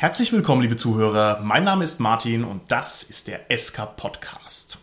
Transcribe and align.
Herzlich 0.00 0.32
willkommen, 0.32 0.62
liebe 0.62 0.76
Zuhörer. 0.76 1.40
Mein 1.42 1.64
Name 1.64 1.82
ist 1.82 1.98
Martin 1.98 2.44
und 2.44 2.60
das 2.68 3.02
ist 3.02 3.26
der 3.26 3.40
SK 3.50 3.96
Podcast. 3.96 4.78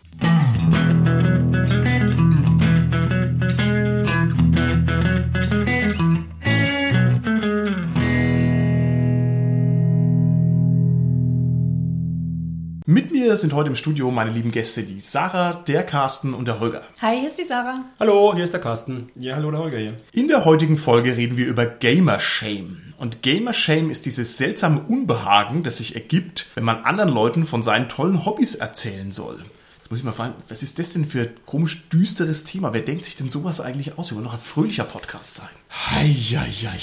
Mit 12.84 13.10
mir 13.10 13.38
sind 13.38 13.54
heute 13.54 13.70
im 13.70 13.74
Studio 13.74 14.10
meine 14.10 14.30
lieben 14.30 14.52
Gäste, 14.52 14.82
die 14.82 15.00
Sarah, 15.00 15.54
der 15.66 15.82
Carsten 15.84 16.34
und 16.34 16.46
der 16.46 16.60
Holger. 16.60 16.82
Hi, 17.00 17.20
hier 17.20 17.28
ist 17.28 17.38
die 17.38 17.44
Sarah. 17.44 17.76
Hallo, 17.98 18.34
hier 18.34 18.44
ist 18.44 18.52
der 18.52 18.60
Carsten. 18.60 19.08
Ja, 19.18 19.36
hallo, 19.36 19.50
der 19.50 19.60
Holger 19.60 19.78
hier. 19.78 19.96
In 20.12 20.28
der 20.28 20.44
heutigen 20.44 20.76
Folge 20.76 21.16
reden 21.16 21.38
wir 21.38 21.46
über 21.46 21.64
Gamer 21.64 22.20
Shame. 22.20 22.82
Und 22.98 23.22
Gamer 23.22 23.52
Shame 23.52 23.90
ist 23.90 24.06
dieses 24.06 24.38
seltsame 24.38 24.80
Unbehagen, 24.80 25.62
das 25.62 25.78
sich 25.78 25.94
ergibt, 25.94 26.46
wenn 26.54 26.64
man 26.64 26.84
anderen 26.84 27.10
Leuten 27.10 27.46
von 27.46 27.62
seinen 27.62 27.88
tollen 27.88 28.24
Hobbys 28.24 28.54
erzählen 28.54 29.12
soll. 29.12 29.44
Jetzt 29.86 29.90
muss 29.90 30.00
ich 30.00 30.04
mal 30.04 30.12
fragen, 30.12 30.34
was 30.48 30.64
ist 30.64 30.80
das 30.80 30.94
denn 30.94 31.06
für 31.06 31.20
ein 31.20 31.36
komisch 31.46 31.88
düsteres 31.90 32.42
Thema? 32.42 32.72
Wer 32.72 32.80
denkt 32.80 33.04
sich 33.04 33.16
denn 33.16 33.30
sowas 33.30 33.60
eigentlich 33.60 33.96
aus? 33.98 34.10
Wir 34.10 34.16
wollen 34.16 34.24
noch 34.24 34.32
ein 34.32 34.40
fröhlicher 34.40 34.82
Podcast 34.82 35.36
sein. 35.36 35.48
Heieieiei. 35.70 36.76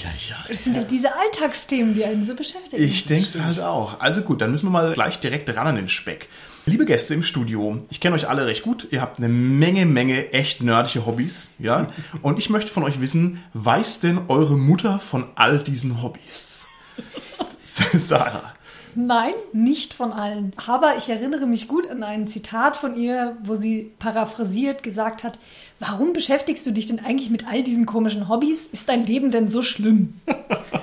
Das 0.48 0.64
sind 0.64 0.78
ja 0.78 0.84
diese 0.86 1.14
Alltagsthemen, 1.14 1.96
die 1.96 2.06
einen 2.06 2.24
so 2.24 2.34
beschäftigen. 2.34 2.82
Ich 2.82 3.06
denke 3.06 3.26
es 3.26 3.38
halt 3.38 3.60
auch. 3.60 4.00
Also 4.00 4.22
gut, 4.22 4.40
dann 4.40 4.52
müssen 4.52 4.68
wir 4.68 4.72
mal 4.72 4.94
gleich 4.94 5.20
direkt 5.20 5.54
ran 5.54 5.68
an 5.68 5.76
den 5.76 5.90
Speck. 5.90 6.30
Liebe 6.66 6.86
Gäste 6.86 7.14
im 7.14 7.24
Studio, 7.24 7.78
ich 7.90 8.00
kenne 8.00 8.16
euch 8.16 8.30
alle 8.30 8.46
recht 8.46 8.64
gut. 8.64 8.88
Ihr 8.90 9.02
habt 9.02 9.18
eine 9.18 9.28
Menge, 9.28 9.86
Menge 9.86 10.32
echt 10.32 10.64
nerdige 10.64 11.06
Hobbys, 11.06 11.52
ja? 11.60 11.90
Und 12.22 12.40
ich 12.40 12.50
möchte 12.50 12.72
von 12.72 12.84
euch 12.84 13.02
wissen, 13.02 13.44
weiß 13.54 14.00
denn 14.00 14.22
eure 14.30 14.58
Mutter 14.58 15.00
von 15.00 15.26
all 15.36 15.58
diesen 15.60 16.02
Hobbys? 16.02 16.66
Sarah. 17.66 18.54
Nein, 18.96 19.34
nicht 19.52 19.94
von 19.94 20.14
allen. 20.14 20.54
Aber 20.66 20.96
ich 20.98 21.10
erinnere 21.10 21.48
mich 21.48 21.68
gut 21.68 21.90
an 21.90 22.02
ein 22.02 22.28
Zitat 22.30 22.78
von 22.78 22.96
ihr, 22.96 23.36
wo 23.44 23.56
sie 23.56 23.92
paraphrasiert 24.00 24.84
gesagt 24.84 25.26
hat, 25.26 25.40
warum 25.80 26.14
beschäftigst 26.14 26.66
du 26.66 26.72
dich 26.72 26.86
denn 26.86 27.00
eigentlich 27.00 27.30
mit 27.30 27.46
all 27.46 27.64
diesen 27.64 27.86
komischen 27.86 28.30
Hobbys? 28.30 28.68
Ist 28.68 28.88
dein 28.88 29.06
Leben 29.06 29.32
denn 29.32 29.50
so 29.50 29.62
schlimm? 29.62 30.22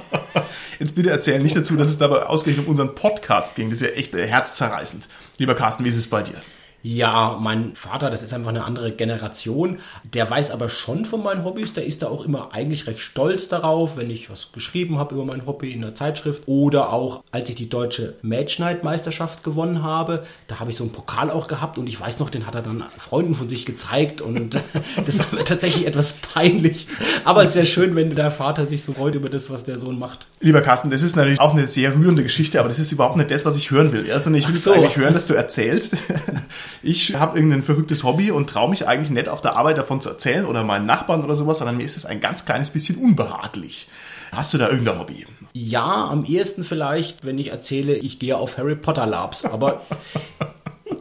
Jetzt 0.79 0.95
bitte 0.95 1.11
erzähl 1.11 1.41
nicht 1.41 1.57
dazu, 1.57 1.77
dass 1.77 1.89
es 1.89 1.99
dabei 1.99 2.25
ausgerechnet 2.25 2.67
um 2.67 2.71
unseren 2.71 2.95
Podcast 2.95 3.55
ging. 3.57 3.71
Das 3.71 3.81
ist 3.81 3.89
ja 3.89 3.95
echt 3.95 4.15
äh, 4.15 4.27
herzzerreißend. 4.27 5.09
Lieber 5.39 5.55
Carsten, 5.55 5.85
wie 5.85 5.89
ist 5.89 5.97
es 5.97 6.09
bei 6.09 6.23
dir? 6.23 6.41
Ja, 6.83 7.39
mein 7.39 7.75
Vater, 7.75 8.11
das 8.11 8.23
ist 8.23 8.33
einfach 8.33 8.49
eine 8.49 8.65
andere 8.65 8.93
Generation. 8.93 9.81
Der 10.15 10.31
weiß 10.31 10.51
aber 10.51 10.71
schon 10.71 11.05
von 11.05 11.23
meinen 11.23 11.45
Hobbys. 11.45 11.75
Der 11.75 11.85
ist 11.85 12.01
da 12.01 12.09
auch 12.09 12.25
immer 12.25 12.51
eigentlich 12.53 12.87
recht 12.87 13.01
stolz 13.01 13.49
darauf, 13.49 13.99
wenn 13.99 14.09
ich 14.09 14.31
was 14.31 14.53
geschrieben 14.53 14.97
habe 14.99 15.15
über 15.15 15.27
mein 15.27 15.45
Hobby 15.45 15.73
in 15.73 15.83
der 15.83 15.95
Zeitschrift. 15.95 16.45
Oder 16.47 16.93
auch, 16.93 17.23
als 17.33 17.51
ich 17.51 17.55
die 17.55 17.69
deutsche 17.69 18.15
Match 18.23 18.59
Night 18.59 18.83
Meisterschaft 18.83 19.45
gewonnen 19.45 19.83
habe, 19.83 20.25
da 20.49 20.59
habe 20.59 20.71
ich 20.71 20.77
so 20.77 20.85
einen 20.85 20.93
Pokal 20.93 21.31
auch 21.31 21.49
gehabt 21.49 21.77
und 21.77 21.87
ich 21.87 22.01
weiß 22.01 22.19
noch, 22.19 22.31
den 22.31 22.47
hat 22.47 22.55
er 22.55 22.63
dann 22.63 22.85
Freunden 22.97 23.35
von 23.35 23.49
sich 23.49 23.67
gezeigt 23.67 24.23
und 24.23 24.57
das 25.07 25.19
war 25.19 25.27
mir 25.33 25.45
tatsächlich 25.45 25.87
etwas 25.87 26.13
peinlich. 26.13 26.87
Aber 27.25 27.43
es 27.43 27.51
ist 27.51 27.57
ja 27.57 27.65
schön, 27.67 27.95
wenn 27.95 28.15
der 28.15 28.31
Vater 28.31 28.65
sich 28.65 28.83
so 28.83 28.95
freut 28.95 29.15
über 29.15 29.29
das, 29.29 29.51
was 29.51 29.65
der 29.65 29.79
Sohn 29.79 29.99
macht. 29.99 30.29
Lieber 30.41 30.63
Carsten, 30.63 30.91
das 30.91 31.03
ist 31.03 31.15
natürlich 31.15 31.41
auch 31.41 31.53
eine 31.53 31.67
sehr 31.67 31.95
rührende 31.95 32.23
Geschichte, 32.23 32.59
aber 32.59 32.71
das 32.71 32.79
ist 32.79 32.91
überhaupt 32.91 33.17
nicht 33.17 33.31
das, 33.31 33.45
was 33.45 33.57
ich 33.59 33.71
hören 33.71 33.93
will. 33.93 34.11
Also 34.11 34.31
ich 34.31 34.49
will 34.49 34.55
so. 34.55 34.73
eigentlich 34.73 34.97
hören, 34.97 35.13
dass 35.13 35.27
du 35.27 35.35
erzählst. 35.35 35.97
Ich 36.83 37.15
habe 37.15 37.39
irgendein 37.39 37.63
verrücktes 37.63 38.05
Hobby 38.05 38.31
und 38.31 38.49
traue 38.49 38.71
mich 38.71 38.87
eigentlich 38.87 39.11
nicht 39.11 39.29
auf 39.29 39.41
der 39.41 39.57
Arbeit 39.57 39.79
davon 39.79 40.01
zu 40.01 40.09
erzählen 40.09 40.47
oder 40.47 40.65
meinen 40.65 40.87
Nachbarn 40.87 41.23
oder 41.25 41.35
sowas, 41.35 41.59
sondern 41.59 41.77
mir 41.77 41.85
ist 41.85 41.97
es 41.97 42.07
ein 42.07 42.21
ganz 42.21 42.45
kleines 42.45 42.71
bisschen 42.71 42.97
unbehaglich. 42.97 43.89
Hast 44.33 44.55
du 44.55 44.59
da 44.59 44.69
irgendein 44.69 44.99
Hobby? 44.99 45.27
Ja, 45.53 46.07
am 46.09 46.25
ehesten 46.25 46.63
vielleicht, 46.63 47.25
wenn 47.25 47.39
ich 47.39 47.51
erzähle, 47.51 47.97
ich 47.97 48.19
gehe 48.19 48.37
auf 48.37 48.59
Harry 48.59 48.77
Potter 48.77 49.07
Labs. 49.07 49.45
Aber 49.45 49.83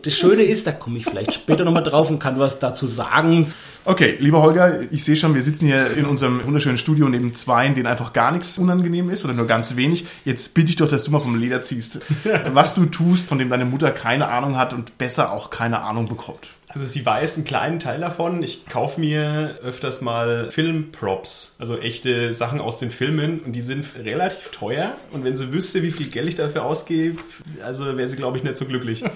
das 0.03 0.13
Schöne 0.13 0.43
ist, 0.43 0.67
da 0.67 0.71
komme 0.71 0.97
ich 0.97 1.05
vielleicht 1.05 1.33
später 1.33 1.65
nochmal 1.65 1.83
drauf 1.83 2.09
und 2.09 2.19
kann 2.19 2.39
was 2.39 2.59
dazu 2.59 2.87
sagen. 2.87 3.51
Okay, 3.85 4.17
lieber 4.19 4.41
Holger, 4.41 4.81
ich 4.91 5.03
sehe 5.03 5.15
schon, 5.15 5.35
wir 5.35 5.41
sitzen 5.41 5.65
hier 5.67 5.95
in 5.97 6.05
unserem 6.05 6.45
wunderschönen 6.45 6.77
Studio 6.77 7.09
neben 7.09 7.33
zwei, 7.33 7.65
in 7.65 7.75
denen 7.75 7.87
einfach 7.87 8.13
gar 8.13 8.31
nichts 8.31 8.57
unangenehm 8.57 9.09
ist 9.09 9.25
oder 9.25 9.33
nur 9.33 9.47
ganz 9.47 9.75
wenig. 9.75 10.05
Jetzt 10.25 10.53
bitte 10.53 10.69
ich 10.69 10.75
doch, 10.75 10.87
dass 10.87 11.03
du 11.03 11.11
mal 11.11 11.19
vom 11.19 11.39
Leder 11.39 11.61
ziehst, 11.61 11.99
was 12.53 12.75
du 12.75 12.85
tust, 12.85 13.27
von 13.27 13.39
dem 13.39 13.49
deine 13.49 13.65
Mutter 13.65 13.91
keine 13.91 14.27
Ahnung 14.27 14.57
hat 14.57 14.73
und 14.73 14.97
besser 14.97 15.31
auch 15.31 15.49
keine 15.49 15.81
Ahnung 15.81 16.07
bekommt. 16.07 16.49
Also 16.71 16.85
sie 16.85 17.03
weiß 17.03 17.37
einen 17.37 17.45
kleinen 17.45 17.79
Teil 17.79 17.99
davon. 17.99 18.43
Ich 18.43 18.67
kaufe 18.67 18.99
mir 18.99 19.57
öfters 19.63 20.01
mal 20.01 20.51
Filmprops, 20.51 21.55
also 21.57 21.79
echte 21.79 22.31
Sachen 22.35 22.61
aus 22.61 22.77
den 22.77 22.91
Filmen 22.91 23.39
und 23.39 23.53
die 23.53 23.61
sind 23.61 23.85
relativ 23.95 24.49
teuer. 24.49 24.95
Und 25.11 25.23
wenn 25.23 25.35
sie 25.35 25.51
wüsste, 25.51 25.81
wie 25.81 25.89
viel 25.89 26.09
Geld 26.09 26.27
ich 26.27 26.35
dafür 26.35 26.65
ausgebe, 26.65 27.17
also 27.65 27.97
wäre 27.97 28.07
sie, 28.07 28.17
glaube 28.17 28.37
ich, 28.37 28.43
nicht 28.43 28.57
so 28.57 28.65
glücklich. 28.65 29.03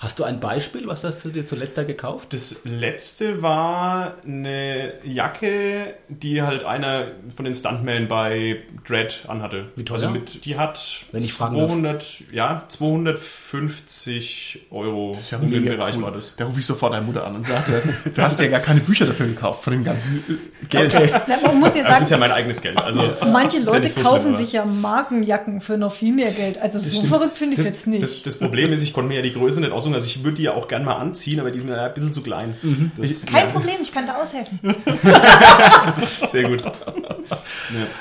Hast 0.00 0.18
du 0.18 0.24
ein 0.24 0.40
Beispiel? 0.40 0.86
Was 0.86 1.04
hast 1.04 1.22
du 1.26 1.28
dir 1.28 1.44
zuletzt 1.44 1.76
da 1.76 1.84
gekauft? 1.84 2.32
Das 2.32 2.62
letzte 2.64 3.42
war 3.42 4.14
eine 4.26 4.94
Jacke, 5.04 5.92
die 6.08 6.40
halt 6.40 6.64
einer 6.64 7.04
von 7.36 7.44
den 7.44 7.52
Stuntmen 7.52 8.08
bei 8.08 8.62
Dread 8.88 9.26
anhatte. 9.28 9.66
Wie 9.76 9.84
teuer? 9.84 9.96
Also 9.96 10.08
mit, 10.08 10.46
die 10.46 10.56
hat 10.56 11.04
Wenn 11.12 11.22
ich 11.22 11.34
fragen 11.34 11.58
darf. 11.58 11.68
200, 11.68 12.04
ja, 12.32 12.64
250 12.66 14.68
Euro. 14.70 15.12
Das 15.14 15.24
ist 15.24 15.32
ja 15.32 15.38
um 15.38 15.50
den 15.50 15.64
mega 15.64 15.76
Bereich 15.76 15.98
cool. 15.98 16.04
war 16.04 16.12
das. 16.12 16.34
Da 16.34 16.46
rufe 16.46 16.60
ich 16.60 16.66
sofort 16.66 16.94
deine 16.94 17.04
Mutter 17.04 17.26
an 17.26 17.36
und 17.36 17.44
sage, 17.44 17.82
du 18.14 18.22
hast, 18.22 18.40
ja 18.40 18.48
gar 18.48 18.60
keine 18.60 18.80
Bücher 18.80 19.04
dafür 19.04 19.26
gekauft, 19.26 19.64
von 19.64 19.74
dem 19.74 19.84
ganzen 19.84 20.24
Geld. 20.70 20.96
Na, 21.26 21.36
Man 21.42 21.60
muss 21.60 21.74
ja 21.74 21.82
Das 21.82 22.00
ist 22.00 22.08
ja 22.08 22.16
sagen, 22.16 22.20
mein 22.20 22.32
eigenes 22.32 22.62
Geld. 22.62 22.78
Also 22.78 23.12
manche 23.30 23.58
Leute 23.62 23.90
so 23.90 24.00
kaufen 24.00 24.22
schlimm, 24.22 24.36
sich 24.38 24.52
ja 24.54 24.64
Markenjacken 24.64 25.60
für 25.60 25.76
noch 25.76 25.92
viel 25.92 26.14
mehr 26.14 26.30
Geld. 26.30 26.58
Also 26.58 26.78
so 26.78 27.02
verrückt 27.02 27.36
finde 27.36 27.52
ich 27.54 27.60
es 27.60 27.66
jetzt 27.66 27.86
nicht. 27.86 28.02
Das, 28.02 28.22
das 28.22 28.38
Problem 28.38 28.72
ist, 28.72 28.82
ich 28.82 28.94
konnte 28.94 29.08
mir 29.08 29.16
ja 29.16 29.22
die 29.22 29.34
Größe 29.34 29.60
nicht 29.60 29.72
aussuchen. 29.72 29.89
Also 29.94 30.06
ich 30.06 30.22
würde 30.24 30.36
die 30.36 30.42
ja 30.44 30.54
auch 30.54 30.68
gerne 30.68 30.84
mal 30.84 30.96
anziehen, 30.96 31.40
aber 31.40 31.50
die 31.50 31.58
ist 31.58 31.64
mir 31.64 31.80
ein 31.80 31.94
bisschen 31.94 32.12
zu 32.12 32.22
klein. 32.22 32.56
Mhm. 32.62 32.92
Das, 32.96 33.26
Kein 33.26 33.46
ja, 33.46 33.52
Problem, 33.52 33.76
ich 33.80 33.92
kann 33.92 34.06
da 34.06 34.14
aushelfen. 34.14 34.58
Sehr 36.28 36.48
gut. 36.48 36.62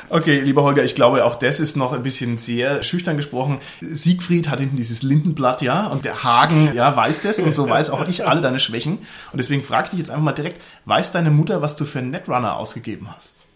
Okay, 0.10 0.40
lieber 0.42 0.64
Holger, 0.64 0.84
ich 0.84 0.96
glaube, 0.96 1.26
auch 1.26 1.36
das 1.36 1.60
ist 1.60 1.78
noch 1.78 1.94
ein 1.94 2.04
bisschen 2.04 2.38
sehr 2.38 2.84
schüchtern 2.84 3.18
gesprochen. 3.18 3.60
Siegfried 3.82 4.50
hat 4.50 4.60
hinten 4.60 4.78
dieses 4.78 5.04
Lindenblatt, 5.04 5.62
ja, 5.62 5.88
und 5.88 6.06
der 6.06 6.24
Hagen, 6.24 6.72
ja, 6.74 6.96
weiß 6.96 7.22
das 7.22 7.40
und 7.40 7.54
so 7.54 7.70
weiß 7.70 7.90
auch 7.90 8.08
ich 8.08 8.28
alle 8.28 8.42
deine 8.42 8.60
Schwächen. 8.60 9.00
Und 9.32 9.38
deswegen 9.38 9.64
frage 9.64 9.86
ich 9.86 9.90
dich 9.92 10.00
jetzt 10.00 10.10
einfach 10.10 10.24
mal 10.24 10.32
direkt, 10.34 10.62
weiß 10.86 11.12
deine 11.12 11.32
Mutter, 11.32 11.62
was 11.62 11.76
du 11.76 11.86
für 11.86 12.00
einen 12.00 12.12
Netrunner 12.12 12.58
ausgegeben 12.58 13.08
hast? 13.14 13.48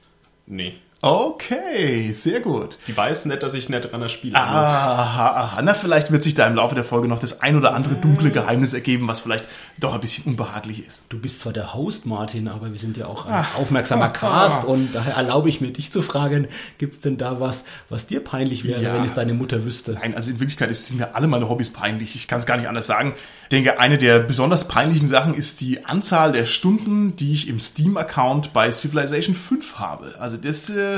Nee. 0.46 0.76
Okay, 1.06 2.14
sehr 2.14 2.40
gut. 2.40 2.78
Die 2.88 2.96
weiß 2.96 3.26
nicht, 3.26 3.44
dass 3.44 3.54
ich 3.56 3.68
Netrunner 3.68 4.08
spiele. 4.08 4.40
Also, 4.40 4.54
Aha, 4.54 5.28
aha. 5.28 5.62
Na, 5.62 5.74
vielleicht 5.74 6.12
wird 6.14 6.24
sich 6.24 6.34
da 6.34 6.48
im 6.48 6.56
Laufe 6.56 6.76
der 6.76 6.86
Folge 6.86 7.10
noch 7.10 7.20
das 7.20 7.42
ein 7.42 7.58
oder 7.58 7.74
andere 7.74 7.96
dunkle 7.96 8.32
Geheimnis 8.32 8.72
ergeben, 8.74 9.06
was 9.10 9.20
vielleicht 9.20 9.44
doch 9.78 9.94
ein 9.94 10.00
bisschen 10.00 10.24
unbehaglich 10.24 10.88
ist. 10.88 11.04
Du 11.10 11.20
bist 11.20 11.42
zwar 11.42 11.52
der 11.52 11.74
Host, 11.74 12.06
Martin, 12.06 12.48
aber 12.48 12.72
wir 12.72 12.80
sind 12.80 12.96
ja 12.96 13.08
auch 13.08 13.26
ein 13.26 13.46
aufmerksamer 13.58 14.08
Cast 14.14 14.64
und 14.64 14.96
daher 14.96 15.16
erlaube 15.16 15.50
ich 15.50 15.60
mir, 15.60 15.72
dich 15.74 15.92
zu 15.92 16.02
fragen, 16.02 16.48
gibt 16.78 16.96
es 16.96 17.02
denn 17.02 17.18
da 17.18 17.42
was, 17.42 17.66
was 17.90 18.08
dir 18.08 18.24
peinlich 18.24 18.64
wäre, 18.64 18.82
Ja. 18.82 18.94
wenn 18.94 19.04
es 19.04 19.14
deine 19.14 19.34
Mutter 19.34 19.66
wüsste? 19.66 19.92
Nein, 19.92 20.16
also 20.16 20.32
in 20.32 20.40
Wirklichkeit 20.40 20.74
sind 20.74 21.00
mir 21.00 21.16
alle 21.16 21.28
meine 21.28 21.50
Hobbys 21.50 21.74
peinlich. 21.74 22.16
Ich 22.16 22.30
kann 22.30 22.40
es 22.40 22.46
gar 22.46 22.56
nicht 22.56 22.70
anders 22.70 22.88
sagen. 22.88 23.14
Ich 23.44 23.50
denke, 23.50 23.78
eine 23.78 23.98
der 23.98 24.20
besonders 24.20 24.70
peinlichen 24.70 25.08
Sachen 25.08 25.34
ist 25.34 25.60
die 25.60 25.84
Anzahl 25.84 26.32
der 26.32 26.46
Stunden, 26.46 27.18
die 27.18 27.34
ich 27.34 27.50
im 27.50 27.60
Steam-Account 27.60 28.54
bei 28.54 28.72
Civilization 28.72 29.36
5 29.36 29.80
habe. 29.80 30.14
Also 30.18 30.38
das 30.38 30.70
äh, 30.70 30.93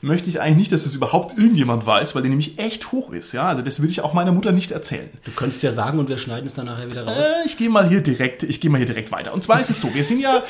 möchte 0.00 0.28
ich 0.28 0.40
eigentlich 0.40 0.56
nicht, 0.56 0.72
dass 0.72 0.84
das 0.84 0.94
überhaupt 0.94 1.38
irgendjemand 1.38 1.86
weiß, 1.86 2.14
weil 2.14 2.22
der 2.22 2.30
nämlich 2.30 2.58
echt 2.58 2.92
hoch 2.92 3.12
ist. 3.12 3.32
Ja, 3.32 3.46
also 3.46 3.62
das 3.62 3.80
würde 3.80 3.90
ich 3.90 4.00
auch 4.00 4.12
meiner 4.12 4.32
Mutter 4.32 4.52
nicht 4.52 4.70
erzählen. 4.70 5.08
Du 5.24 5.30
könntest 5.30 5.62
ja 5.62 5.72
sagen 5.72 5.98
und 5.98 6.08
wir 6.08 6.18
schneiden 6.18 6.46
es 6.46 6.54
dann 6.54 6.66
nachher 6.66 6.90
wieder 6.90 7.06
raus. 7.06 7.24
Äh, 7.24 7.46
ich 7.46 7.56
gehe 7.56 7.68
mal 7.68 7.88
hier 7.88 8.00
direkt, 8.00 8.42
ich 8.42 8.60
gehe 8.60 8.70
mal 8.70 8.78
hier 8.78 8.86
direkt 8.86 9.12
weiter. 9.12 9.32
Und 9.32 9.42
zwar 9.42 9.60
ist 9.60 9.70
es 9.70 9.80
so, 9.80 9.94
wir 9.94 10.04
sind 10.04 10.20
ja, 10.20 10.42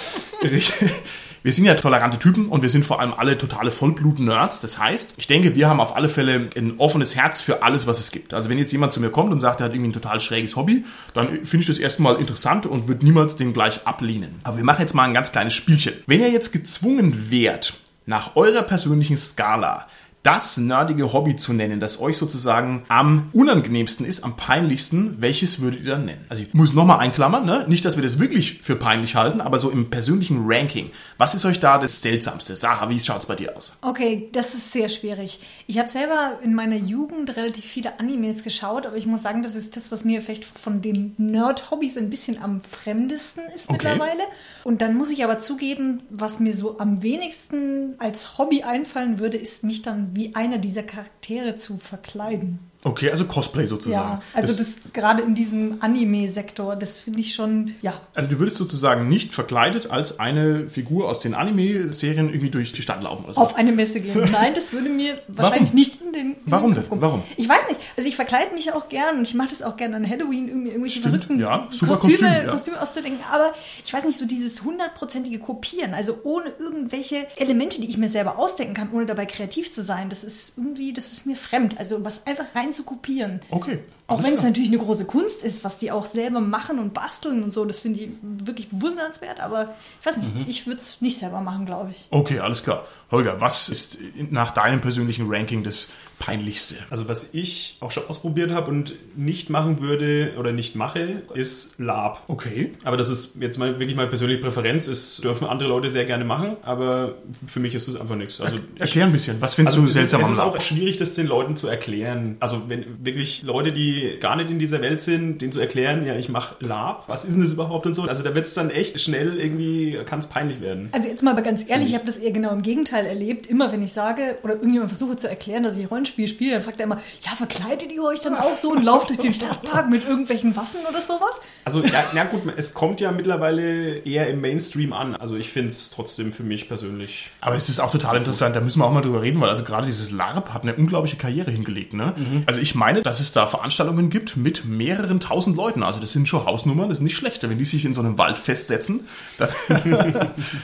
wir 1.43 1.53
sind 1.53 1.65
ja 1.65 1.75
tolerante 1.75 2.19
Typen 2.19 2.49
und 2.49 2.63
wir 2.63 2.71
sind 2.71 2.85
vor 2.85 3.01
allem 3.01 3.15
alle 3.15 3.39
totale 3.39 3.71
Vollblut-Nerds. 3.71 4.61
Das 4.61 4.79
heißt, 4.79 5.15
ich 5.17 5.27
denke, 5.27 5.55
wir 5.55 5.69
haben 5.69 5.81
auf 5.81 5.95
alle 5.95 6.09
Fälle 6.09 6.51
ein 6.57 6.75
offenes 6.79 7.15
Herz 7.15 7.41
für 7.41 7.63
alles, 7.63 7.87
was 7.87 8.01
es 8.01 8.11
gibt. 8.11 8.35
Also 8.35 8.49
wenn 8.49 8.59
jetzt 8.59 8.73
jemand 8.73 8.93
zu 8.93 9.01
mir 9.01 9.11
kommt 9.11 9.31
und 9.33 9.41
sagt, 9.41 9.61
er 9.61 9.67
hat 9.67 9.73
irgendwie 9.73 9.91
ein 9.91 9.93
total 9.93 10.21
schräges 10.21 10.57
Hobby, 10.57 10.85
dann 11.15 11.45
finde 11.45 11.63
ich 11.63 11.67
das 11.67 11.79
erstmal 11.79 12.17
interessant 12.17 12.67
und 12.67 12.89
würde 12.89 13.05
niemals 13.05 13.37
den 13.37 13.53
gleich 13.53 13.87
ablehnen. 13.87 14.41
Aber 14.43 14.57
wir 14.57 14.65
machen 14.65 14.81
jetzt 14.81 14.95
mal 14.95 15.05
ein 15.05 15.15
ganz 15.15 15.33
kleines 15.33 15.55
Spielchen. 15.55 15.95
Wenn 16.07 16.21
ihr 16.21 16.31
jetzt 16.31 16.53
gezwungen 16.53 17.31
wärt, 17.31 17.75
nach 18.07 18.37
eurer 18.37 18.63
persönlichen 18.63 19.17
Skala 19.17 19.87
das 20.27 20.57
nerdige 20.57 21.13
Hobby 21.13 21.37
zu 21.37 21.53
nennen, 21.53 21.79
das 21.79 22.01
euch 22.01 22.17
sozusagen 22.17 22.85
am 22.89 23.31
unangenehmsten 23.33 24.05
ist, 24.05 24.25
am 24.25 24.37
peinlichsten, 24.37 25.21
welches 25.21 25.61
würdet 25.61 25.85
ihr 25.85 25.93
dann 25.93 26.05
nennen? 26.05 26.25
Also 26.29 26.43
ich 26.43 26.53
muss 26.53 26.73
nochmal 26.73 26.99
einklammern, 26.99 27.47
ne? 27.47 27.65
nicht, 27.69 27.85
dass 27.85 27.95
wir 27.97 28.03
das 28.03 28.19
wirklich 28.19 28.61
für 28.63 28.75
peinlich 28.75 29.15
halten, 29.15 29.41
aber 29.41 29.61
so 29.61 29.71
im 29.71 29.89
persönlichen 29.89 30.45
Ranking. 30.45 30.91
Was 31.17 31.35
ist 31.37 31.45
euch 31.45 31.61
da 31.61 31.79
das 31.79 32.03
Seltsamste? 32.03 32.57
Sarah, 32.57 32.91
wie 32.91 32.99
schaut's 32.99 33.27
bei 33.27 33.37
dir 33.37 33.57
aus? 33.57 33.79
Okay, 33.83 34.29
das 34.33 34.55
ist 34.55 34.73
sehr 34.73 34.89
schwierig. 34.89 35.39
Ich 35.69 35.79
habe 35.79 35.89
selber 35.89 36.41
in 36.43 36.55
meiner 36.55 36.77
Jugend 36.77 37.37
relativ 37.37 37.65
viele 37.65 38.01
Animes 38.01 38.43
geschaut, 38.43 38.85
aber 38.87 38.97
ich 38.97 39.07
muss 39.07 39.23
sagen, 39.23 39.45
das 39.45 39.55
ist 39.55 39.77
das, 39.77 39.93
was 39.93 40.05
mir 40.05 40.23
vielleicht 40.23 40.45
von 40.45 40.83
den 40.83 41.15
Nerd-Hobbys 41.19 41.97
ein 41.99 42.11
bisschen 42.11 42.43
am 42.43 42.61
fremdesten 42.61 43.45
ist 43.55 43.71
Okay. 43.71 43.91
mittlerweile. 43.91 44.23
Und 44.65 44.83
dann 44.83 44.97
muss 44.97 45.13
ich 45.13 45.23
aber 45.23 45.39
zugeben, 45.39 46.03
was 46.11 46.41
mir 46.41 46.53
so 46.53 46.81
am 46.81 47.03
wenigsten 47.03 47.95
als 47.99 48.39
Hobby 48.39 48.65
einfallen 48.65 49.21
würde, 49.21 49.37
ist 49.37 49.63
mich 49.63 49.83
dann 49.83 50.16
wie 50.17 50.35
einer 50.35 50.59
dieser 50.59 50.83
Charaktere 50.83 51.57
zu 51.57 51.77
verkleiden. 51.77 52.59
Okay, 52.87 53.11
also 53.11 53.25
Cosplay 53.25 53.67
sozusagen. 53.67 54.21
Ja, 54.21 54.23
also 54.33 54.57
das, 54.57 54.77
gerade 54.93 55.21
in 55.21 55.35
diesem 55.35 55.79
Anime-Sektor, 55.81 56.77
das 56.77 57.01
finde 57.01 57.19
ich 57.19 57.35
schon, 57.35 57.75
ja. 57.83 58.01
Also 58.15 58.31
du 58.31 58.39
würdest 58.39 58.59
sozusagen 58.59 59.09
nicht 59.09 59.35
verkleidet 59.35 59.91
als 59.91 60.21
eine 60.21 60.69
Figur 60.69 61.09
aus 61.09 61.19
den 61.19 61.35
Anime-Serien 61.35 62.29
irgendwie 62.29 62.51
durch 62.51 62.73
die 62.73 62.83
Stadt 62.83 63.03
laufen 63.03 63.25
oder 63.25 63.35
so. 63.35 63.41
Auf 63.41 63.57
eine 63.57 63.73
Messe 63.73 64.01
gehen. 64.01 64.31
Nein, 64.33 64.55
das 64.55 64.73
würde 64.73 64.89
mir 64.89 65.21
wahrscheinlich 65.27 65.73
nicht 65.73 66.01
in 66.01 66.13
den. 66.13 66.27
in 66.35 66.37
Warum 66.45 66.75
den 66.75 66.89
denn? 66.89 67.01
Warum? 67.01 67.25
Ich 67.37 67.49
weiß 67.49 67.69
nicht. 67.69 67.81
Also 67.97 68.09
ich 68.09 68.15
verkleide 68.15 68.55
mich 68.55 68.73
auch 68.73 68.89
gern 68.89 69.19
und 69.19 69.27
ich 69.27 69.35
mache 69.35 69.51
das 69.51 69.63
auch 69.63 69.77
gerne 69.77 69.97
an 69.97 70.09
Halloween, 70.09 70.47
irgendwie 70.47 70.69
irgendwelche 70.69 71.01
Stimmt, 71.01 71.25
verrückten 71.25 71.41
ja, 71.41 71.67
super 71.71 71.97
Kostüme, 71.97 72.29
Kostüm, 72.29 72.47
ja. 72.47 72.53
Kostüme 72.53 72.81
auszudenken. 72.81 73.21
Aber 73.33 73.53
ich 73.85 73.93
weiß 73.93 74.05
nicht, 74.05 74.17
so 74.17 74.27
dieses 74.27 74.63
hundertprozentige 74.63 75.41
Kopieren, 75.41 75.93
also 75.93 76.21
ohne 76.23 76.51
irgendwelche 76.61 77.27
Elemente, 77.35 77.81
die 77.81 77.89
ich 77.89 77.99
mir 77.99 78.11
selber 78.11 78.39
ausdenken 78.39 78.75
kann, 78.75 78.91
ohne 78.93 79.07
dabei 79.07 79.27
kreativ 79.27 79.73
zu 79.73 79.83
sein, 79.83 80.09
das 80.09 80.23
ist 80.23 80.57
irgendwie, 80.57 80.93
das 80.93 81.11
ist 81.11 81.27
mir 81.27 81.35
fremd. 81.35 81.81
Also 81.81 82.05
was 82.05 82.25
einfach 82.29 82.55
rein 82.55 82.76
zu 82.77 82.85
kopieren. 82.85 83.41
Okay. 83.51 83.81
Auch 84.09 84.23
wenn 84.23 84.35
es 84.35 84.43
natürlich 84.45 84.69
eine 84.69 84.79
große 84.79 85.05
Kunst 85.05 85.43
ist, 85.43 85.65
was 85.65 85.79
die 85.81 85.91
auch 85.91 86.07
selber 86.07 86.41
machen 86.41 86.79
und 86.79 86.95
basteln 86.95 87.43
und 87.43 87.53
so, 87.53 87.65
das 87.65 87.81
finde 87.81 87.99
ich 87.99 88.11
wirklich 88.23 88.69
bewundernswert, 88.69 89.41
aber 89.41 89.75
ich 90.01 90.07
weiß 90.07 90.19
nicht, 90.19 90.33
Mhm. 90.33 90.45
ich 90.47 90.65
würde 90.69 90.81
es 90.81 91.01
nicht 91.01 91.19
selber 91.19 91.41
machen, 91.41 91.67
glaube 91.67 91.91
ich. 91.91 92.07
Okay, 92.11 92.39
alles 92.39 92.63
klar. 92.63 92.87
Holger, 93.11 93.41
was 93.41 93.69
ist 93.69 93.99
nach 94.31 94.53
deinem 94.53 94.81
persönlichen 94.81 95.27
Ranking 95.29 95.65
das 95.65 95.89
peinlichste? 96.19 96.77
Also 96.91 97.09
was 97.09 97.35
ich 97.35 97.77
auch 97.81 97.91
schon 97.91 98.05
ausprobiert 98.09 98.51
habe 98.51 98.71
und 98.71 98.95
nicht 99.17 99.51
machen 99.51 99.81
würde 99.81 100.33
oder 100.39 100.53
nicht 100.53 100.77
mache, 100.77 101.23
ist 101.35 101.79
Lab. 101.79 102.23
Okay. 102.29 102.73
Aber 102.85 102.97
das 102.97 103.09
ist 103.09 103.41
jetzt 103.41 103.59
mal 103.59 103.79
wirklich 103.79 103.97
meine 103.97 104.09
persönliche 104.09 104.41
Präferenz. 104.41 104.89
Es 104.89 105.19
dürfen 105.19 105.47
andere 105.47 105.69
Leute 105.69 105.91
sehr 105.91 106.05
gerne 106.05 106.25
machen, 106.25 106.57
aber 106.63 107.17
für 107.47 107.61
mich 107.61 107.75
ist 107.75 107.89
es 107.89 107.97
einfach 107.97 108.17
nichts. 108.17 108.41
Also 108.41 108.57
ich 108.75 108.81
Erklär 108.81 109.05
ein 109.07 109.13
bisschen. 109.13 109.41
Was 109.41 109.55
findest 109.55 109.77
Also 109.77 109.87
du 109.87 109.89
es 109.89 109.97
ist, 109.97 110.11
seltsam 110.11 110.21
es 110.23 110.31
ist 110.31 110.39
auch 110.39 110.61
schwierig, 110.61 110.97
das 110.97 111.15
den 111.15 111.27
Leuten 111.27 111.57
zu 111.57 111.69
erklären. 111.69 112.37
Also 112.41 112.63
wenn 112.69 113.05
wirklich 113.05 113.43
Leute, 113.43 113.73
die 113.73 114.17
gar 114.21 114.37
nicht 114.37 114.51
in 114.51 114.59
dieser 114.59 114.81
Welt 114.81 115.01
sind, 115.01 115.43
denen 115.43 115.53
zu 115.53 115.61
erklären, 115.61 116.07
ja, 116.07 116.17
ich 116.17 116.29
mache 116.29 116.57
Lab, 116.61 117.05
was 117.09 117.25
ist 117.25 117.35
denn 117.35 117.43
das 117.43 117.53
überhaupt 117.53 117.87
und 117.87 117.95
so. 117.95 118.03
Also 118.03 118.23
da 118.23 118.35
wird 118.35 118.47
es 118.47 118.55
dann 118.55 118.71
echt 118.71 119.01
schnell 119.01 119.39
irgendwie, 119.39 119.99
kann 120.07 120.21
es 120.21 120.27
peinlich 120.27 120.61
werden. 120.61 120.89
Also 120.93 121.09
jetzt 121.09 121.23
mal 121.23 121.33
aber 121.33 121.43
ganz 121.43 121.69
ehrlich, 121.69 121.91
ich 121.91 121.95
habe 121.95 122.07
das 122.07 122.17
eher 122.17 122.33
genau 122.33 122.53
im 122.53 122.63
Gegenteil 122.63 123.07
erlebt. 123.07 123.47
Immer 123.47 123.73
wenn 123.73 123.83
ich 123.83 123.93
sage 123.93 124.39
oder 124.43 124.55
irgendjemand 124.55 124.91
versuche 124.91 125.17
zu 125.17 125.29
erklären, 125.29 125.63
dass 125.63 125.77
ich 125.77 125.91
Rollenspiel 126.07 126.29
spiele, 126.29 126.53
dann 126.53 126.63
fragt 126.63 126.81
er 126.81 126.85
immer, 126.85 126.99
ja, 127.25 127.33
verkleidet 127.35 127.93
ihr 127.93 128.03
euch 128.03 128.21
dann 128.21 128.35
auch 128.35 128.57
so 128.57 128.71
und 128.71 128.85
lauft 128.85 129.09
durch 129.09 129.19
den 129.19 129.35
Stadtpark 129.35 129.89
mit 129.89 130.07
irgendwelchen 130.07 130.57
Waffen 130.57 130.81
oder 130.89 131.03
sowas? 131.03 131.41
Also 131.65 131.83
ja, 131.85 132.11
na 132.15 132.25
gut, 132.25 132.43
es 132.57 132.75
kommt 132.75 133.01
ja 133.01 133.13
mittlerweile 133.13 133.99
eher 133.99 134.29
im 134.29 134.41
Mainstream 134.41 134.93
an. 134.93 135.17
Also 135.17 135.37
ich 135.37 135.51
finde 135.51 135.69
es 135.69 135.91
trotzdem 135.91 136.33
für 136.33 136.43
mich 136.43 136.69
persönlich. 136.69 137.31
Aber 137.41 137.55
das 137.55 137.69
ist 137.69 137.81
auch 137.81 137.91
total 137.91 138.17
interessant, 138.17 138.57
da 138.57 138.61
müssen 138.61 138.81
wir 138.81 138.87
auch 138.87 138.93
mal 138.93 139.03
drüber 139.03 139.23
reden, 139.23 139.41
weil 139.41 139.51
also 139.51 139.65
gerade 139.65 139.87
dieses 139.87 140.11
LARP 140.11 140.53
hat 140.55 140.63
eine 140.63 140.75
unglaubliche 140.75 141.17
Karriere 141.17 141.51
hingelegt. 141.51 141.93
Ne? 141.93 142.15
Also 142.47 142.61
ich 142.61 142.75
meine, 142.75 143.03
dass 143.03 143.21
es 143.21 143.33
da 143.33 143.47
Veranstaltungen 143.47 144.11
gibt 144.11 144.37
mit 144.37 144.65
mehreren 144.65 145.21
tausend 145.21 145.57
Leuten. 145.57 145.83
Also 145.83 146.01
das 146.01 146.13
sind 146.13 146.29
schon 146.29 146.45
Hausnummern, 146.45 146.89
das 146.89 146.99
ist 146.99 147.05
nicht 147.05 147.17
schlecht. 147.17 147.43
Wenn 147.43 147.59
die 147.59 147.65
sich 147.65 147.85
in 147.85 147.95
so 147.95 148.01
einem 148.01 148.19
Wald 148.19 148.39
festsetzen, 148.39 149.07
dann, 149.39 149.49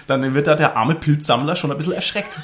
dann 0.06 0.34
wird 0.34 0.46
da 0.46 0.54
der 0.54 0.76
arme 0.76 0.94
Pilzsammler 0.94 1.56
schon 1.56 1.70
ein 1.70 1.76
bisschen 1.76 1.92
erschreckt. 1.92 2.38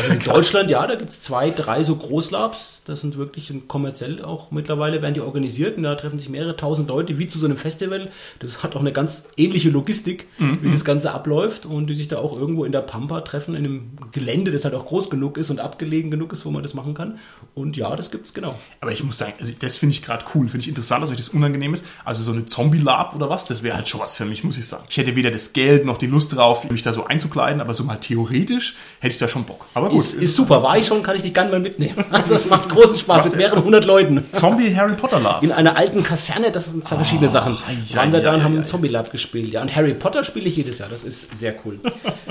Also 0.00 0.12
in 0.12 0.20
Deutschland, 0.20 0.70
ja, 0.70 0.86
da 0.86 0.94
gibt 0.94 1.10
es 1.10 1.20
zwei, 1.20 1.50
drei 1.50 1.84
so 1.84 1.96
Großlabs. 1.96 2.82
Das 2.86 3.00
sind 3.00 3.16
wirklich 3.16 3.52
kommerziell 3.68 4.24
auch 4.24 4.50
mittlerweile, 4.50 5.02
werden 5.02 5.14
die 5.14 5.20
organisiert 5.20 5.76
und 5.76 5.84
da 5.84 5.94
treffen 5.94 6.18
sich 6.18 6.28
mehrere 6.28 6.56
tausend 6.56 6.88
Leute 6.88 7.18
wie 7.18 7.28
zu 7.28 7.38
so 7.38 7.46
einem 7.46 7.56
Festival. 7.56 8.10
Das 8.38 8.62
hat 8.62 8.74
auch 8.76 8.80
eine 8.80 8.92
ganz 8.92 9.28
ähnliche 9.36 9.70
Logistik, 9.70 10.26
wie 10.38 10.70
das 10.70 10.84
Ganze 10.84 11.12
abläuft 11.12 11.66
und 11.66 11.86
die 11.88 11.94
sich 11.94 12.08
da 12.08 12.18
auch 12.18 12.36
irgendwo 12.36 12.64
in 12.64 12.72
der 12.72 12.80
Pampa 12.80 13.20
treffen, 13.20 13.54
in 13.54 13.64
einem 13.64 13.90
Gelände, 14.12 14.50
das 14.50 14.64
halt 14.64 14.74
auch 14.74 14.86
groß 14.86 15.10
genug 15.10 15.36
ist 15.38 15.50
und 15.50 15.60
abgelegen 15.60 16.10
genug 16.10 16.32
ist, 16.32 16.44
wo 16.44 16.50
man 16.50 16.62
das 16.62 16.74
machen 16.74 16.94
kann. 16.94 17.18
Und 17.54 17.76
ja, 17.76 17.94
das 17.96 18.10
gibt's 18.10 18.34
genau. 18.34 18.58
Aber 18.80 18.92
ich 18.92 19.04
muss 19.04 19.18
sagen, 19.18 19.34
also 19.38 19.52
das 19.58 19.76
finde 19.76 19.94
ich 19.94 20.02
gerade 20.02 20.24
cool, 20.34 20.48
finde 20.48 20.62
ich 20.62 20.68
interessant, 20.68 21.02
dass 21.02 21.10
euch 21.10 21.16
das 21.16 21.28
unangenehm 21.28 21.74
ist. 21.74 21.84
Also 22.04 22.22
so 22.22 22.32
eine 22.32 22.46
Zombie-Lab 22.46 23.14
oder 23.14 23.28
was, 23.28 23.46
das 23.46 23.62
wäre 23.62 23.76
halt 23.76 23.88
schon 23.88 24.00
was 24.00 24.16
für 24.16 24.24
mich, 24.24 24.44
muss 24.44 24.58
ich 24.58 24.66
sagen. 24.66 24.84
Ich 24.88 24.96
hätte 24.96 25.16
weder 25.16 25.30
das 25.30 25.52
Geld 25.52 25.84
noch 25.84 25.98
die 25.98 26.06
Lust 26.06 26.34
drauf, 26.34 26.68
mich 26.70 26.82
da 26.82 26.92
so 26.92 27.04
einzukleiden, 27.04 27.60
aber 27.60 27.74
so 27.74 27.84
mal 27.84 27.96
theoretisch 27.96 28.76
hätte 29.00 29.12
ich 29.12 29.18
da 29.18 29.28
schon 29.28 29.44
Bock. 29.44 29.66
Aber 29.74 29.89
gut, 29.90 29.98
Ist, 30.00 30.14
ist 30.14 30.36
super, 30.36 30.62
war 30.62 30.78
ich 30.78 30.86
schon, 30.86 31.02
kann 31.02 31.16
ich 31.16 31.22
dich 31.22 31.34
gerne 31.34 31.50
mal 31.50 31.60
mitnehmen. 31.60 31.94
Also 32.10 32.34
das 32.34 32.46
macht 32.48 32.68
großen 32.68 32.98
Spaß 32.98 33.26
mit 33.30 33.36
mehreren 33.36 33.62
hundert 33.64 33.84
Leuten. 33.84 34.22
Zombie-Harry 34.32 34.94
Potter-Lab. 34.94 35.42
In 35.42 35.52
einer 35.52 35.76
alten 35.76 36.02
Kaserne, 36.02 36.50
das 36.50 36.66
sind 36.66 36.84
zwei 36.84 36.96
verschiedene 36.96 37.28
Sachen. 37.28 37.56
ja, 37.88 37.96
Waren 37.98 38.12
wir 38.12 38.18
ja, 38.20 38.24
da 38.24 38.32
und 38.32 38.38
ja, 38.38 38.44
haben 38.44 38.56
ja. 38.56 38.62
Zombie 38.62 38.88
Lab 38.88 39.10
gespielt. 39.12 39.52
Ja, 39.52 39.62
und 39.62 39.74
Harry 39.74 39.94
Potter 39.94 40.24
spiele 40.24 40.46
ich 40.48 40.56
jedes 40.56 40.78
Jahr. 40.78 40.88
Das 40.90 41.04
ist 41.04 41.36
sehr 41.36 41.54
cool. 41.64 41.78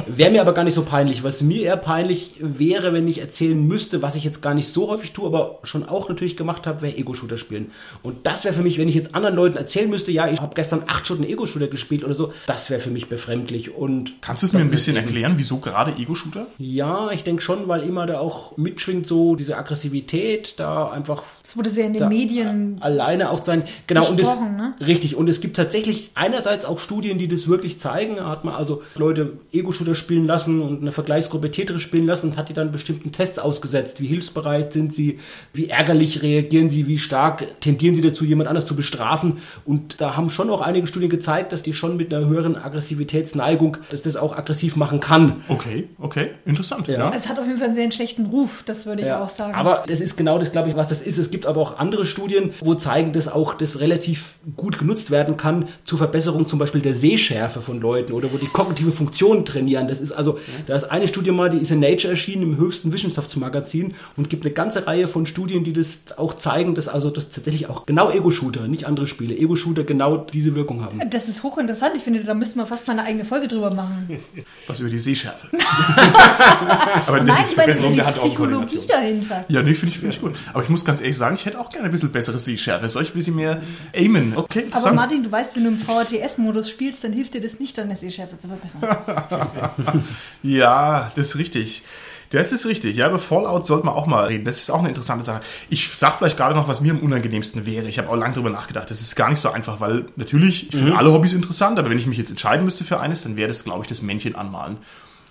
Wäre 0.08 0.32
mir 0.32 0.42
aber 0.42 0.54
gar 0.54 0.64
nicht 0.64 0.74
so 0.74 0.84
peinlich. 0.84 1.24
Was 1.24 1.42
mir 1.42 1.62
eher 1.64 1.78
peinlich 1.78 2.34
wäre, 2.40 2.94
wenn 2.94 3.08
ich 3.08 3.20
erzählen 3.20 3.62
müsste, 3.68 4.02
was 4.02 4.16
ich 4.16 4.24
jetzt 4.24 4.42
gar 4.42 4.54
nicht 4.54 4.68
so 4.72 4.90
häufig 4.90 5.12
tue, 5.14 5.26
aber 5.28 5.60
schon 5.64 5.88
auch 5.88 6.10
natürlich 6.10 6.38
gemacht 6.38 6.68
habe, 6.68 6.82
wäre 6.82 6.96
Ego-Shooter 6.98 7.38
spielen. 7.38 7.72
Und 8.04 8.26
das 8.26 8.44
wäre 8.44 8.54
für 8.54 8.62
mich, 8.62 8.78
wenn 8.78 8.88
ich 8.88 8.96
jetzt 8.96 9.16
anderen 9.16 9.36
Leuten 9.36 9.58
erzählen 9.58 9.90
müsste, 9.90 10.12
ja, 10.12 10.28
ich 10.28 10.42
habe 10.42 10.54
gestern 10.56 10.84
acht 10.88 11.06
Stunden 11.06 11.24
Ego-Shooter 11.24 11.68
gespielt 11.68 12.04
oder 12.04 12.14
so, 12.16 12.34
das 12.48 12.70
wäre 12.70 12.80
für 12.82 12.90
mich 12.92 13.08
befremdlich. 13.08 13.74
Und 13.76 14.22
Kannst 14.22 14.44
du 14.44 14.48
es 14.48 14.54
mir 14.54 14.60
ein 14.62 14.70
bisschen 14.70 14.96
erklären, 14.96 15.34
wieso 15.38 15.58
gerade 15.58 15.94
Ego-Shooter? 15.98 16.48
ja, 16.58 17.10
ich 17.12 17.24
denke 17.24 17.42
schon, 17.42 17.49
weil 17.68 17.84
immer 17.84 18.06
da 18.06 18.20
auch 18.20 18.58
mitschwingt 18.58 19.08
so 19.08 19.36
diese 19.36 19.58
Aggressivität, 19.58 20.54
da 20.58 20.90
einfach 20.90 21.24
Das 21.42 21.58
wurde 21.58 21.70
sehr 21.70 21.88
in 21.88 21.94
den 21.94 22.08
Medien. 22.08 22.78
alleine 22.82 23.32
auch 23.32 23.42
sein. 23.44 23.64
Genau, 23.88 24.08
und 24.08 24.20
es, 24.20 24.28
ne? 24.28 24.74
richtig. 24.80 25.16
Und 25.16 25.28
es 25.30 25.42
gibt 25.42 25.56
tatsächlich 25.56 26.12
einerseits 26.16 26.66
auch 26.66 26.80
Studien, 26.80 27.18
die 27.18 27.28
das 27.28 27.48
wirklich 27.48 27.80
zeigen. 27.80 28.18
Da 28.18 28.28
hat 28.30 28.46
man 28.46 28.54
also 28.54 28.84
Leute 28.96 29.34
Ego-Shooter 29.52 29.96
spielen 29.96 30.28
lassen 30.28 30.62
und 30.62 30.82
eine 30.82 30.92
Vergleichsgruppe 30.92 31.50
Tetris 31.52 31.82
spielen 31.82 32.06
lassen 32.06 32.30
und 32.32 32.38
hat 32.38 32.50
die 32.50 32.54
dann 32.54 32.72
bestimmten 32.72 33.12
Tests 33.12 33.40
ausgesetzt. 33.40 34.00
Wie 34.02 34.08
hilfsbereit 34.08 34.74
sind 34.74 34.94
sie? 34.94 35.20
Wie 35.54 35.70
ärgerlich 35.70 36.22
reagieren 36.22 36.70
sie? 36.70 36.88
Wie 36.88 37.00
stark 37.00 37.60
tendieren 37.62 37.96
sie 37.96 38.02
dazu, 38.02 38.26
jemand 38.26 38.50
anders 38.50 38.66
zu 38.66 38.76
bestrafen? 38.76 39.38
Und 39.66 40.00
da 40.02 40.16
haben 40.16 40.30
schon 40.30 40.50
auch 40.50 40.62
einige 40.62 40.86
Studien 40.88 41.10
gezeigt, 41.10 41.52
dass 41.52 41.64
die 41.64 41.74
schon 41.74 41.98
mit 41.98 42.14
einer 42.14 42.28
höheren 42.28 42.56
Aggressivitätsneigung, 42.56 43.78
dass 43.90 44.02
das 44.02 44.16
auch 44.16 44.36
aggressiv 44.38 44.76
machen 44.76 45.00
kann. 45.00 45.44
Okay, 45.48 45.88
okay, 46.00 46.32
interessant. 46.46 46.88
Ja. 46.88 47.00
Ja. 47.00 47.12
Es 47.16 47.30
hat 47.30 47.39
auf 47.40 47.46
jeden 47.48 47.58
Fall 47.58 47.68
einen 47.68 47.76
sehr 47.76 47.92
schlechten 47.92 48.28
Ruf, 48.28 48.64
das 48.66 48.86
würde 48.86 49.02
ich 49.02 49.08
Ja, 49.08 49.24
auch 49.24 49.30
sagen. 49.30 49.54
Aber 49.56 49.84
das 49.88 50.00
ist 50.02 50.18
genau 50.18 50.38
das, 50.38 50.52
glaube 50.52 50.70
ich, 50.70 50.76
was 50.76 50.90
das 50.90 51.02
ist. 51.02 51.18
Es 51.18 51.32
gibt 51.32 51.46
aber 51.46 51.62
auch 51.62 51.80
andere 51.80 52.06
Studien, 52.06 52.54
wo 52.62 52.76
zeigen, 52.76 53.14
dass 53.14 53.28
auch 53.28 53.54
das 53.56 53.80
relativ 53.80 54.34
gut 54.56 54.78
genutzt 54.80 55.12
werden 55.12 55.38
kann 55.38 55.68
zur 55.86 55.98
Verbesserung 55.98 56.48
zum 56.48 56.60
Beispiel 56.60 56.82
der 56.82 56.96
Sehschärfe 56.96 57.62
von 57.62 57.80
Leuten 57.82 58.14
oder 58.14 58.32
wo 58.32 58.38
die 58.38 58.48
kognitive 58.48 58.92
Funktion 58.92 59.46
trainieren. 59.46 59.88
Das 59.88 60.02
ist 60.02 60.12
also, 60.12 60.40
da 60.68 60.76
ist 60.76 60.86
eine 60.86 61.08
Studie 61.08 61.32
mal, 61.32 61.50
die 61.50 61.58
ist 61.60 61.72
in 61.72 61.80
Nature 61.80 62.12
erschienen, 62.12 62.44
im 62.44 62.58
höchsten 62.58 62.92
Wissenschaftsmagazin 62.94 63.96
und 64.18 64.30
gibt 64.30 64.46
eine 64.46 64.54
ganze 64.54 64.86
Reihe 64.88 65.08
von 65.08 65.26
Studien, 65.26 65.64
die 65.64 65.74
das 65.74 66.18
auch 66.18 66.34
zeigen, 66.36 66.76
dass 66.76 66.88
also 66.88 67.10
das 67.10 67.30
tatsächlich 67.30 67.70
auch 67.70 67.86
genau 67.86 68.10
Ego-Shooter, 68.12 68.68
nicht 68.68 68.86
andere 68.86 69.08
Spiele, 69.08 69.36
Ego-Shooter 69.38 69.84
genau 69.84 70.18
diese 70.18 70.56
Wirkung 70.56 70.84
haben. 70.84 71.00
das 71.10 71.28
ist 71.30 71.44
hochinteressant. 71.44 71.96
Ich 71.96 72.04
finde, 72.04 72.24
da 72.24 72.34
müssten 72.34 72.60
wir 72.60 72.66
fast 72.66 72.88
mal 72.88 72.94
eine 72.94 73.04
eigene 73.04 73.26
Folge 73.26 73.48
drüber 73.48 73.74
machen. 73.74 74.20
Was 74.68 74.80
über 74.80 74.90
die 74.90 74.98
Sehschärfe. 74.98 75.48
Aber 77.08 77.22
Nein, 77.30 77.42
das 77.42 77.52
ich 77.52 77.58
meine, 77.58 77.96
die 77.96 78.20
Psychologie 78.20 78.80
dahinter. 78.88 79.46
Ja, 79.48 79.62
nee, 79.62 79.74
finde 79.74 79.94
ich, 79.94 80.00
find 80.00 80.14
ich 80.14 80.22
gut. 80.22 80.36
Aber 80.54 80.64
ich 80.64 80.70
muss 80.70 80.86
ganz 80.86 81.02
ehrlich 81.02 81.18
sagen, 81.18 81.36
ich 81.36 81.46
hätte 81.46 81.60
auch 81.60 81.70
gerne 81.70 81.86
ein 81.86 81.92
bisschen 81.92 82.12
bessere 82.12 82.40
Sehschärfe. 82.40 82.90
Soll 82.90 83.04
ich 83.04 83.10
ein 83.10 83.16
bisschen 83.16 83.36
mehr 83.36 83.62
aimen? 83.96 84.36
Okay, 84.36 84.66
Aber. 84.72 84.94
Martin, 84.94 85.24
du 85.24 85.32
weißt, 85.32 85.56
wenn 85.56 85.64
du 85.64 85.70
im 85.70 85.78
VHTS-Modus 85.78 86.70
spielst, 86.70 87.04
dann 87.04 87.14
hilft 87.14 87.34
dir 87.34 87.42
das 87.42 87.60
nicht, 87.60 87.78
deine 87.78 87.96
Sehschärfe 87.96 88.38
zu 88.38 88.48
verbessern. 88.48 90.04
Ja, 90.44 91.12
das 91.16 91.30
ist 91.30 91.38
richtig. 91.38 91.84
Das 92.32 92.52
ist 92.52 92.66
richtig. 92.66 92.96
Ja, 92.96 93.10
über 93.10 93.20
Fallout 93.20 93.66
sollte 93.66 93.86
man 93.86 93.96
auch 93.96 94.06
mal 94.06 94.26
reden. 94.26 94.46
Das 94.46 94.60
ist 94.60 94.70
auch 94.70 94.80
eine 94.80 94.90
interessante 94.90 95.24
Sache. 95.24 95.42
Ich 95.70 95.90
sag 95.96 96.18
vielleicht 96.18 96.38
gerade 96.38 96.54
noch, 96.54 96.68
was 96.68 96.80
mir 96.80 96.92
am 96.94 97.00
unangenehmsten 97.00 97.66
wäre. 97.66 97.88
Ich 97.88 97.98
habe 97.98 98.10
auch 98.10 98.16
lange 98.16 98.36
drüber 98.36 98.52
nachgedacht. 98.52 98.90
Das 98.92 99.02
ist 99.02 99.16
gar 99.16 99.30
nicht 99.30 99.40
so 99.40 99.50
einfach, 99.50 99.80
weil 99.80 100.06
natürlich, 100.16 100.70
ich 100.70 100.76
finde 100.76 100.96
alle 100.96 101.12
Hobbys 101.12 101.34
interessant, 101.34 101.80
aber 101.80 101.90
wenn 101.90 101.98
ich 101.98 102.06
mich 102.06 102.18
jetzt 102.18 102.30
entscheiden 102.30 102.66
müsste 102.66 102.84
für 102.84 103.00
eines, 103.00 103.24
dann 103.24 103.36
wäre 103.36 103.48
das, 103.48 103.64
glaube 103.64 103.82
ich, 103.82 103.88
das 103.88 104.02
Männchen 104.04 104.36
anmalen. 104.36 104.78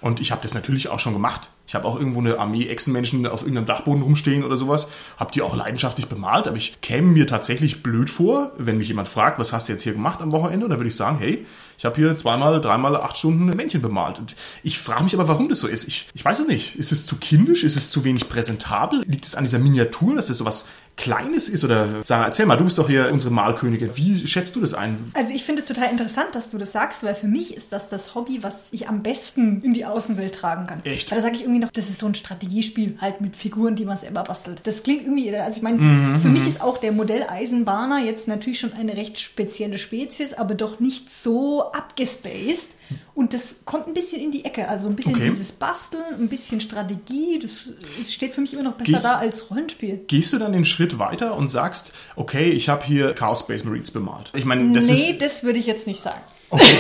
Und 0.01 0.21
ich 0.21 0.31
habe 0.31 0.43
das 0.43 0.55
natürlich 0.55 0.89
auch 0.89 1.01
schon 1.01 1.13
gemacht. 1.13 1.51
Ich 1.67 1.75
habe 1.75 1.87
auch 1.87 1.99
irgendwo 1.99 2.21
eine 2.21 2.39
Armee 2.39 2.67
Echsenmenschen 2.67 3.27
auf 3.27 3.43
irgendeinem 3.43 3.67
Dachboden 3.67 4.03
rumstehen 4.03 4.43
oder 4.43 4.57
sowas. 4.57 4.89
Habe 5.19 5.33
die 5.33 5.43
auch 5.43 5.55
leidenschaftlich 5.55 6.07
bemalt, 6.07 6.49
aber 6.49 6.57
ich 6.57 6.81
käme 6.81 7.09
mir 7.09 7.27
tatsächlich 7.27 7.83
blöd 7.83 8.09
vor, 8.09 8.53
wenn 8.57 8.79
mich 8.79 8.89
jemand 8.89 9.09
fragt, 9.09 9.39
was 9.39 9.53
hast 9.53 9.69
du 9.69 9.73
jetzt 9.73 9.83
hier 9.83 9.93
gemacht 9.93 10.23
am 10.23 10.33
Wochenende? 10.33 10.65
Und 10.65 10.71
dann 10.71 10.79
würde 10.79 10.89
ich 10.89 10.97
sagen, 10.97 11.19
hey, 11.19 11.45
ich 11.77 11.85
habe 11.85 11.97
hier 11.97 12.17
zweimal, 12.17 12.61
dreimal 12.61 12.97
acht 12.97 13.19
Stunden 13.19 13.51
ein 13.51 13.57
Männchen 13.57 13.83
bemalt. 13.83 14.19
Und 14.19 14.35
ich 14.63 14.79
frage 14.79 15.05
mich 15.05 15.15
aber, 15.15 15.29
warum 15.29 15.49
das 15.49 15.59
so 15.59 15.69
ist. 15.69 15.87
Ich, 15.87 16.09
ich 16.15 16.25
weiß 16.25 16.41
es 16.41 16.49
nicht. 16.49 16.77
Ist 16.77 16.91
es 16.91 17.05
zu 17.05 17.17
kindisch? 17.17 17.63
Ist 17.63 17.77
es 17.77 17.91
zu 17.91 18.03
wenig 18.03 18.29
präsentabel? 18.29 19.03
Liegt 19.07 19.27
es 19.27 19.35
an 19.35 19.45
dieser 19.45 19.59
Miniatur, 19.59 20.17
dass 20.17 20.29
das 20.29 20.39
so 20.39 20.45
was 20.45 20.67
Kleines 20.99 21.49
ist? 21.49 21.65
Oder 21.65 22.05
Sarah, 22.05 22.27
erzähl 22.27 22.45
mal, 22.45 22.57
du 22.57 22.65
bist 22.65 22.77
doch 22.77 22.89
hier 22.89 23.11
unsere 23.11 23.33
Malkönigin. 23.33 23.91
Wie 23.95 24.27
schätzt 24.27 24.57
du 24.57 24.61
das 24.61 24.75
ein? 24.75 25.13
Also 25.15 25.33
ich 25.33 25.45
finde 25.45 25.63
es 25.63 25.69
total 25.69 25.91
interessant, 25.91 26.35
dass 26.35 26.51
du 26.51 26.59
das 26.59 26.73
sagst, 26.73 27.05
weil 27.05 27.15
für 27.15 27.29
mich 27.29 27.57
ist 27.57 27.73
das 27.73 27.89
das 27.89 28.15
Hobby, 28.15 28.43
was 28.43 28.69
ich 28.73 28.89
am 28.89 29.03
besten 29.03 29.63
in 29.63 29.73
die 29.73 29.87
Außenwelt 29.87 30.35
tragen 30.35 30.67
kann. 30.67 30.85
Echt? 30.85 31.11
Weil 31.11 31.19
da 31.19 31.23
sage 31.23 31.37
ich 31.37 31.43
irgendwie 31.43 31.61
noch, 31.61 31.71
das 31.71 31.89
ist 31.89 31.99
so 31.99 32.07
ein 32.07 32.15
Strategiespiel 32.15 32.99
halt 33.01 33.21
mit 33.21 33.37
Figuren, 33.37 33.77
die 33.77 33.85
man 33.85 33.97
selber 33.97 34.25
bastelt. 34.25 34.61
Das 34.65 34.83
klingt 34.83 35.03
irgendwie, 35.05 35.35
also 35.35 35.57
ich 35.57 35.63
meine, 35.63 36.19
für 36.19 36.29
mich 36.29 36.47
ist 36.47 36.61
auch 36.61 36.79
der 36.79 36.93
Modelleisenbahner 36.93 38.01
jetzt 38.01 38.27
natürlich 38.27 38.59
schon 38.59 38.73
eine 38.73 38.97
recht 38.97 39.21
spezielle 39.21 39.79
Spezies, 39.79 40.35
aber 40.35 40.55
doch 40.55 40.81
nicht 40.81 41.13
so 41.13 41.71
abgespaced. 41.73 42.73
Und 43.19 43.35
das 43.35 43.57
kommt 43.65 43.89
ein 43.89 43.95
bisschen 43.95 44.21
in 44.23 44.31
die 44.31 44.45
Ecke. 44.45 44.69
Also 44.69 44.89
ein 44.89 44.95
bisschen 44.95 45.17
Okay. 45.17 45.29
dieses 45.29 45.51
Basteln, 45.51 46.05
ein 46.21 46.29
bisschen 46.29 46.61
Strategie. 46.61 47.41
Das 47.43 47.73
es 48.01 48.13
steht 48.13 48.33
für 48.33 48.41
mich 48.41 48.53
immer 48.55 48.63
noch 48.63 48.75
besser 48.75 48.93
Gehst- 48.93 49.05
da 49.05 49.17
als 49.17 49.51
Rollenspiel. 49.51 50.01
Gehst 50.07 50.33
du 50.33 50.39
dann 50.39 50.53
den 50.53 50.65
Schritt 50.65 51.01
weiter 51.01 51.35
und 51.37 51.49
sagst, 51.49 51.93
okay, 52.15 52.49
ich 52.51 52.69
habe 52.69 52.85
hier 52.87 53.15
Chaos 53.15 53.41
Space 53.41 53.65
Marines 53.65 53.91
bemalt? 53.91 54.31
Ich 54.37 54.45
meine, 54.45 54.71
das 54.73 54.87
nee, 54.87 54.93
ist. 55.11 55.21
das 55.21 55.43
würde 55.43 55.59
ich 55.59 55.67
jetzt 55.67 55.89
nicht 55.89 56.01
sagen. 56.01 56.21
Okay. 56.51 56.79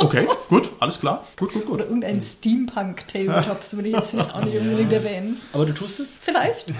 Okay, 0.00 0.26
gut, 0.48 0.70
alles 0.80 0.98
klar. 0.98 1.24
Gut, 1.38 1.52
gut, 1.52 1.64
gut. 1.66 1.74
Oder 1.74 1.84
irgendein 1.84 2.20
Steampunk-Tabletop, 2.22 3.60
das 3.60 3.76
würde 3.76 3.90
ich 3.90 3.94
jetzt 3.94 4.10
vielleicht 4.10 4.34
auch 4.34 4.42
nicht 4.42 4.56
unbedingt 4.60 4.92
erwähnen. 4.92 5.40
Aber 5.52 5.66
du 5.66 5.72
tust 5.74 6.00
es? 6.00 6.08
Vielleicht. 6.18 6.66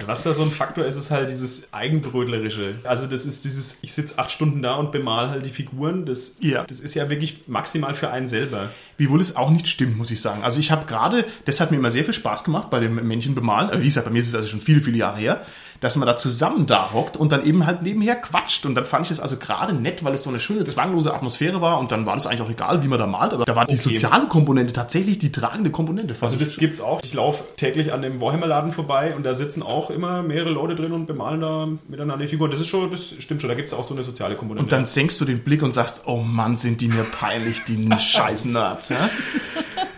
Also 0.00 0.08
was 0.08 0.22
da 0.22 0.34
so 0.34 0.42
ein 0.42 0.50
Faktor 0.50 0.84
ist, 0.84 0.96
ist 0.96 1.10
halt 1.10 1.28
dieses 1.30 1.72
Eigenbrötlerische. 1.72 2.76
Also 2.84 3.06
das 3.06 3.26
ist 3.26 3.44
dieses, 3.44 3.78
ich 3.82 3.92
sitze 3.92 4.18
acht 4.18 4.30
Stunden 4.30 4.62
da 4.62 4.74
und 4.74 4.92
bemal 4.92 5.30
halt 5.30 5.44
die 5.46 5.50
Figuren. 5.50 6.06
Das, 6.06 6.36
Ja. 6.40 6.64
das 6.64 6.80
ist 6.80 6.94
ja 6.94 7.10
wirklich 7.10 7.42
maximal 7.46 7.94
für 7.94 8.10
einen 8.10 8.26
selber. 8.26 8.70
Wiewohl 8.96 9.20
es 9.20 9.36
auch 9.36 9.50
nicht 9.50 9.68
stimmt, 9.68 9.96
muss 9.96 10.10
ich 10.10 10.20
sagen. 10.20 10.42
Also 10.42 10.60
ich 10.60 10.70
habe 10.70 10.86
gerade, 10.86 11.24
das 11.44 11.60
hat 11.60 11.70
mir 11.70 11.76
immer 11.76 11.90
sehr 11.90 12.04
viel 12.04 12.14
Spaß 12.14 12.44
gemacht 12.44 12.70
bei 12.70 12.80
dem 12.80 12.94
Männchen 13.06 13.34
bemalen. 13.34 13.70
Äh, 13.70 13.80
Wie 13.80 13.86
gesagt, 13.86 14.06
bei 14.06 14.12
mir 14.12 14.20
ist 14.20 14.28
es 14.28 14.34
also 14.34 14.48
schon 14.48 14.60
viele, 14.60 14.80
viele 14.80 14.98
Jahre 14.98 15.18
her, 15.18 15.42
dass 15.80 15.96
man 15.96 16.06
da 16.06 16.16
zusammen 16.16 16.66
da 16.66 16.90
hockt 16.92 17.16
und 17.16 17.32
dann 17.32 17.44
eben 17.44 17.66
halt 17.66 17.82
nebenher 17.82 18.16
quatscht. 18.16 18.66
Und 18.66 18.74
dann 18.74 18.84
fand 18.84 19.06
ich 19.06 19.10
es 19.12 19.20
also 19.20 19.36
gerade 19.36 19.72
nett, 19.72 20.04
weil 20.04 20.14
es 20.14 20.22
so 20.22 20.30
eine 20.30 20.38
schöne, 20.40 20.64
zwanglose 20.64 21.12
Atmosphäre 21.14 21.60
war 21.60 21.78
und 21.80 21.90
dann 21.90 22.04
war 22.06 22.14
das 22.14 22.26
eigentlich 22.26 22.42
auch 22.42 22.50
egal, 22.50 22.82
wie 22.82 22.88
man 22.88 22.98
da 22.98 23.06
malt. 23.06 23.32
Aber 23.32 23.44
da 23.44 23.56
war 23.56 23.64
die 23.64 23.74
Okay. 23.80 23.94
soziale 23.94 24.26
Komponente 24.28 24.72
tatsächlich 24.72 25.18
die 25.18 25.32
tragende 25.32 25.70
Komponente. 25.70 26.14
Also 26.20 26.36
das 26.36 26.56
gibt's 26.58 26.80
auch. 26.80 27.00
Ich 27.02 27.14
laufe 27.14 27.44
täglich 27.56 27.92
an 27.92 28.02
dem 28.02 28.20
Warhammer-Laden 28.20 28.72
vorbei 28.72 29.14
und 29.16 29.24
da 29.24 29.34
sitzen 29.34 29.62
auch 29.62 29.90
immer 29.90 30.22
mehrere 30.22 30.50
Leute 30.50 30.74
drin 30.74 30.92
und 30.92 31.06
bemalen 31.06 31.40
da 31.40 31.68
miteinander 31.88 32.24
die 32.24 32.28
Figuren. 32.28 32.50
Das 32.50 32.60
ist 32.60 32.66
schon, 32.68 32.90
das 32.90 33.14
stimmt 33.18 33.40
schon. 33.40 33.48
Da 33.48 33.54
gibt's 33.54 33.72
auch 33.72 33.84
so 33.84 33.94
eine 33.94 34.02
soziale 34.04 34.34
Komponente. 34.36 34.64
Und 34.64 34.72
dann 34.72 34.84
senkst 34.86 35.20
du 35.20 35.24
den 35.24 35.40
Blick 35.40 35.62
und 35.62 35.72
sagst, 35.72 36.02
oh 36.06 36.18
Mann, 36.18 36.56
sind 36.56 36.80
die 36.80 36.88
mir 36.88 37.04
peinlich, 37.04 37.64
die 37.64 37.88
scheiß 37.98 38.44
Nerds. 38.44 38.90
Ja? 38.90 39.08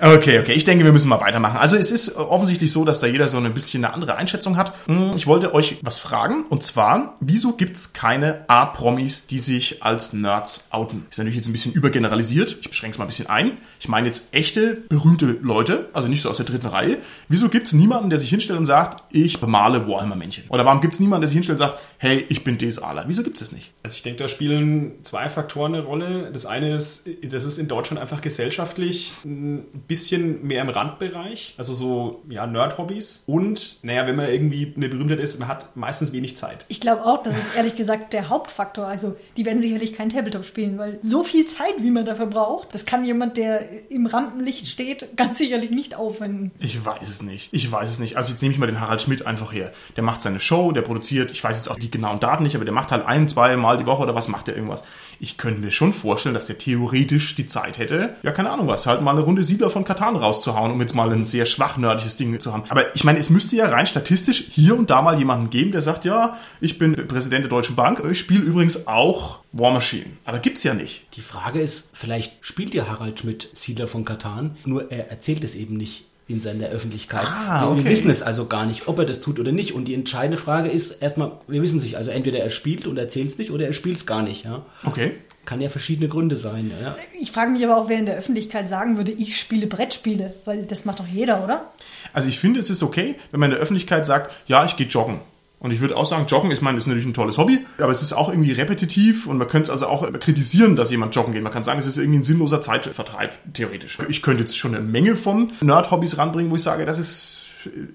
Okay, 0.05 0.41
okay, 0.41 0.55
ich 0.55 0.65
denke, 0.65 0.85
wir 0.85 0.91
müssen 0.91 1.09
mal 1.09 1.21
weitermachen. 1.21 1.59
Also 1.59 1.77
es 1.77 1.93
ist 1.93 2.17
offensichtlich 2.17 2.73
so, 2.73 2.85
dass 2.85 2.99
da 2.99 3.07
jeder 3.07 3.29
so 3.29 3.37
ein 3.37 3.55
bisschen 3.55 3.85
eine 3.85 3.95
andere 3.95 4.17
Einschätzung 4.17 4.57
hat. 4.57 4.73
Hm, 4.87 5.13
Ich 5.15 5.29
wollte 5.29 5.55
euch 5.55 5.77
was 5.83 6.01
fragen, 6.01 6.43
und 6.51 6.65
zwar, 6.65 7.17
wieso 7.21 7.53
gibt's 7.53 7.93
keine 7.93 8.45
A-Promis, 8.49 9.29
die 9.29 9.39
sich 9.39 9.81
als 9.85 10.13
Nerds 10.13 10.67
outen? 10.71 11.07
Ist 11.09 11.19
natürlich 11.19 11.37
jetzt 11.37 11.47
ein 11.49 11.53
bisschen 11.53 11.73
übergeneralisiert, 11.73 12.57
ich 12.63 12.69
beschränke 12.69 12.95
es 12.95 12.99
mal 12.99 13.05
ein 13.05 13.09
bisschen 13.09 13.29
ein. 13.29 13.59
Ich 13.79 13.87
meine 13.89 14.09
jetzt 14.09 14.35
echte, 14.35 14.75
berühmte 14.89 15.27
Leute, 15.41 15.89
also 15.93 16.09
nicht 16.09 16.23
so 16.23 16.31
aus 16.31 16.39
der 16.39 16.47
dritten 16.47 16.67
Reihe. 16.67 16.99
Wieso 17.29 17.49
gibt's 17.49 17.73
niemanden, 17.73 18.11
der 18.11 18.19
sich 18.19 18.29
hinstellt 18.29 18.59
und 18.59 18.67
sagt, 18.67 19.05
ich 19.15 19.39
bemale 19.39 19.87
Warhammer-Männchen? 19.87 20.45
Oder 20.49 20.65
warum 20.65 20.81
gibt's 20.81 20.99
niemanden, 20.99 21.21
der 21.21 21.29
sich 21.29 21.37
hinstellt 21.37 21.61
und 21.61 21.67
sagt, 21.69 21.79
hey, 21.99 22.27
ich 22.29 22.43
bin 22.43 22.59
DSAler? 22.59 23.05
Wieso 23.07 23.23
gibt's 23.23 23.39
das 23.39 23.53
nicht? 23.53 23.71
Also 23.85 23.95
ich 23.95 24.03
denke, 24.03 24.21
da 24.21 24.27
spielen 24.27 24.95
zwei 25.05 25.29
Faktoren 25.29 25.77
eine 25.77 25.85
Rolle. 25.85 26.31
Das 26.33 26.45
eine 26.45 26.75
ist, 26.75 27.09
das 27.23 27.45
ist 27.45 27.59
in 27.59 27.69
Deutschland 27.69 28.01
einfach 28.03 28.21
gesellschaftlich 28.21 29.13
ein 29.25 29.63
bisschen 29.93 30.47
mehr 30.47 30.63
im 30.63 30.71
Randbereich, 30.71 31.55
also 31.59 31.75
so 31.75 32.23
ja, 32.31 32.47
Nerd-Hobbys. 32.47 33.25
Und 33.27 33.77
naja, 33.83 34.07
wenn 34.07 34.17
man 34.17 34.29
irgendwie 34.31 34.73
eine 34.75 34.89
Berühmtheit 34.89 35.21
ist, 35.21 35.39
man 35.39 35.49
hat 35.49 35.77
meistens 35.77 36.15
wenig 36.15 36.39
Zeit. 36.39 36.65
Ich 36.69 36.81
glaube 36.81 37.05
auch, 37.05 37.23
das 37.23 37.37
ist 37.37 37.55
ehrlich 37.55 37.77
gesagt 37.77 38.15
der 38.15 38.31
Hauptfaktor. 38.31 38.87
Also, 38.87 39.17
die 39.37 39.45
werden 39.45 39.61
sicherlich 39.61 39.93
kein 39.93 40.09
Tabletop 40.09 40.47
spielen, 40.47 40.79
weil 40.79 40.99
so 41.03 41.25
viel 41.25 41.45
Zeit, 41.45 41.75
wie 41.83 41.91
man 41.91 42.07
dafür 42.07 42.25
braucht, 42.25 42.75
das 42.75 42.87
kann 42.87 43.05
jemand, 43.05 43.37
der 43.37 43.91
im 43.91 44.07
Rampenlicht 44.07 44.67
steht, 44.67 45.15
ganz 45.15 45.37
sicherlich 45.37 45.71
nicht 45.71 45.95
aufwenden. 45.95 46.53
Ich 46.59 46.83
weiß 46.83 47.09
es 47.09 47.21
nicht. 47.21 47.51
Ich 47.53 47.71
weiß 47.71 47.91
es 47.91 47.99
nicht. 47.99 48.17
Also 48.17 48.33
jetzt 48.33 48.41
nehme 48.41 48.55
ich 48.55 48.59
mal 48.59 48.67
den 48.67 48.81
Harald 48.81 49.03
Schmidt 49.03 49.27
einfach 49.27 49.53
her. 49.53 49.73
Der 49.97 50.03
macht 50.03 50.23
seine 50.23 50.41
Show, 50.41 50.73
der 50.73 50.81
produziert, 50.81 51.33
ich 51.33 51.45
weiß 51.45 51.57
jetzt 51.57 51.69
auch 51.69 51.79
die 51.79 51.91
genauen 51.91 52.19
Daten 52.19 52.45
nicht, 52.45 52.55
aber 52.55 52.65
der 52.65 52.73
macht 52.73 52.93
halt 52.93 53.05
ein, 53.05 53.29
zwei 53.29 53.57
Mal 53.57 53.77
die 53.77 53.87
Woche 53.87 54.03
oder 54.03 54.15
was 54.15 54.29
macht 54.29 54.49
der 54.49 54.57
irgendwas. 54.57 54.85
Ich 55.21 55.37
könnte 55.37 55.61
mir 55.61 55.71
schon 55.71 55.93
vorstellen, 55.93 56.35
dass 56.35 56.47
der 56.47 56.57
theoretisch 56.57 57.37
die 57.37 57.47
Zeit 57.47 57.77
hätte, 57.79 58.17
ja 58.23 58.33
keine 58.33 58.51
Ahnung 58.51 58.69
was, 58.69 58.87
halt 58.87 59.03
mal 59.03 59.13
eine 59.13 59.21
Runde 59.21 59.43
Siedler 59.43 59.71
von 59.71 59.82
Katan 59.85 60.17
rauszuhauen, 60.17 60.73
um 60.73 60.81
jetzt 60.81 60.95
mal 60.95 61.12
ein 61.12 61.25
sehr 61.25 61.47
schwach 61.47 61.77
nördliches 61.77 62.17
Ding 62.17 62.39
zu 62.41 62.53
haben. 62.53 62.65
Aber 62.69 62.95
ich 62.95 63.05
meine, 63.05 63.19
es 63.19 63.31
müsste 63.31 63.57
ja 63.57 63.69
rein 63.69 63.87
statistisch 63.87 64.45
hier 64.51 64.77
und 64.77 64.91
da 64.91 65.03
mal 65.03 65.19
jemanden 65.19 65.51
geben, 65.51 65.73
der 65.73 65.83
sagt, 65.83 66.05
ja, 66.05 66.39
ich 66.61 66.79
bin 66.79 66.95
Präsident 67.09 67.45
der 67.45 67.51
Deutschen 67.51 67.77
Bank, 67.77 68.03
ich 68.11 68.19
spiele 68.19 68.43
übrigens 68.43 68.87
auch 68.87 69.41
War 69.53 69.73
Machine. 69.73 70.07
Aber 70.25 70.39
gibt's 70.39 70.62
ja 70.62 70.75
nicht. 70.75 71.07
Die 71.17 71.21
Frage 71.21 71.61
ist, 71.61 71.91
vielleicht 71.93 72.33
spielt 72.41 72.75
ja 72.75 72.89
Harald 72.89 73.21
Schmidt 73.21 73.49
Siedler 73.55 73.87
von 73.87 74.05
Katan, 74.05 74.57
nur 74.65 74.91
er 74.91 75.11
erzählt 75.11 75.45
es 75.45 75.55
eben 75.55 75.77
nicht 75.77 76.05
in 76.29 76.41
seiner 76.41 76.69
Öffentlichkeit. 76.69 77.27
Ah, 77.27 77.62
wir, 77.62 77.71
okay. 77.71 77.85
wir 77.85 77.91
wissen 77.91 78.11
es 78.11 78.23
also 78.23 78.47
gar 78.47 78.65
nicht, 78.65 78.89
ob 78.89 78.99
er 78.99 79.05
das 79.05 79.21
tut 79.21 79.39
oder 79.39 79.53
nicht. 79.53 79.73
Und 79.73 79.87
die 79.87 79.95
entscheidende 79.95 80.37
Frage 80.37 80.71
ist 80.71 81.03
erstmal, 81.03 81.33
wir 81.47 81.62
wissen 81.62 81.79
es 81.79 81.85
nicht. 81.85 81.97
Also 81.97 82.11
entweder 82.11 82.39
er 82.39 82.51
spielt 82.51 82.87
und 82.87 82.97
erzählt 82.97 83.29
es 83.29 83.39
nicht 83.39 83.51
oder 83.51 83.67
er 83.67 83.73
spielt 83.73 83.97
es 83.97 84.07
gar 84.07 84.23
nicht. 84.23 84.45
Ja? 84.45 84.65
Okay. 84.85 85.17
Kann 85.45 85.61
ja 85.61 85.69
verschiedene 85.69 86.09
Gründe 86.09 86.37
sein. 86.37 86.71
Ja? 86.81 86.97
Ich 87.21 87.33
frage 87.33 87.51
mich 87.51 87.65
aber 87.65 87.77
auch, 87.77 87.89
wer 87.89 87.99
in 87.99 88.07
der 88.07 88.17
Öffentlichkeit 88.17 88.69
sagen 88.69 88.97
würde, 88.97 89.13
ich 89.13 89.39
spiele 89.39 89.67
Brettspiele, 89.67 90.35
weil 90.45 90.65
das 90.65 90.85
macht 90.85 91.01
doch 91.01 91.07
jeder, 91.07 91.43
oder? 91.43 91.73
Also 92.13 92.29
ich 92.29 92.39
finde, 92.39 92.61
es 92.61 92.71
ist 92.71 92.83
okay, 92.83 93.17
wenn 93.31 93.41
man 93.41 93.51
in 93.51 93.57
der 93.57 93.61
Öffentlichkeit 93.61 94.07
sagt, 94.07 94.33
ja, 94.47 94.65
ich 94.65 94.77
gehe 94.77 94.87
joggen. 94.87 95.21
Und 95.63 95.71
ich 95.71 95.81
würde 95.81 95.97
auch 95.97 96.07
sagen, 96.07 96.27
Joggen 96.27 96.51
ist, 96.51 96.61
mein, 96.61 96.77
ist 96.77 96.89
natürlich 96.89 97.07
ein 97.07 97.15
tolles 97.15 97.39
Hobby, 97.39 97.65
aber 97.79 97.93
es 97.93 98.03
ist 98.03 98.13
auch 98.13 98.29
irgendwie 98.29 98.51
repetitiv 98.51 99.29
und 99.29 99.39
man 99.39 99.47
könnte 99.47 99.67
es 99.67 99.71
also 99.71 99.87
auch 99.87 100.13
kritisieren, 100.19 100.75
dass 100.75 100.91
jemand 100.91 101.15
joggen 101.15 101.33
geht. 101.33 101.43
Man 101.45 101.53
kann 101.53 101.63
sagen, 101.63 101.79
es 101.79 101.87
ist 101.87 101.99
irgendwie 101.99 102.19
ein 102.19 102.25
sinnloser 102.25 102.61
Zeitvertreib, 102.61 103.33
theoretisch. 103.55 103.97
Ich 104.09 104.23
könnte 104.23 104.43
jetzt 104.43 104.59
schon 104.59 104.75
eine 104.75 104.85
Menge 104.85 105.15
von 105.15 105.53
Nerd-Hobbys 105.61 106.19
ranbringen, 106.19 106.51
wo 106.51 106.57
ich 106.57 106.65
sage, 106.65 106.85
das 106.85 106.99
ist 106.99 107.47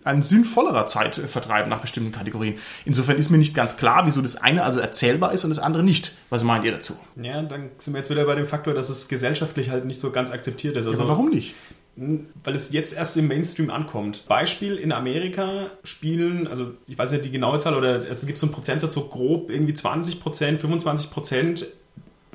ein 0.03 0.21
sinnvollerer 0.21 0.87
Zeitvertreib 0.87 1.67
nach 1.67 1.81
bestimmten 1.81 2.11
Kategorien. 2.11 2.55
Insofern 2.85 3.17
ist 3.17 3.29
mir 3.29 3.37
nicht 3.37 3.55
ganz 3.55 3.77
klar, 3.77 4.05
wieso 4.05 4.21
das 4.21 4.35
eine 4.35 4.63
also 4.63 4.79
erzählbar 4.79 5.33
ist 5.33 5.43
und 5.43 5.49
das 5.49 5.59
andere 5.59 5.83
nicht. 5.83 6.13
Was 6.29 6.43
meint 6.43 6.65
ihr 6.65 6.71
dazu? 6.71 6.97
Ja, 7.21 7.41
dann 7.41 7.69
sind 7.77 7.93
wir 7.93 7.99
jetzt 7.99 8.09
wieder 8.09 8.25
bei 8.25 8.35
dem 8.35 8.47
Faktor, 8.47 8.73
dass 8.73 8.89
es 8.89 9.07
gesellschaftlich 9.07 9.69
halt 9.69 9.85
nicht 9.85 9.99
so 9.99 10.11
ganz 10.11 10.31
akzeptiert 10.31 10.75
ist. 10.77 10.87
Also, 10.87 11.01
aber 11.01 11.11
warum 11.11 11.29
nicht? 11.29 11.55
Weil 11.95 12.55
es 12.55 12.71
jetzt 12.71 12.95
erst 12.95 13.17
im 13.17 13.27
Mainstream 13.27 13.71
ankommt. 13.71 14.23
Beispiel, 14.27 14.75
in 14.75 14.91
Amerika 14.91 15.71
spielen, 15.83 16.47
also 16.47 16.73
ich 16.87 16.97
weiß 16.97 17.11
nicht 17.11 17.25
die 17.25 17.31
genaue 17.31 17.57
Zahl, 17.57 17.75
oder 17.75 18.07
es 18.07 18.25
gibt 18.27 18.37
so 18.37 18.45
einen 18.45 18.53
Prozentsatz, 18.53 18.93
so 18.93 19.07
grob 19.07 19.49
irgendwie 19.49 19.73
20 19.73 20.19
Prozent, 20.21 20.59
25 20.59 21.09
Prozent 21.09 21.65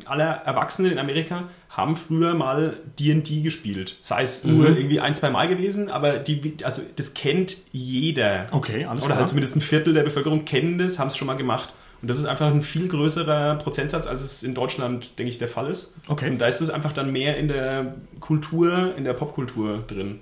aller 0.07 0.43
Erwachsenen 0.45 0.93
in 0.93 0.99
Amerika 0.99 1.49
haben 1.69 1.97
früher 1.97 2.35
mal 2.35 2.77
D&D 2.99 3.41
gespielt. 3.41 3.97
Sei 4.01 4.23
es 4.23 4.45
nur 4.45 4.69
irgendwie 4.69 5.01
ein, 5.01 5.15
zwei 5.15 5.31
Mal 5.31 5.49
gewesen, 5.49 5.91
aber 5.91 6.19
die, 6.19 6.57
also 6.65 6.83
das 6.97 7.15
kennt 7.15 7.57
jeder. 7.73 8.47
Okay, 8.51 8.85
alles 8.85 9.05
Oder 9.05 9.13
klar. 9.13 9.19
halt 9.21 9.29
zumindest 9.29 9.57
ein 9.57 9.61
Viertel 9.61 9.95
der 9.95 10.03
Bevölkerung 10.03 10.45
kennen 10.45 10.79
das, 10.79 10.99
haben 10.99 11.09
es 11.09 11.17
schon 11.17 11.27
mal 11.27 11.37
gemacht. 11.37 11.73
Und 12.03 12.09
das 12.09 12.19
ist 12.19 12.27
einfach 12.27 12.49
ein 12.49 12.63
viel 12.63 12.89
größerer 12.89 13.57
Prozentsatz, 13.57 14.09
als 14.09 14.23
es 14.23 14.43
in 14.43 14.55
Deutschland, 14.55 15.19
denke 15.19 15.31
ich, 15.31 15.39
der 15.39 15.49
Fall 15.49 15.69
ist. 15.69 15.95
Okay. 16.09 16.29
Und 16.29 16.41
da 16.41 16.47
ist 16.47 16.61
es 16.61 16.69
einfach 16.69 16.93
dann 16.93 17.13
mehr 17.13 17.37
in 17.37 17.47
der 17.47 17.95
Kultur, 18.19 18.95
in 18.97 19.05
der 19.05 19.13
Popkultur 19.13 19.85
drin. 19.87 20.21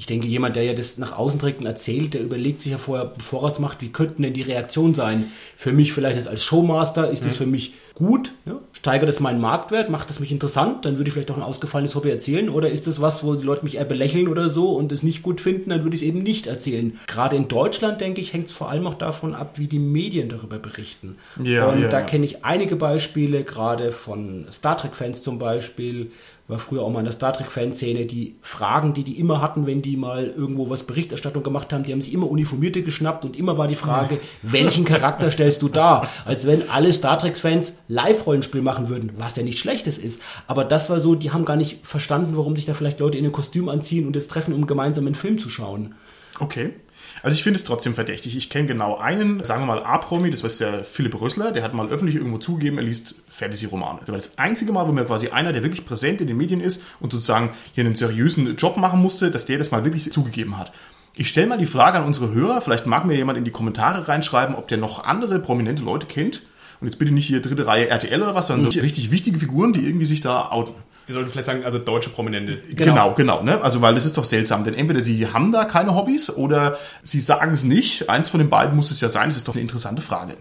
Ich 0.00 0.06
denke, 0.06 0.26
jemand, 0.28 0.56
der 0.56 0.64
ja 0.64 0.72
das 0.72 0.96
nach 0.96 1.12
außen 1.18 1.38
trägt 1.38 1.60
und 1.60 1.66
erzählt, 1.66 2.14
der 2.14 2.22
überlegt 2.22 2.62
sich 2.62 2.72
ja 2.72 2.78
vorher, 2.78 3.04
bevor 3.04 3.42
er 3.42 3.48
es 3.48 3.58
macht, 3.58 3.82
wie 3.82 3.90
könnten 3.92 4.22
denn 4.22 4.32
die 4.32 4.40
Reaktionen 4.40 4.94
sein? 4.94 5.30
Für 5.56 5.74
mich 5.74 5.92
vielleicht 5.92 6.16
jetzt 6.16 6.26
als 6.26 6.42
Showmaster 6.42 7.10
ist 7.10 7.26
das 7.26 7.36
für 7.36 7.44
mich 7.44 7.74
gut, 7.94 8.32
ja? 8.46 8.58
steigert 8.72 9.10
es 9.10 9.20
meinen 9.20 9.42
Marktwert, 9.42 9.90
macht 9.90 10.08
es 10.08 10.18
mich 10.18 10.32
interessant, 10.32 10.86
dann 10.86 10.96
würde 10.96 11.08
ich 11.08 11.12
vielleicht 11.12 11.30
auch 11.30 11.36
ein 11.36 11.42
ausgefallenes 11.42 11.94
Hobby 11.94 12.08
erzählen. 12.08 12.48
Oder 12.48 12.70
ist 12.70 12.86
das 12.86 13.02
was, 13.02 13.22
wo 13.22 13.34
die 13.34 13.44
Leute 13.44 13.62
mich 13.62 13.76
eher 13.76 13.84
belächeln 13.84 14.26
oder 14.26 14.48
so 14.48 14.70
und 14.70 14.90
es 14.90 15.02
nicht 15.02 15.22
gut 15.22 15.42
finden, 15.42 15.68
dann 15.68 15.82
würde 15.82 15.94
ich 15.94 16.00
es 16.00 16.08
eben 16.08 16.22
nicht 16.22 16.46
erzählen. 16.46 16.98
Gerade 17.06 17.36
in 17.36 17.48
Deutschland, 17.48 18.00
denke 18.00 18.22
ich, 18.22 18.32
hängt 18.32 18.46
es 18.46 18.52
vor 18.52 18.70
allem 18.70 18.86
auch 18.86 18.94
davon 18.94 19.34
ab, 19.34 19.58
wie 19.58 19.66
die 19.66 19.78
Medien 19.78 20.30
darüber 20.30 20.58
berichten. 20.58 21.16
Ja, 21.44 21.66
und 21.66 21.82
ja, 21.82 21.88
da 21.88 22.00
kenne 22.00 22.24
ich 22.24 22.42
einige 22.42 22.76
Beispiele, 22.76 23.44
gerade 23.44 23.92
von 23.92 24.46
Star 24.50 24.78
Trek-Fans 24.78 25.20
zum 25.20 25.38
Beispiel, 25.38 26.10
war 26.50 26.58
früher 26.58 26.82
auch 26.82 26.90
mal 26.90 26.98
in 27.00 27.04
der 27.04 27.12
Star 27.12 27.32
Trek-Fanszene, 27.32 28.06
die 28.06 28.36
Fragen, 28.42 28.92
die 28.92 29.04
die 29.04 29.18
immer 29.18 29.40
hatten, 29.40 29.66
wenn 29.66 29.82
die 29.82 29.96
mal 29.96 30.26
irgendwo 30.26 30.68
was 30.68 30.82
Berichterstattung 30.82 31.42
gemacht 31.42 31.72
haben, 31.72 31.84
die 31.84 31.92
haben 31.92 32.02
sich 32.02 32.12
immer 32.12 32.30
Uniformierte 32.30 32.82
geschnappt 32.82 33.24
und 33.24 33.36
immer 33.36 33.56
war 33.56 33.68
die 33.68 33.76
Frage, 33.76 34.18
welchen 34.42 34.84
Charakter 34.84 35.30
stellst 35.30 35.62
du 35.62 35.68
dar? 35.68 36.08
Als 36.24 36.46
wenn 36.46 36.68
alle 36.68 36.92
Star 36.92 37.18
Trek-Fans 37.18 37.78
Live-Rollenspiel 37.88 38.62
machen 38.62 38.88
würden, 38.88 39.12
was 39.16 39.36
ja 39.36 39.42
nicht 39.42 39.58
Schlechtes 39.58 39.98
ist. 39.98 40.20
Aber 40.46 40.64
das 40.64 40.90
war 40.90 41.00
so, 41.00 41.14
die 41.14 41.30
haben 41.30 41.44
gar 41.44 41.56
nicht 41.56 41.86
verstanden, 41.86 42.36
warum 42.36 42.56
sich 42.56 42.66
da 42.66 42.74
vielleicht 42.74 43.00
Leute 43.00 43.18
in 43.18 43.24
ein 43.24 43.32
Kostüm 43.32 43.68
anziehen 43.68 44.06
und 44.06 44.16
es 44.16 44.28
treffen, 44.28 44.54
um 44.54 44.66
gemeinsam 44.66 45.06
einen 45.06 45.14
Film 45.14 45.38
zu 45.38 45.48
schauen. 45.48 45.94
Okay. 46.40 46.74
Also 47.22 47.34
ich 47.34 47.42
finde 47.42 47.58
es 47.58 47.64
trotzdem 47.64 47.94
verdächtig. 47.94 48.36
Ich 48.36 48.50
kenne 48.50 48.66
genau 48.66 48.96
einen, 48.96 49.44
sagen 49.44 49.62
wir 49.62 49.66
mal 49.66 49.82
A-Promi, 49.82 50.30
das 50.30 50.42
war 50.42 50.50
der 50.50 50.84
Philipp 50.84 51.20
Rössler, 51.20 51.52
der 51.52 51.62
hat 51.62 51.74
mal 51.74 51.88
öffentlich 51.88 52.16
irgendwo 52.16 52.38
zugegeben, 52.38 52.78
er 52.78 52.84
liest 52.84 53.14
Fantasy-Romane. 53.28 54.00
Das 54.00 54.08
war 54.08 54.16
das 54.16 54.38
einzige 54.38 54.72
Mal, 54.72 54.88
wo 54.88 54.92
mir 54.92 55.04
quasi 55.04 55.28
einer, 55.28 55.52
der 55.52 55.62
wirklich 55.62 55.84
präsent 55.84 56.20
in 56.20 56.26
den 56.26 56.36
Medien 56.36 56.60
ist 56.60 56.82
und 56.98 57.12
sozusagen 57.12 57.50
hier 57.72 57.84
einen 57.84 57.94
seriösen 57.94 58.56
Job 58.56 58.76
machen 58.76 59.02
musste, 59.02 59.30
dass 59.30 59.46
der 59.46 59.58
das 59.58 59.70
mal 59.70 59.84
wirklich 59.84 60.10
zugegeben 60.12 60.56
hat. 60.56 60.72
Ich 61.14 61.28
stelle 61.28 61.48
mal 61.48 61.58
die 61.58 61.66
Frage 61.66 61.98
an 61.98 62.04
unsere 62.04 62.30
Hörer, 62.32 62.62
vielleicht 62.62 62.86
mag 62.86 63.04
mir 63.04 63.16
jemand 63.16 63.36
in 63.36 63.44
die 63.44 63.50
Kommentare 63.50 64.08
reinschreiben, 64.08 64.54
ob 64.54 64.68
der 64.68 64.78
noch 64.78 65.04
andere 65.04 65.40
prominente 65.40 65.82
Leute 65.82 66.06
kennt. 66.06 66.42
Und 66.80 66.86
jetzt 66.86 66.98
bitte 66.98 67.12
nicht 67.12 67.26
hier 67.26 67.42
dritte 67.42 67.66
Reihe 67.66 67.88
RTL 67.88 68.22
oder 68.22 68.34
was, 68.34 68.46
sondern 68.46 68.70
so 68.70 68.80
richtig 68.80 69.10
wichtige 69.10 69.38
Figuren, 69.38 69.74
die 69.74 69.84
irgendwie 69.84 70.06
sich 70.06 70.22
da 70.22 70.50
outen. 70.50 70.74
Wir 71.06 71.14
sollten 71.14 71.30
vielleicht 71.30 71.46
sagen, 71.46 71.64
also 71.64 71.78
deutsche 71.78 72.10
Prominente. 72.10 72.58
Genau, 72.74 73.14
genau. 73.14 73.42
ne? 73.42 73.60
Also, 73.60 73.80
weil 73.80 73.94
das 73.94 74.04
ist 74.04 74.16
doch 74.16 74.24
seltsam, 74.24 74.64
denn 74.64 74.74
entweder 74.74 75.00
sie 75.00 75.26
haben 75.26 75.50
da 75.50 75.64
keine 75.64 75.94
Hobbys 75.94 76.30
oder 76.30 76.78
sie 77.02 77.20
sagen 77.20 77.52
es 77.52 77.64
nicht. 77.64 78.08
Eins 78.08 78.28
von 78.28 78.38
den 78.38 78.48
beiden 78.48 78.76
muss 78.76 78.90
es 78.90 79.00
ja 79.00 79.08
sein. 79.08 79.28
Das 79.28 79.36
ist 79.36 79.48
doch 79.48 79.54
eine 79.54 79.62
interessante 79.62 80.02
Frage. 80.02 80.36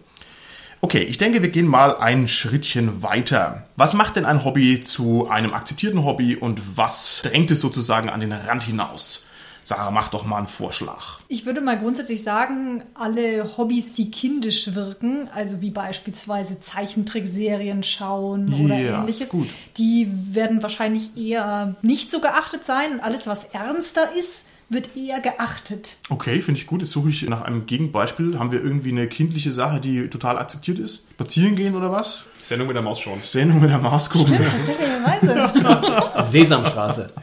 Okay, 0.81 1.01
ich 1.01 1.17
denke, 1.17 1.41
wir 1.41 1.49
gehen 1.49 1.67
mal 1.67 1.97
ein 1.97 2.27
Schrittchen 2.27 3.03
weiter. 3.03 3.65
Was 3.75 3.93
macht 3.93 4.15
denn 4.15 4.25
ein 4.25 4.45
Hobby 4.45 4.79
zu 4.79 5.27
einem 5.27 5.53
akzeptierten 5.53 6.05
Hobby 6.05 6.37
und 6.37 6.77
was 6.77 7.21
drängt 7.23 7.51
es 7.51 7.59
sozusagen 7.59 8.09
an 8.09 8.21
den 8.21 8.31
Rand 8.31 8.63
hinaus? 8.63 9.25
Sarah, 9.69 9.91
mach 9.91 10.07
doch 10.07 10.25
mal 10.25 10.37
einen 10.37 10.47
Vorschlag. 10.47 11.19
Ich 11.27 11.45
würde 11.45 11.61
mal 11.61 11.77
grundsätzlich 11.77 12.23
sagen, 12.23 12.81
alle 12.95 13.55
Hobbys, 13.55 13.93
die 13.93 14.09
kindisch 14.09 14.73
wirken, 14.73 15.29
also 15.31 15.61
wie 15.61 15.69
beispielsweise 15.69 16.59
Zeichentrickserien 16.59 17.83
schauen 17.83 18.51
oder 18.65 18.79
Ja, 18.79 19.01
ähnliches, 19.01 19.29
die 19.77 20.09
werden 20.31 20.63
wahrscheinlich 20.63 21.15
eher 21.15 21.75
nicht 21.83 22.09
so 22.09 22.19
geachtet 22.19 22.65
sein 22.65 22.93
und 22.93 22.99
alles, 23.01 23.27
was 23.27 23.43
ernster 23.43 24.09
ist, 24.17 24.47
wird 24.69 24.97
eher 24.97 25.19
geachtet. 25.19 25.97
Okay, 26.09 26.41
finde 26.41 26.59
ich 26.59 26.65
gut. 26.65 26.81
Jetzt 26.81 26.91
suche 26.91 27.09
ich 27.09 27.29
nach 27.29 27.43
einem 27.43 27.67
Gegenbeispiel. 27.67 28.39
Haben 28.39 28.51
wir 28.51 28.63
irgendwie 28.63 28.89
eine 28.89 29.07
kindliche 29.07 29.51
Sache, 29.51 29.79
die 29.79 30.09
total 30.09 30.39
akzeptiert 30.39 30.79
ist? 30.79 31.05
Spazieren 31.11 31.55
gehen 31.55 31.75
oder 31.75 31.91
was? 31.91 32.25
Sendung 32.41 32.67
mit 32.67 32.75
der 32.75 32.83
Maus 32.83 32.99
schon. 32.99 33.19
Sendung 33.21 33.59
mit 33.61 33.69
der 33.69 33.77
Maus 33.77 34.09
gucken. 34.09 34.33
Stimmt, 34.33 34.49
tatsächlicherweise. 34.51 36.23
Sesamstraße. 36.31 37.13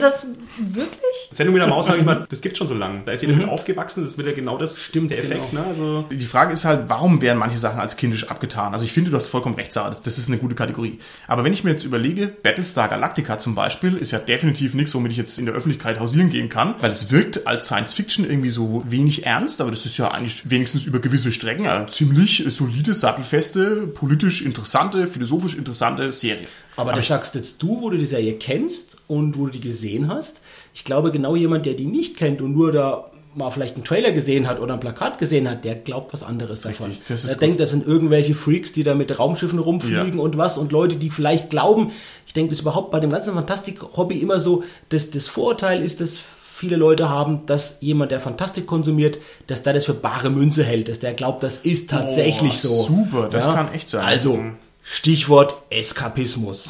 Das 0.00 0.26
wirklich? 0.58 1.00
Sendung 1.30 1.54
mit 1.54 1.62
der 1.62 1.68
Maus, 1.68 1.86
sag 1.86 1.98
ich 1.98 2.04
mal, 2.04 2.26
das 2.28 2.40
gibt 2.42 2.56
schon 2.56 2.66
so 2.66 2.74
lange. 2.74 3.02
Da 3.04 3.12
ist 3.12 3.22
jeder 3.22 3.34
mit 3.34 3.48
aufgewachsen, 3.48 4.04
das 4.04 4.16
wird 4.18 4.28
ja 4.28 4.34
genau 4.34 4.58
das 4.58 4.80
Stimmt, 4.82 5.10
der 5.10 5.18
Effekt. 5.20 5.50
genau. 5.50 5.62
Ne? 5.62 5.68
Also 5.68 6.04
Die 6.10 6.26
Frage 6.26 6.52
ist 6.52 6.64
halt, 6.64 6.84
warum 6.88 7.20
werden 7.20 7.38
manche 7.38 7.58
Sachen 7.58 7.80
als 7.80 7.96
kindisch 7.96 8.28
abgetan? 8.28 8.72
Also 8.72 8.84
ich 8.84 8.92
finde, 8.92 9.10
du 9.10 9.16
hast 9.16 9.28
vollkommen 9.28 9.54
recht, 9.54 9.72
Sarah, 9.72 9.90
das- 9.90 10.02
das 10.02 10.18
ist 10.18 10.28
eine 10.28 10.38
gute 10.38 10.54
Kategorie. 10.54 10.98
Aber 11.26 11.44
wenn 11.44 11.52
ich 11.52 11.64
mir 11.64 11.70
jetzt 11.70 11.84
überlege, 11.84 12.26
Battlestar 12.28 12.88
Galactica 12.88 13.38
zum 13.38 13.54
Beispiel 13.54 13.96
ist 13.96 14.10
ja 14.10 14.18
definitiv 14.18 14.74
nichts, 14.74 14.94
womit 14.94 15.12
ich 15.12 15.18
jetzt 15.18 15.38
in 15.38 15.46
der 15.46 15.54
Öffentlichkeit 15.54 15.98
hausieren 16.00 16.30
gehen 16.30 16.48
kann, 16.48 16.74
weil 16.80 16.90
es 16.90 17.10
wirkt 17.10 17.46
als 17.46 17.66
Science 17.66 17.92
Fiction 17.92 18.28
irgendwie 18.28 18.50
so 18.50 18.84
wenig 18.88 19.24
ernst, 19.26 19.60
aber 19.60 19.70
das 19.70 19.86
ist 19.86 19.96
ja 19.98 20.10
eigentlich 20.10 20.50
wenigstens 20.50 20.84
über 20.84 20.98
gewisse 20.98 21.32
Strecken 21.32 21.66
eine 21.66 21.86
ziemlich 21.86 22.44
solide, 22.48 22.92
sattelfeste, 22.94 23.86
politisch 23.86 24.42
interessante, 24.42 25.06
philosophisch 25.06 25.54
interessante 25.54 26.12
Serie. 26.12 26.46
Aber 26.80 26.92
das 26.92 27.06
sagst 27.08 27.34
jetzt 27.34 27.62
du, 27.62 27.80
wo 27.80 27.90
du 27.90 27.96
die 27.98 28.04
Serie 28.04 28.34
kennst 28.34 28.96
und 29.08 29.38
wo 29.38 29.46
du 29.46 29.52
die 29.52 29.60
gesehen 29.60 30.08
hast. 30.08 30.38
Ich 30.74 30.84
glaube, 30.84 31.10
genau 31.10 31.36
jemand, 31.36 31.66
der 31.66 31.74
die 31.74 31.86
nicht 31.86 32.16
kennt 32.16 32.40
und 32.40 32.52
nur 32.54 32.72
da 32.72 33.06
mal 33.34 33.50
vielleicht 33.52 33.76
einen 33.76 33.84
Trailer 33.84 34.10
gesehen 34.10 34.48
hat 34.48 34.58
oder 34.58 34.74
ein 34.74 34.80
Plakat 34.80 35.18
gesehen 35.18 35.48
hat, 35.48 35.64
der 35.64 35.76
glaubt 35.76 36.12
was 36.12 36.24
anderes 36.24 36.62
davon. 36.62 36.86
Richtig, 36.86 37.06
das 37.06 37.22
ist 37.24 37.30
er 37.30 37.34
gut. 37.34 37.42
denkt, 37.42 37.60
das 37.60 37.70
sind 37.70 37.86
irgendwelche 37.86 38.34
Freaks, 38.34 38.72
die 38.72 38.82
da 38.82 38.94
mit 38.96 39.16
Raumschiffen 39.18 39.60
rumfliegen 39.60 40.14
Ja. 40.16 40.20
und 40.20 40.36
was 40.36 40.58
und 40.58 40.72
Leute, 40.72 40.96
die 40.96 41.10
vielleicht 41.10 41.48
glauben. 41.50 41.92
Ich 42.26 42.32
denke, 42.32 42.50
das 42.50 42.58
ist 42.58 42.62
überhaupt 42.62 42.90
bei 42.90 42.98
dem 42.98 43.10
ganzen 43.10 43.34
Fantastik-Hobby 43.34 44.18
immer 44.18 44.40
so, 44.40 44.64
dass 44.88 45.10
das 45.10 45.28
Vorurteil 45.28 45.80
ist, 45.82 46.00
dass 46.00 46.16
viele 46.40 46.74
Leute 46.76 47.08
haben, 47.08 47.46
dass 47.46 47.76
jemand, 47.80 48.10
der 48.10 48.18
Fantastik 48.20 48.66
konsumiert, 48.66 49.18
dass 49.46 49.62
der 49.62 49.74
das 49.74 49.84
für 49.84 49.94
bare 49.94 50.28
Münze 50.28 50.64
hält, 50.64 50.88
dass 50.88 50.98
der 50.98 51.14
glaubt, 51.14 51.42
das 51.44 51.58
ist 51.58 51.88
tatsächlich 51.88 52.54
Oh, 52.64 52.68
so. 52.68 52.82
super, 52.82 53.28
das 53.30 53.46
kann 53.46 53.72
echt 53.72 53.88
sein. 53.88 54.04
Also, 54.04 54.40
Stichwort 54.92 55.54
Eskapismus. 55.70 56.68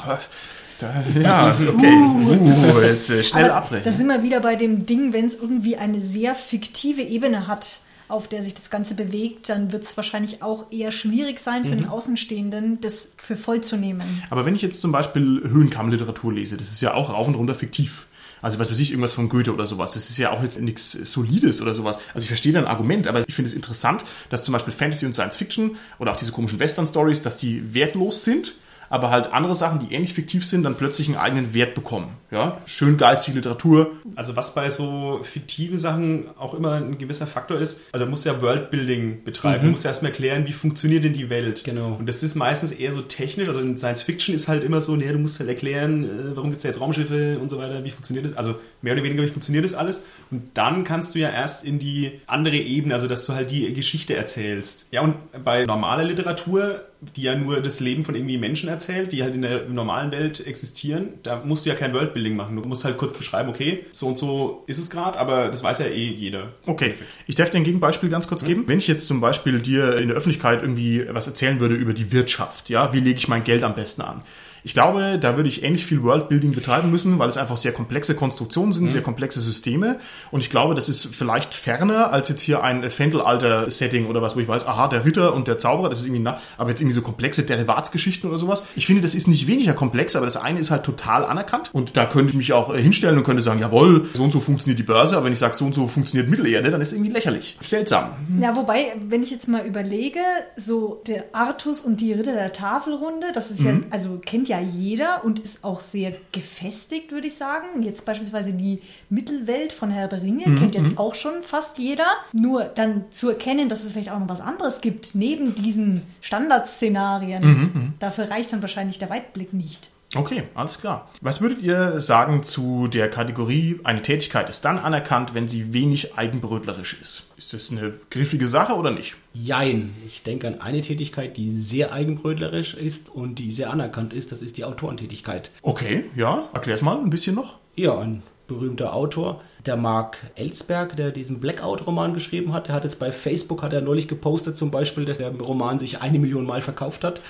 Da, 0.79 1.03
ja, 1.19 1.57
okay. 1.69 1.95
Uh, 1.95 2.81
jetzt 2.83 3.09
äh, 3.11 3.25
schnell 3.25 3.47
Aber 3.47 3.55
abbrechen. 3.57 3.85
da 3.85 3.93
sind 3.93 4.07
wir 4.09 4.23
wieder 4.23 4.41
bei 4.41 4.57
dem 4.57 4.85
Ding, 4.85 5.13
wenn 5.15 5.25
es 5.25 5.35
irgendwie 5.35 5.77
eine 5.77 6.01
sehr 6.01 6.35
fiktive 6.35 7.01
Ebene 7.03 7.47
hat, 7.47 7.81
auf 8.09 8.29
der 8.29 8.43
sich 8.43 8.55
das 8.55 8.69
Ganze 8.71 8.95
bewegt, 8.95 9.49
dann 9.49 9.73
wird 9.73 9.85
es 9.85 9.97
wahrscheinlich 9.97 10.43
auch 10.43 10.67
eher 10.71 10.91
schwierig 10.93 11.39
sein 11.39 11.65
für 11.65 11.77
den 11.77 11.87
Mhm. 11.87 11.91
Außenstehenden, 11.93 12.81
das 12.83 13.13
für 13.17 13.37
voll 13.37 13.63
zu 13.63 13.77
nehmen. 13.77 14.03
Aber 14.31 14.45
wenn 14.45 14.55
ich 14.55 14.63
jetzt 14.63 14.81
zum 14.83 14.93
Beispiel 14.93 15.41
Höhenkammliteratur 15.47 16.33
lese, 16.33 16.57
das 16.59 16.73
ist 16.73 16.81
ja 16.83 16.93
auch 16.95 17.11
rauf 17.11 17.27
und 17.29 17.37
runter 17.37 17.55
fiktiv. 17.55 18.07
Also 18.43 18.59
was 18.59 18.71
weiß 18.71 18.79
ich, 18.81 18.91
irgendwas 18.91 19.13
von 19.13 19.29
Goethe 19.29 19.53
oder 19.53 19.67
sowas. 19.67 19.93
Das 19.93 20.11
ist 20.11 20.19
ja 20.19 20.31
auch 20.31 20.43
jetzt 20.43 20.61
nichts 20.61 20.93
Solides 20.93 21.61
oder 21.61 21.75
sowas. 21.75 21.99
Also 22.15 22.25
ich 22.25 22.29
verstehe 22.29 22.53
dein 22.53 22.67
Argument, 22.67 23.07
aber 23.07 23.21
ich 23.27 23.35
finde 23.35 23.49
es 23.49 23.55
interessant, 23.55 24.05
dass 24.29 24.45
zum 24.45 24.53
Beispiel 24.53 24.73
Fantasy 24.73 25.07
und 25.07 25.13
Science 25.13 25.37
Fiction 25.37 25.77
oder 25.99 26.13
auch 26.13 26.17
diese 26.17 26.33
komischen 26.33 26.59
Western-Stories, 26.59 27.23
dass 27.23 27.37
die 27.37 27.75
wertlos 27.75 28.25
sind, 28.25 28.55
aber 28.91 29.11
halt 29.11 29.33
andere 29.33 29.55
Sachen, 29.55 29.79
die 29.79 29.95
ähnlich 29.95 30.15
fiktiv 30.15 30.45
sind, 30.45 30.65
dann 30.65 30.75
plötzlich 30.75 31.09
einen 31.09 31.17
eigenen 31.17 31.55
Wert 31.55 31.75
bekommen. 31.75 32.09
Ja, 32.33 32.59
schön 32.67 32.97
geistige 32.97 33.39
Literatur. 33.39 33.93
Also 34.17 34.37
was 34.37 34.55
bei 34.55 34.69
so 34.69 35.21
fiktiven 35.23 35.79
Sachen 35.79 36.27
auch 36.37 36.55
immer 36.55 36.75
ein 36.75 36.99
gewisser 36.99 37.27
Faktor 37.27 37.59
ist, 37.59 37.83
also 37.93 38.05
du 38.05 38.11
musst 38.11 38.27
ja 38.27 38.43
Worldbuilding 38.43 39.25
betreiben. 39.25 39.65
Du 39.65 39.71
musst 39.71 39.85
ja 39.85 39.91
erstmal 39.91 40.11
erklären, 40.11 40.47
wie 40.47 40.53
funktioniert 40.53 41.05
denn 41.05 41.13
die 41.13 41.31
Welt. 41.31 41.63
Genau. 41.65 41.97
Und 41.99 42.09
das 42.09 42.23
ist 42.23 42.35
meistens 42.35 42.73
eher 42.73 42.93
so 42.93 43.01
technisch, 43.03 43.49
also 43.49 43.61
in 43.61 43.79
Science 43.79 44.03
Fiction 44.03 44.35
ist 44.35 44.49
halt 44.49 44.65
immer 44.65 44.81
so, 44.81 44.97
nee, 44.97 45.11
du 45.11 45.19
musst 45.19 45.39
halt 45.39 45.49
erklären, 45.49 46.05
äh, 46.05 46.37
warum 46.37 46.51
gibt 46.51 46.59
es 46.59 46.65
jetzt 46.65 46.81
Raumschiffe 46.81 47.39
und 47.39 47.49
so 47.49 47.59
weiter, 47.59 47.85
wie 47.85 47.91
funktioniert 47.91 48.27
das, 48.27 48.37
also 48.37 48.57
mehr 48.83 48.95
oder 48.95 49.03
weniger, 49.03 49.23
wie 49.23 49.29
funktioniert 49.29 49.65
das 49.65 49.75
alles. 49.75 50.05
Und 50.31 50.51
dann 50.55 50.85
kannst 50.85 51.15
du 51.15 51.19
ja 51.19 51.31
erst 51.31 51.65
in 51.65 51.79
die 51.79 52.21
andere 52.27 52.57
Ebene, 52.57 52.95
also 52.95 53.09
dass 53.09 53.27
du 53.27 53.35
halt 53.35 53.51
die 53.51 53.73
Geschichte 53.75 54.15
erzählst. 54.15 54.89
Ja, 54.91 55.03
und 55.03 55.17
bei 55.45 55.65
normaler 55.65 56.05
Literatur, 56.05 56.83
die 57.17 57.23
ja 57.23 57.35
nur 57.35 57.61
das 57.61 57.81
Leben 57.81 58.05
von 58.05 58.15
irgendwie 58.15 58.39
Menschen 58.39 58.69
erzählt, 58.69 59.13
die 59.13 59.23
halt 59.23 59.35
in 59.35 59.43
der 59.43 59.69
normalen 59.69 60.13
Welt 60.13 60.47
existieren, 60.47 61.15
da 61.23 61.43
musst 61.45 61.65
du 61.65 61.71
ja 61.71 61.77
kein 61.77 61.93
Worldbuilding 61.95 62.37
machen. 62.37 62.57
Du 62.57 62.69
musst 62.69 62.85
halt 62.85 62.99
kurz 62.99 63.15
beschreiben, 63.15 63.49
okay, 63.49 63.87
so 63.93 64.07
und 64.07 64.19
so 64.19 64.65
ist 64.67 64.79
es 64.79 64.91
gerade, 64.91 65.19
aber 65.19 65.49
das 65.49 65.63
weiß 65.63 65.81
ja 65.81 65.87
eh 65.87 66.09
jeder. 66.09 66.53
Okay, 66.67 66.95
ich 67.27 67.35
darf 67.35 67.51
dir 67.51 67.59
ein 67.59 67.65
Gegenbeispiel 67.65 68.11
ganz 68.11 68.29
kurz 68.29 68.45
geben. 68.45 68.65
Wenn 68.67 68.79
ich 68.79 68.89
jetzt 68.89 69.07
zum 69.07 69.21
Beispiel 69.21 69.61
dir 69.61 69.97
in 69.97 70.09
der 70.09 70.17
Öffentlichkeit 70.17 70.63
irgendwie 70.63 71.07
was 71.11 71.27
erzählen 71.27 71.61
würde 71.61 71.75
über 71.75 71.95
die 71.95 72.13
Wirtschaft, 72.13 72.69
ja, 72.69 72.93
wie 72.93 73.01
lege 73.01 73.19
ich 73.19 73.29
mein 73.29 73.45
Geld 73.45 73.65
am 73.65 73.75
besten 73.75 74.03
an? 74.03 74.23
Ich 74.63 74.75
glaube, 74.75 75.19
da 75.19 75.37
würde 75.37 75.49
ich 75.49 75.63
ähnlich 75.63 75.87
viel 75.87 76.03
Worldbuilding 76.03 76.55
betreiben 76.55 76.91
müssen, 76.91 77.19
weil 77.19 77.29
es 77.29 77.37
einfach 77.37 77.57
sehr 77.57 77.73
komplexe 77.73 78.15
Konstruktionen 78.15 78.73
sind, 78.73 78.91
sehr 78.91 79.03
komplexe 79.03 79.41
Systeme. 79.41 79.99
Und 80.31 80.41
ich 80.41 80.51
glaube, 80.51 80.75
das 80.75 80.89
ist 80.89 81.15
vielleicht 81.15 81.55
ferner 81.55 82.13
als 82.13 82.29
jetzt 82.29 82.43
hier 82.43 82.63
ein 82.63 82.89
Fendelalter-Setting 82.91 84.07
oder 84.07 84.23
was, 84.23 84.37
wo 84.37 84.41
ich 84.41 84.49
weiß, 84.49 84.67
aha, 84.67 84.89
der 84.89 85.05
Ritter 85.05 85.35
und 85.35 85.49
der 85.49 85.59
Zauberer, 85.59 85.89
das 85.89 86.01
ist 86.01 86.05
irgendwie, 86.07 86.23
nah, 86.23 86.41
aber 86.59 86.71
jetzt 86.71 86.81
irgendwie 86.81 86.95
so 86.95 87.03
komplexe 87.03 87.43
Derivatsgeschichten 87.43 88.29
oder 88.29 88.39
sowas. 88.39 88.65
Ich 88.77 88.87
finde, 88.87 89.03
das 89.03 89.15
ist 89.15 89.29
nicht 89.29 89.47
weniger 89.47 89.73
komplex, 89.73 90.17
aber 90.17 90.27
das 90.27 90.37
eine 90.37 90.59
ist 90.59 90.71
halt 90.71 90.85
total 90.85 91.25
anerkannt. 91.25 91.71
Und 91.73 91.97
da 91.97 92.07
könnte 92.07 92.31
ich 92.31 92.37
mich 92.37 92.53
auch 92.53 92.75
äh, 92.75 92.83
hinstellen 92.83 93.17
und 93.17 93.25
könnte 93.25 93.43
sagen, 93.43 93.61
jawohl, 93.61 94.09
so 94.15 94.23
und 94.23 94.33
so 94.33 94.41
funktioniert 94.41 94.79
die 94.79 94.85
Börse, 94.85 95.17
aber 95.17 95.27
wenn 95.27 95.33
ich 95.33 95.39
sage, 95.39 95.55
so 95.55 95.65
und 95.65 95.75
so 95.75 95.87
funktioniert 95.87 96.29
Mittelerde, 96.29 96.71
dann 96.71 96.81
ist 96.81 96.89
es 96.89 96.95
irgendwie 96.95 97.13
lächerlich. 97.13 97.57
Seltsam. 97.61 98.11
Ja, 98.41 98.57
wobei, 98.57 98.93
wenn 99.01 99.23
ich 99.23 99.31
jetzt 99.31 99.49
mal 99.49 99.67
überlege, 99.67 100.21
so 100.57 101.03
der 101.07 101.25
Artus 101.33 101.81
und 101.81 102.01
die 102.01 102.13
Ritter 102.13 102.33
der 102.33 102.53
Tafelrunde, 102.53 103.29
das 103.33 103.51
ist 103.51 103.63
ja, 103.63 103.73
also 103.91 104.21
kennt 104.25 104.50
ja 104.51 104.61
jeder 104.61 105.25
und 105.25 105.39
ist 105.39 105.65
auch 105.65 105.81
sehr 105.81 106.13
gefestigt, 106.33 107.13
würde 107.13 107.29
ich 107.29 107.37
sagen. 107.37 107.83
Jetzt 107.83 108.05
beispielsweise 108.05 108.53
die 108.53 108.83
Mittelwelt 109.09 109.73
von 109.73 109.91
Herr 109.91 110.09
der 110.09 110.23
Ringe 110.23 110.45
kennt 110.57 110.75
jetzt 110.75 110.99
auch 110.99 111.15
schon 111.15 111.43
fast 111.43 111.79
jeder. 111.79 112.07
Nur 112.33 112.65
dann 112.65 113.05
zu 113.11 113.31
erkennen, 113.31 113.69
dass 113.69 113.85
es 113.85 113.93
vielleicht 113.93 114.11
auch 114.11 114.19
noch 114.19 114.29
was 114.29 114.41
anderes 114.41 114.81
gibt, 114.81 115.15
neben 115.15 115.55
diesen 115.55 116.03
Standardszenarien, 116.21 117.95
dafür 117.99 118.31
reicht 118.31 118.53
dann 118.53 118.63
wahrscheinlich 118.63 118.99
der 118.99 119.09
Weitblick 119.09 119.53
nicht. 119.53 119.91
Okay, 120.15 120.45
alles 120.55 120.79
klar. 120.79 121.09
Was 121.21 121.41
würdet 121.41 121.63
ihr 121.63 122.01
sagen 122.01 122.43
zu 122.43 122.89
der 122.89 123.09
Kategorie, 123.09 123.79
eine 123.85 124.03
Tätigkeit 124.03 124.49
ist 124.49 124.65
dann 124.65 124.79
anerkannt, 124.79 125.35
wenn 125.35 125.47
sie 125.47 125.73
wenig 125.73 126.17
eigenbrötlerisch 126.19 126.99
ist? 127.01 127.31
Ist 127.37 127.53
das 127.53 127.71
eine 127.71 127.95
griffige 128.11 128.49
Sache 128.49 128.75
oder 128.75 128.91
nicht? 128.91 129.15
Jein. 129.35 129.95
Ich 130.07 130.25
denke 130.25 130.49
an 130.49 130.61
eine 130.61 130.81
Tätigkeit, 130.81 131.37
die 131.37 131.53
sehr 131.53 131.93
eigenbrötlerisch 131.93 132.75
ist 132.75 133.09
und 133.09 133.37
die 133.37 133.53
sehr 133.53 133.71
anerkannt 133.71 134.13
ist. 134.13 134.33
Das 134.33 134.43
ist 134.43 134.57
die 134.57 134.65
Autorentätigkeit. 134.65 135.53
Okay, 135.63 136.05
ja, 136.17 136.49
erklär's 136.53 136.83
mal 136.83 136.99
ein 136.99 137.11
bisschen 137.11 137.37
noch. 137.37 137.57
Ja, 137.77 137.97
ein 137.97 138.25
berühmter 138.49 138.95
Autor, 138.95 139.41
der 139.65 139.77
Mark 139.77 140.19
Ellsberg, 140.35 140.97
der 140.97 141.13
diesen 141.13 141.39
Blackout-Roman 141.39 142.15
geschrieben 142.15 142.53
hat. 142.53 142.67
Der 142.67 142.75
hat 142.75 142.85
es 142.85 142.97
bei 142.97 143.13
Facebook, 143.13 143.63
hat 143.63 143.73
er 143.73 143.81
neulich 143.81 144.09
gepostet 144.09 144.57
zum 144.57 144.73
Beispiel, 144.73 145.05
dass 145.05 145.19
der 145.19 145.31
Roman 145.31 145.79
sich 145.79 146.01
eine 146.01 146.19
Million 146.19 146.47
Mal 146.47 146.61
verkauft 146.61 147.05
hat. 147.05 147.21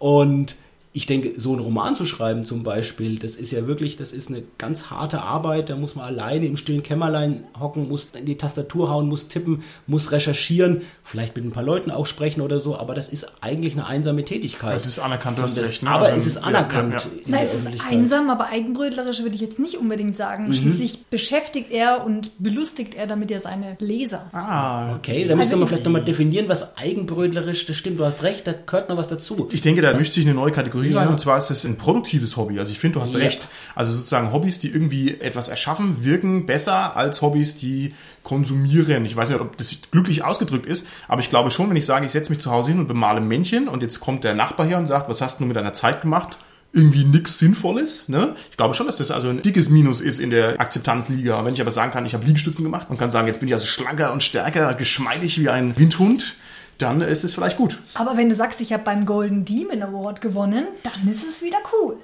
Und 0.00 0.56
ich 0.96 1.04
denke, 1.04 1.34
so 1.38 1.52
einen 1.52 1.60
Roman 1.60 1.94
zu 1.94 2.06
schreiben 2.06 2.46
zum 2.46 2.62
Beispiel, 2.62 3.18
das 3.18 3.36
ist 3.36 3.52
ja 3.52 3.66
wirklich, 3.66 3.98
das 3.98 4.12
ist 4.12 4.30
eine 4.30 4.42
ganz 4.56 4.88
harte 4.90 5.20
Arbeit. 5.20 5.68
Da 5.68 5.76
muss 5.76 5.94
man 5.94 6.06
alleine 6.06 6.46
im 6.46 6.56
stillen 6.56 6.82
Kämmerlein 6.82 7.44
hocken, 7.60 7.86
muss 7.88 8.08
in 8.18 8.24
die 8.24 8.38
Tastatur 8.38 8.88
hauen, 8.90 9.06
muss 9.06 9.28
tippen, 9.28 9.62
muss 9.86 10.10
recherchieren, 10.10 10.80
vielleicht 11.04 11.36
mit 11.36 11.44
ein 11.44 11.50
paar 11.52 11.62
Leuten 11.64 11.90
auch 11.90 12.06
sprechen 12.06 12.40
oder 12.40 12.60
so. 12.60 12.78
Aber 12.78 12.94
das 12.94 13.10
ist 13.10 13.26
eigentlich 13.42 13.74
eine 13.74 13.84
einsame 13.86 14.24
Tätigkeit. 14.24 14.74
Das 14.74 14.86
ist 14.86 14.98
anerkannt, 14.98 15.36
du 15.36 15.42
hast 15.42 15.58
Das- 15.58 15.68
recht, 15.68 15.82
ne? 15.82 15.90
Aber 15.90 16.06
Also, 16.06 16.16
es 16.16 16.26
ist 16.26 16.36
ja, 16.36 16.42
anerkannt. 16.42 16.94
ja, 16.94 16.98
ja. 17.00 17.04
in 17.16 17.22
Na, 17.26 17.36
der 17.40 17.46
es 17.46 17.54
ist 17.60 17.68
einsam, 17.86 18.30
aber 18.30 18.46
eigenbrötlerisch 18.46 19.20
würde 19.20 19.34
ich 19.34 19.42
jetzt 19.42 19.58
nicht 19.58 19.76
unbedingt 19.76 20.12
Mhm. 20.12 20.16
sagen. 20.16 20.52
Schließlich 20.54 21.04
beschäftigt 21.10 21.70
er 21.72 22.06
und 22.06 22.30
belustigt 22.38 22.94
er 22.94 23.06
damit 23.06 23.30
ja 23.30 23.38
seine 23.38 23.76
Leser. 23.80 24.30
Ah, 24.32 24.94
Okay, 24.96 25.26
da 25.28 25.36
müsste 25.36 25.50
Also 25.52 25.56
man 25.56 25.62
ich- 25.64 25.68
vielleicht 25.68 25.84
nochmal 25.84 26.04
definieren, 26.04 26.48
was 26.48 26.74
eigenbrötlerisch, 26.78 27.66
das 27.66 27.76
stimmt, 27.76 27.98
du 28.00 28.04
hast 28.06 28.22
recht, 28.22 28.46
da 28.46 28.52
gehört 28.54 28.88
noch 28.88 28.96
was 28.96 29.08
dazu. 29.08 29.48
Ich 29.52 29.60
denke, 29.60 29.82
da 29.82 29.92
mischt 29.92 30.14
sich 30.14 30.24
eine 30.24 30.34
neue 30.34 30.52
Kategorie 30.52 30.85
Ja. 30.92 31.00
rein 31.00 31.08
und 31.08 31.20
zwar 31.20 31.38
ist 31.38 31.50
es 31.50 31.64
ein 31.64 31.76
produktives 31.76 32.36
Hobby. 32.36 32.58
Also 32.58 32.72
ich 32.72 32.78
finde, 32.78 32.94
du 32.98 33.02
hast 33.02 33.14
recht. 33.14 33.48
Also 33.74 33.92
sozusagen 33.92 34.32
Hobbys, 34.32 34.58
die 34.58 34.68
irgendwie 34.68 35.20
etwas 35.20 35.48
erschaffen, 35.48 36.04
wirken 36.04 36.46
besser 36.46 36.96
als 36.96 37.22
Hobbys, 37.22 37.56
die 37.56 37.94
konsumieren. 38.22 39.04
Ich 39.04 39.16
weiß 39.16 39.30
nicht, 39.30 39.40
ob 39.40 39.56
das 39.56 39.76
glücklich 39.90 40.24
ausgedrückt 40.24 40.66
ist, 40.66 40.86
aber 41.08 41.20
ich 41.20 41.28
glaube 41.28 41.50
schon, 41.50 41.70
wenn 41.70 41.76
ich 41.76 41.86
sage, 41.86 42.06
ich 42.06 42.12
setze 42.12 42.30
mich 42.30 42.40
zu 42.40 42.50
Hause 42.50 42.70
hin 42.70 42.80
und 42.80 42.88
bemale 42.88 43.20
Männchen 43.20 43.68
und 43.68 43.82
jetzt 43.82 44.00
kommt 44.00 44.24
der 44.24 44.34
Nachbar 44.34 44.66
her 44.66 44.78
und 44.78 44.86
sagt, 44.86 45.08
was 45.08 45.20
hast 45.20 45.40
du 45.40 45.44
mit 45.44 45.56
deiner 45.56 45.72
Zeit 45.72 46.02
gemacht? 46.02 46.38
Irgendwie 46.72 47.04
nichts 47.04 47.38
Sinnvolles. 47.38 48.08
Ne? 48.08 48.34
Ich 48.50 48.56
glaube 48.56 48.74
schon, 48.74 48.86
dass 48.86 48.98
das 48.98 49.10
also 49.10 49.28
ein 49.28 49.40
dickes 49.40 49.70
Minus 49.70 50.00
ist 50.00 50.18
in 50.18 50.30
der 50.30 50.60
Akzeptanzliga. 50.60 51.42
Wenn 51.44 51.54
ich 51.54 51.60
aber 51.60 51.70
sagen 51.70 51.92
kann, 51.92 52.04
ich 52.04 52.12
habe 52.12 52.26
Liegestützen 52.26 52.64
gemacht 52.64 52.88
und 52.90 52.98
kann 52.98 53.10
sagen, 53.10 53.28
jetzt 53.28 53.38
bin 53.38 53.48
ich 53.48 53.54
also 53.54 53.66
schlanker 53.66 54.12
und 54.12 54.22
stärker, 54.22 54.74
geschmeidig 54.74 55.40
wie 55.40 55.48
ein 55.48 55.78
Windhund, 55.78 56.34
dann 56.78 57.00
ist 57.00 57.24
es 57.24 57.34
vielleicht 57.34 57.56
gut. 57.56 57.78
Aber 57.94 58.16
wenn 58.16 58.28
du 58.28 58.34
sagst, 58.34 58.60
ich 58.60 58.72
habe 58.72 58.82
beim 58.84 59.06
Golden 59.06 59.44
Demon 59.44 59.82
Award 59.82 60.20
gewonnen, 60.20 60.66
dann 60.82 61.08
ist 61.10 61.26
es 61.28 61.42
wieder 61.42 61.58
cool. 61.72 61.96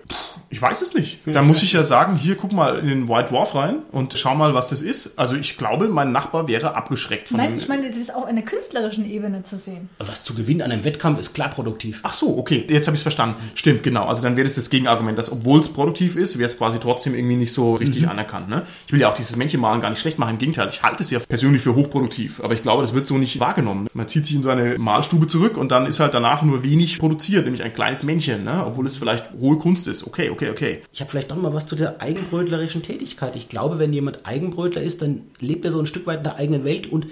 Ich 0.50 0.60
weiß 0.60 0.82
es 0.82 0.94
nicht. 0.94 1.18
Da 1.26 1.42
muss 1.42 1.62
ich 1.62 1.72
ja 1.72 1.84
sagen, 1.84 2.16
hier 2.16 2.36
guck 2.36 2.52
mal 2.52 2.78
in 2.78 2.88
den 2.88 3.08
White 3.08 3.30
Dwarf 3.30 3.54
rein 3.54 3.78
und 3.90 4.14
schau 4.18 4.34
mal, 4.34 4.54
was 4.54 4.70
das 4.70 4.82
ist. 4.82 5.18
Also 5.18 5.36
ich 5.36 5.56
glaube, 5.56 5.88
mein 5.88 6.12
Nachbar 6.12 6.48
wäre 6.48 6.74
abgeschreckt 6.74 7.28
von 7.28 7.38
Nein, 7.38 7.50
dem. 7.50 7.58
ich 7.58 7.68
meine, 7.68 7.88
das 7.88 7.98
ist 7.98 8.14
auch 8.14 8.28
in 8.28 8.36
der 8.36 8.44
künstlerischen 8.44 9.08
Ebene 9.10 9.42
zu 9.44 9.58
sehen. 9.58 9.88
Was 9.98 10.24
zu 10.24 10.34
gewinnen 10.34 10.62
an 10.62 10.72
einem 10.72 10.84
Wettkampf 10.84 11.18
ist 11.18 11.34
klar 11.34 11.50
produktiv. 11.50 12.00
Ach 12.02 12.14
so, 12.14 12.38
okay, 12.38 12.66
jetzt 12.68 12.86
habe 12.86 12.94
ich 12.94 13.00
es 13.00 13.02
verstanden. 13.02 13.36
Stimmt, 13.54 13.82
genau. 13.82 14.06
Also 14.06 14.22
dann 14.22 14.36
wäre 14.36 14.44
das 14.44 14.54
das 14.54 14.70
Gegenargument, 14.70 15.18
dass 15.18 15.30
obwohl 15.30 15.60
es 15.60 15.68
produktiv 15.68 16.16
ist, 16.16 16.38
wäre 16.38 16.48
es 16.48 16.58
quasi 16.58 16.78
trotzdem 16.78 17.14
irgendwie 17.14 17.36
nicht 17.36 17.52
so 17.52 17.74
richtig 17.74 18.08
anerkannt. 18.08 18.48
Ne? 18.48 18.62
Ich 18.86 18.92
will 18.92 19.00
ja 19.00 19.10
auch 19.10 19.14
dieses 19.14 19.36
Männchenmalen 19.36 19.80
gar 19.80 19.90
nicht 19.90 20.00
schlecht 20.00 20.18
machen. 20.18 20.32
Im 20.32 20.38
Gegenteil, 20.38 20.68
ich 20.68 20.82
halte 20.82 21.02
es 21.02 21.10
ja 21.10 21.18
persönlich 21.18 21.62
für 21.62 21.74
hochproduktiv. 21.74 22.40
Aber 22.42 22.54
ich 22.54 22.62
glaube, 22.62 22.82
das 22.82 22.94
wird 22.94 23.06
so 23.06 23.18
nicht 23.18 23.40
wahrgenommen. 23.40 23.88
Man 23.94 24.08
zieht 24.08 24.24
sich 24.26 24.34
in 24.34 24.42
seine 24.42 24.61
Malstube 24.78 25.26
zurück 25.26 25.56
und 25.56 25.70
dann 25.70 25.86
ist 25.86 26.00
halt 26.00 26.14
danach 26.14 26.42
nur 26.42 26.62
wenig 26.62 26.98
produziert, 26.98 27.44
nämlich 27.44 27.62
ein 27.62 27.72
kleines 27.72 28.02
Männchen, 28.02 28.44
ne? 28.44 28.64
obwohl 28.66 28.86
es 28.86 28.96
vielleicht 28.96 29.32
hohe 29.40 29.58
Kunst 29.58 29.86
ist. 29.88 30.06
Okay, 30.06 30.30
okay, 30.30 30.50
okay. 30.50 30.82
Ich 30.92 31.00
habe 31.00 31.10
vielleicht 31.10 31.30
noch 31.30 31.36
mal 31.36 31.54
was 31.54 31.66
zu 31.66 31.76
der 31.76 32.00
eigenbrötlerischen 32.00 32.82
Tätigkeit. 32.82 33.36
Ich 33.36 33.48
glaube, 33.48 33.78
wenn 33.78 33.92
jemand 33.92 34.20
Eigenbrötler 34.24 34.82
ist, 34.82 35.02
dann 35.02 35.22
lebt 35.40 35.64
er 35.64 35.70
so 35.70 35.78
ein 35.78 35.86
Stück 35.86 36.06
weit 36.06 36.18
in 36.18 36.24
der 36.24 36.36
eigenen 36.36 36.64
Welt 36.64 36.86
und 36.86 37.06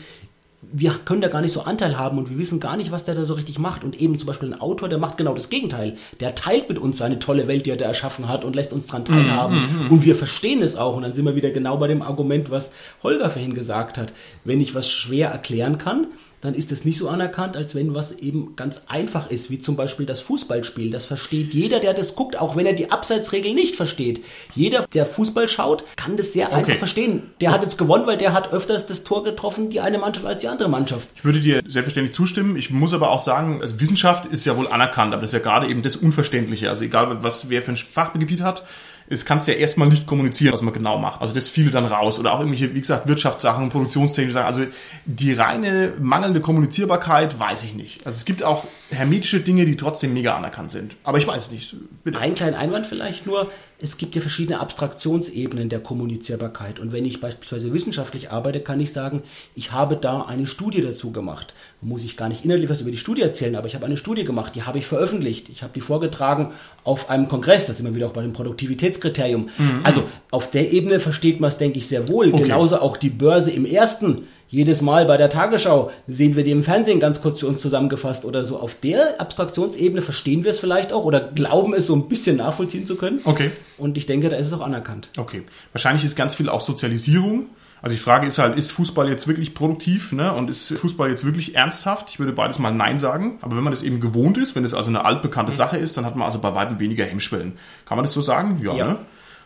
wir 0.73 0.93
können 1.05 1.21
da 1.21 1.29
gar 1.29 1.41
nicht 1.41 1.53
so 1.53 1.63
Anteil 1.63 1.99
haben 1.99 2.19
und 2.19 2.31
wir 2.31 2.39
wissen 2.39 2.61
gar 2.61 2.77
nicht, 2.77 2.93
was 2.93 3.05
der 3.05 3.15
da 3.15 3.25
so 3.25 3.35
richtig 3.35 3.59
macht. 3.59 3.83
Und 3.83 4.01
eben 4.01 4.19
zum 4.19 4.27
Beispiel 4.27 4.53
ein 4.53 4.61
Autor, 4.61 4.89
der 4.89 4.99
macht 4.99 5.17
genau 5.17 5.35
das 5.35 5.49
Gegenteil. 5.49 5.97
Der 6.21 6.35
teilt 6.35 6.69
mit 6.69 6.79
uns 6.79 6.99
seine 6.99 7.19
tolle 7.19 7.49
Welt, 7.49 7.67
die 7.67 7.71
er 7.71 7.77
da 7.77 7.87
erschaffen 7.87 8.29
hat 8.29 8.45
und 8.45 8.55
lässt 8.55 8.73
uns 8.73 8.87
dran 8.87 9.05
teilhaben. 9.05 9.89
Und 9.91 10.05
wir 10.05 10.15
verstehen 10.15 10.63
es 10.63 10.77
auch. 10.77 10.97
Und 10.97 11.03
dann 11.03 11.15
sind 11.15 11.25
wir 11.25 11.35
wieder 11.35 11.51
genau 11.51 11.79
bei 11.79 11.89
dem 11.89 12.03
Argument, 12.03 12.51
was 12.51 12.73
Holger 13.03 13.31
vorhin 13.31 13.55
gesagt 13.55 13.97
hat. 13.97 14.13
Wenn 14.45 14.61
ich 14.61 14.75
was 14.75 14.89
schwer 14.89 15.31
erklären 15.31 15.79
kann, 15.79 16.09
dann 16.41 16.55
ist 16.55 16.73
es 16.73 16.85
nicht 16.85 16.99
so 16.99 17.09
anerkannt, 17.09 17.57
als 17.57 17.75
wenn 17.75 17.95
was 17.95 18.13
eben 18.13 18.57
ganz 18.57 18.83
einfach 18.89 19.31
ist, 19.31 19.51
wie 19.51 19.59
zum 19.59 19.77
Beispiel 19.77 20.07
das 20.07 20.21
Fußballspiel. 20.21 20.91
Das 20.91 21.05
versteht 21.05 21.53
jeder, 21.53 21.81
der 21.81 21.95
das 21.95 22.17
guckt, 22.17 22.39
auch 22.39 22.57
wenn 22.57 22.67
er 22.67 22.73
die 22.73 22.91
Abseitsregel 22.91 23.55
nicht 23.55 23.77
versteht. 23.77 24.25
Jeder, 24.55 24.87
der 24.93 25.07
Fußball 25.07 25.49
schaut, 25.49 25.85
kann 25.97 26.17
das 26.17 26.33
sehr 26.33 26.53
einfach 26.53 26.77
verstehen. 26.77 27.23
Der 27.41 27.51
hat 27.51 27.63
jetzt 27.63 27.79
gewonnen, 27.79 28.07
weil 28.07 28.17
der 28.17 28.33
hat 28.33 28.53
öfters 28.53 28.87
das 28.87 29.05
Tor 29.05 29.25
getroffen, 29.25 29.71
die 29.71 29.81
eine 29.81 29.99
Mannschaft 29.99 30.27
als 30.27 30.41
die 30.41 30.49
andere 30.49 30.69
Mannschaft. 30.69 31.09
Ich 31.15 31.25
würde 31.25 31.41
dir 31.41 31.63
selbstverständlich 31.67 32.15
zustimmen. 32.15 32.57
Ich 32.57 32.71
muss 32.71 32.95
aber 32.95 33.11
auch 33.11 33.21
sagen, 33.21 33.61
also 33.61 33.79
Wissenschaft 33.81 34.27
ist 34.27 34.45
ja 34.45 34.57
wohl 34.57 34.69
anerkannt, 34.69 35.13
aber 35.13 35.23
das 35.23 35.33
ist 35.33 35.39
ja 35.39 35.45
gerade 35.45 35.69
eben 35.69 35.83
das 35.83 35.97
Unverständliche. 35.97 36.71
Also 36.71 36.85
egal, 36.85 37.23
was 37.23 37.51
wer 37.51 37.63
für 37.63 37.73
ein 37.73 37.77
Fachgebiet 37.77 38.41
hat, 38.41 38.65
es 39.13 39.25
kannst 39.25 39.49
ja 39.49 39.55
erstmal 39.55 39.89
nicht 39.89 40.07
kommunizieren, 40.07 40.53
was 40.53 40.63
man 40.63 40.73
genau 40.73 40.97
macht. 40.99 41.21
Also 41.21 41.35
das 41.35 41.49
fiele 41.49 41.73
dann 41.73 41.85
raus. 41.85 42.19
Oder 42.21 42.33
auch 42.33 42.39
irgendwelche, 42.39 42.75
wie 42.77 42.81
gesagt, 42.81 43.09
Wirtschaftssachen, 43.09 43.69
produktionstechnische 43.69 44.35
Sachen. 44.35 44.47
Also 44.47 44.67
die 45.05 45.33
reine 45.33 45.95
mangelnde 46.01 46.41
Kommunizierbarkeit 46.41 47.39
weiß 47.39 47.65
ich 47.65 47.75
nicht. 47.75 48.07
Also 48.07 48.17
es 48.17 48.25
gibt 48.25 48.45
auch 48.45 48.69
hermetische 48.91 49.41
Dinge, 49.41 49.67
die 49.67 49.77
trotzdem 49.77 50.15
mega 50.15 50.37
anerkannt 50.37 50.71
sind. 50.71 50.97
Aber 51.03 51.19
ich 51.19 51.27
weiß 51.27 51.51
nicht. 51.51 51.75
Bitte. 52.05 52.19
Ein 52.19 52.35
kleiner 52.35 52.59
Einwand 52.59 52.87
vielleicht 52.87 53.27
nur, 53.27 53.51
es 53.83 53.97
gibt 53.97 54.15
ja 54.15 54.21
verschiedene 54.21 54.61
Abstraktionsebenen 54.61 55.69
der 55.69 55.81
Kommunizierbarkeit. 55.81 56.79
Und 56.79 56.93
wenn 56.93 57.05
ich 57.05 57.21
beispielsweise 57.21 57.73
wissenschaftlich 57.73 58.31
arbeite, 58.31 58.61
kann 58.61 58.81
ich 58.81 58.93
sagen, 58.93 59.23
ich 59.55 59.73
habe 59.73 59.97
da 59.97 60.23
eine 60.23 60.47
Studie 60.47 60.83
dazu 60.83 61.13
gemacht. 61.13 61.55
Muss 61.81 62.05
ich 62.05 62.17
gar 62.17 62.29
nicht 62.29 62.45
inhaltlich 62.45 62.69
was 62.69 62.83
über 62.83 62.91
die 62.91 62.97
Studie 62.97 63.23
erzählen, 63.23 63.57
aber 63.57 63.67
ich 63.67 63.75
habe 63.75 63.87
eine 63.87 63.97
Studie 63.97 64.25
gemacht, 64.25 64.55
die 64.55 64.65
habe 64.65 64.79
ich 64.79 64.87
veröffentlicht. 64.87 65.49
Ich 65.49 65.63
habe 65.63 65.73
die 65.75 65.81
vorgetragen 65.81 66.53
auf 66.85 67.09
einem 67.09 67.29
Kongress, 67.29 67.67
das 67.67 67.79
sind 67.79 67.87
wir 67.87 67.95
wieder 67.95 68.07
auch 68.07 68.13
bei 68.13 68.23
dem 68.23 68.33
Produktivitätskriterium. 68.33 69.49
Also 69.83 70.05
auf 70.31 70.51
der 70.51 70.73
Ebene 70.73 71.01
versteht 71.01 71.41
man 71.41 71.49
es, 71.49 71.59
denke 71.59 71.79
ich, 71.79 71.89
sehr 71.89 72.09
wohl. 72.09 72.29
Okay. 72.33 72.43
Genauso 72.43 72.81
auch 72.81 72.97
die 72.97 73.11
Börse 73.11 73.51
im 73.51 73.65
ersten. 73.65 74.29
Jedes 74.51 74.83
Mal 74.83 75.07
bei 75.07 75.17
der 75.17 75.31
Tagesschau 75.31 75.93
sehen 76.09 76.35
wir 76.35 76.43
die 76.43 76.51
im 76.51 76.65
Fernsehen 76.65 76.99
ganz 76.99 77.23
kurz 77.23 77.39
für 77.39 77.47
uns 77.47 77.61
zusammengefasst 77.61 78.25
oder 78.25 78.45
so. 78.45 78.59
Auf 78.59 78.75
der 78.81 79.21
Abstraktionsebene 79.21 80.03
verstehen 80.03 80.43
wir 80.43 80.51
es 80.51 80.59
vielleicht 80.59 80.93
auch 80.93 81.05
oder 81.05 81.21
glauben 81.21 81.73
es 81.73 81.87
so 81.87 81.95
ein 81.95 82.09
bisschen 82.09 82.39
nachvollziehen 82.39 82.85
zu 82.85 82.97
können. 82.97 83.21
Okay. 83.25 83.53
Und 83.79 83.97
ich 83.97 84.07
denke, 84.07 84.29
da 84.29 84.37
ist 84.37 84.49
es 84.49 84.53
auch 84.53 84.61
anerkannt. 84.61 85.09
Okay. 85.17 85.45
Wahrscheinlich 85.73 86.05
ist 86.05 86.17
ganz 86.17 86.35
viel 86.35 86.49
auch 86.49 86.61
Sozialisierung. 86.61 87.47
Also 87.81 87.95
die 87.95 88.03
Frage 88.03 88.27
ist 88.27 88.39
halt, 88.39 88.59
ist 88.59 88.73
Fußball 88.73 89.09
jetzt 89.09 89.29
wirklich 89.29 89.55
produktiv 89.55 90.11
ne? 90.11 90.33
und 90.33 90.51
ist 90.51 90.73
Fußball 90.73 91.09
jetzt 91.09 91.25
wirklich 91.25 91.55
ernsthaft? 91.55 92.11
Ich 92.11 92.19
würde 92.19 92.33
beides 92.33 92.59
mal 92.59 92.73
Nein 92.73 92.99
sagen. 92.99 93.39
Aber 93.43 93.57
wenn 93.57 93.63
man 93.63 93.73
das 93.73 93.85
eben 93.85 94.01
gewohnt 94.01 94.37
ist, 94.37 94.57
wenn 94.57 94.65
es 94.65 94.75
also 94.75 94.91
eine 94.91 95.05
altbekannte 95.05 95.53
Sache 95.53 95.79
ist, 95.79 95.97
dann 95.97 96.05
hat 96.05 96.17
man 96.17 96.27
also 96.27 96.41
bei 96.41 96.57
weitem 96.57 96.81
weniger 96.81 97.05
Hemmschwellen. 97.05 97.53
Kann 97.87 97.97
man 97.97 98.05
das 98.05 98.13
so 98.13 98.21
sagen? 98.21 98.61
Ja, 98.63 98.75
Ja. 98.75 98.87
Ne? 98.87 98.99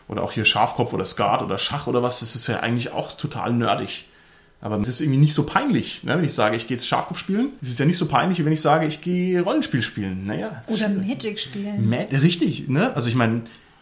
Oder 0.07 0.21
auch 0.21 0.31
hier 0.31 0.45
Schafkopf 0.45 0.93
oder 0.93 1.05
Skat 1.05 1.41
oder 1.41 1.57
Schach 1.57 1.87
oder 1.87 2.03
was, 2.03 2.19
das 2.19 2.35
ist 2.35 2.45
ja 2.45 2.59
eigentlich 2.59 2.91
auch 2.91 3.13
total 3.13 3.53
nerdig. 3.53 4.05
Aber 4.61 4.79
es 4.79 4.87
ist 4.87 5.01
irgendwie 5.01 5.19
nicht 5.19 5.33
so 5.33 5.43
peinlich, 5.43 6.03
ne? 6.03 6.17
wenn 6.17 6.23
ich 6.23 6.33
sage, 6.33 6.55
ich 6.55 6.67
gehe 6.67 6.77
jetzt 6.77 6.87
Schafkopf 6.87 7.19
spielen. 7.19 7.49
Es 7.61 7.69
ist 7.69 7.79
ja 7.79 7.85
nicht 7.85 7.97
so 7.97 8.07
peinlich, 8.07 8.39
wie 8.39 8.45
wenn 8.45 8.53
ich 8.53 8.61
sage, 8.61 8.87
ich 8.87 9.01
gehe 9.01 9.41
Rollenspiel 9.41 9.81
spielen. 9.81 10.25
Naja, 10.25 10.61
Oder 10.67 10.89
Magic 10.89 11.39
spielen. 11.39 11.87
Ma 11.89 11.97
richtig, 12.11 12.67
ne? 12.67 12.95
Also 12.95 13.09
ich 13.09 13.15
meine, 13.15 13.41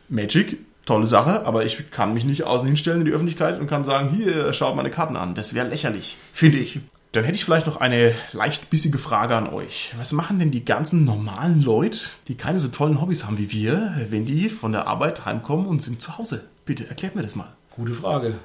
Magic, 0.09 0.57
tolle 0.85 1.07
Sache, 1.07 1.45
aber 1.45 1.65
ich 1.65 1.91
kann 1.91 2.13
mich 2.13 2.25
nicht 2.25 2.43
außen 2.43 2.67
hinstellen 2.67 2.99
in 3.01 3.05
die 3.05 3.11
Öffentlichkeit 3.11 3.59
und 3.59 3.67
kann 3.67 3.83
sagen, 3.83 4.09
hier, 4.15 4.51
schaut 4.53 4.75
meine 4.75 4.91
Karten 4.91 5.15
an. 5.15 5.35
Das 5.35 5.53
wäre 5.53 5.67
lächerlich, 5.67 6.17
finde 6.33 6.57
ich. 6.57 6.79
Dann 7.13 7.23
hätte 7.23 7.35
ich 7.35 7.45
vielleicht 7.45 7.67
noch 7.67 7.77
eine 7.77 8.15
leicht 8.31 8.71
bissige 8.71 8.97
Frage 8.97 9.35
an 9.35 9.47
euch. 9.47 9.93
Was 9.97 10.13
machen 10.13 10.39
denn 10.39 10.49
die 10.49 10.65
ganzen 10.65 11.05
normalen 11.05 11.61
Leute, 11.61 11.99
die 12.27 12.33
keine 12.33 12.59
so 12.59 12.69
tollen 12.69 12.99
Hobbys 12.99 13.23
haben 13.23 13.37
wie 13.37 13.51
wir, 13.51 13.95
wenn 14.09 14.25
die 14.25 14.49
von 14.49 14.71
der 14.71 14.87
Arbeit 14.87 15.23
heimkommen 15.23 15.67
und 15.67 15.79
sind 15.79 16.01
zu 16.01 16.17
Hause? 16.17 16.45
Bitte 16.65 16.87
erklärt 16.87 17.15
mir 17.15 17.21
das 17.21 17.35
mal. 17.35 17.55
Gute 17.75 17.93
Frage. 17.93 18.35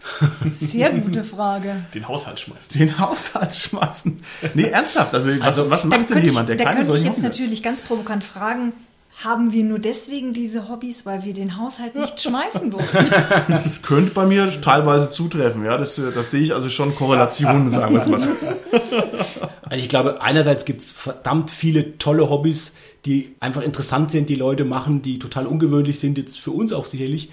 Sehr 0.59 0.91
gute 0.91 1.23
Frage. 1.23 1.77
Den 1.95 2.09
Haushalt 2.09 2.41
schmeißt. 2.41 2.75
Den 2.75 2.99
Haushalt 2.99 3.55
schmeißen. 3.55 4.21
Nee, 4.55 4.71
ernsthaft. 4.71 5.15
Also, 5.15 5.31
was, 5.33 5.43
Also, 5.43 5.71
was 5.71 5.85
macht 5.85 6.09
denn 6.09 6.25
jemand, 6.25 6.49
der 6.49 6.57
ich, 6.57 6.63
da 6.63 6.71
keine 6.71 6.81
könnte 6.81 6.97
ich 6.97 7.05
jetzt 7.05 7.17
Hobbys 7.17 7.25
natürlich 7.25 7.63
ganz 7.63 7.83
provokant 7.83 8.25
fragen, 8.25 8.73
haben 9.23 9.53
wir 9.53 9.65
nur 9.65 9.81
deswegen 9.81 10.33
diese 10.33 10.69
Hobbys, 10.69 11.05
weil 11.05 11.25
wir 11.25 11.35
den 11.35 11.59
Haushalt 11.59 11.97
nicht 11.97 12.23
schmeißen 12.23 12.71
durften? 12.71 13.07
Das 13.49 13.83
könnte 13.83 14.13
bei 14.13 14.25
mir 14.25 14.49
teilweise 14.63 15.11
zutreffen, 15.11 15.65
ja. 15.65 15.77
Das, 15.77 15.99
äh, 15.99 16.13
das 16.15 16.31
sehe 16.31 16.41
ich 16.41 16.55
also 16.55 16.71
schon 16.71 16.95
Korrelationen, 16.95 17.71
sagen 17.71 17.95
wir 17.95 18.01
es 18.01 18.07
mal. 18.07 18.21
Also 18.23 19.77
ich 19.77 19.89
glaube, 19.91 20.23
einerseits 20.23 20.65
gibt 20.65 20.83
es 20.83 20.91
verdammt 20.91 21.51
viele 21.51 21.99
tolle 21.99 22.31
Hobbys, 22.31 22.73
die 23.05 23.35
einfach 23.41 23.63
interessant 23.63 24.11
sind, 24.11 24.29
die 24.29 24.37
Leute 24.37 24.65
machen, 24.65 25.03
die 25.03 25.19
total 25.19 25.47
ungewöhnlich 25.47 25.99
sind, 25.99 26.17
jetzt 26.17 26.39
für 26.39 26.53
uns 26.53 26.73
auch 26.73 26.87
sicherlich, 26.87 27.31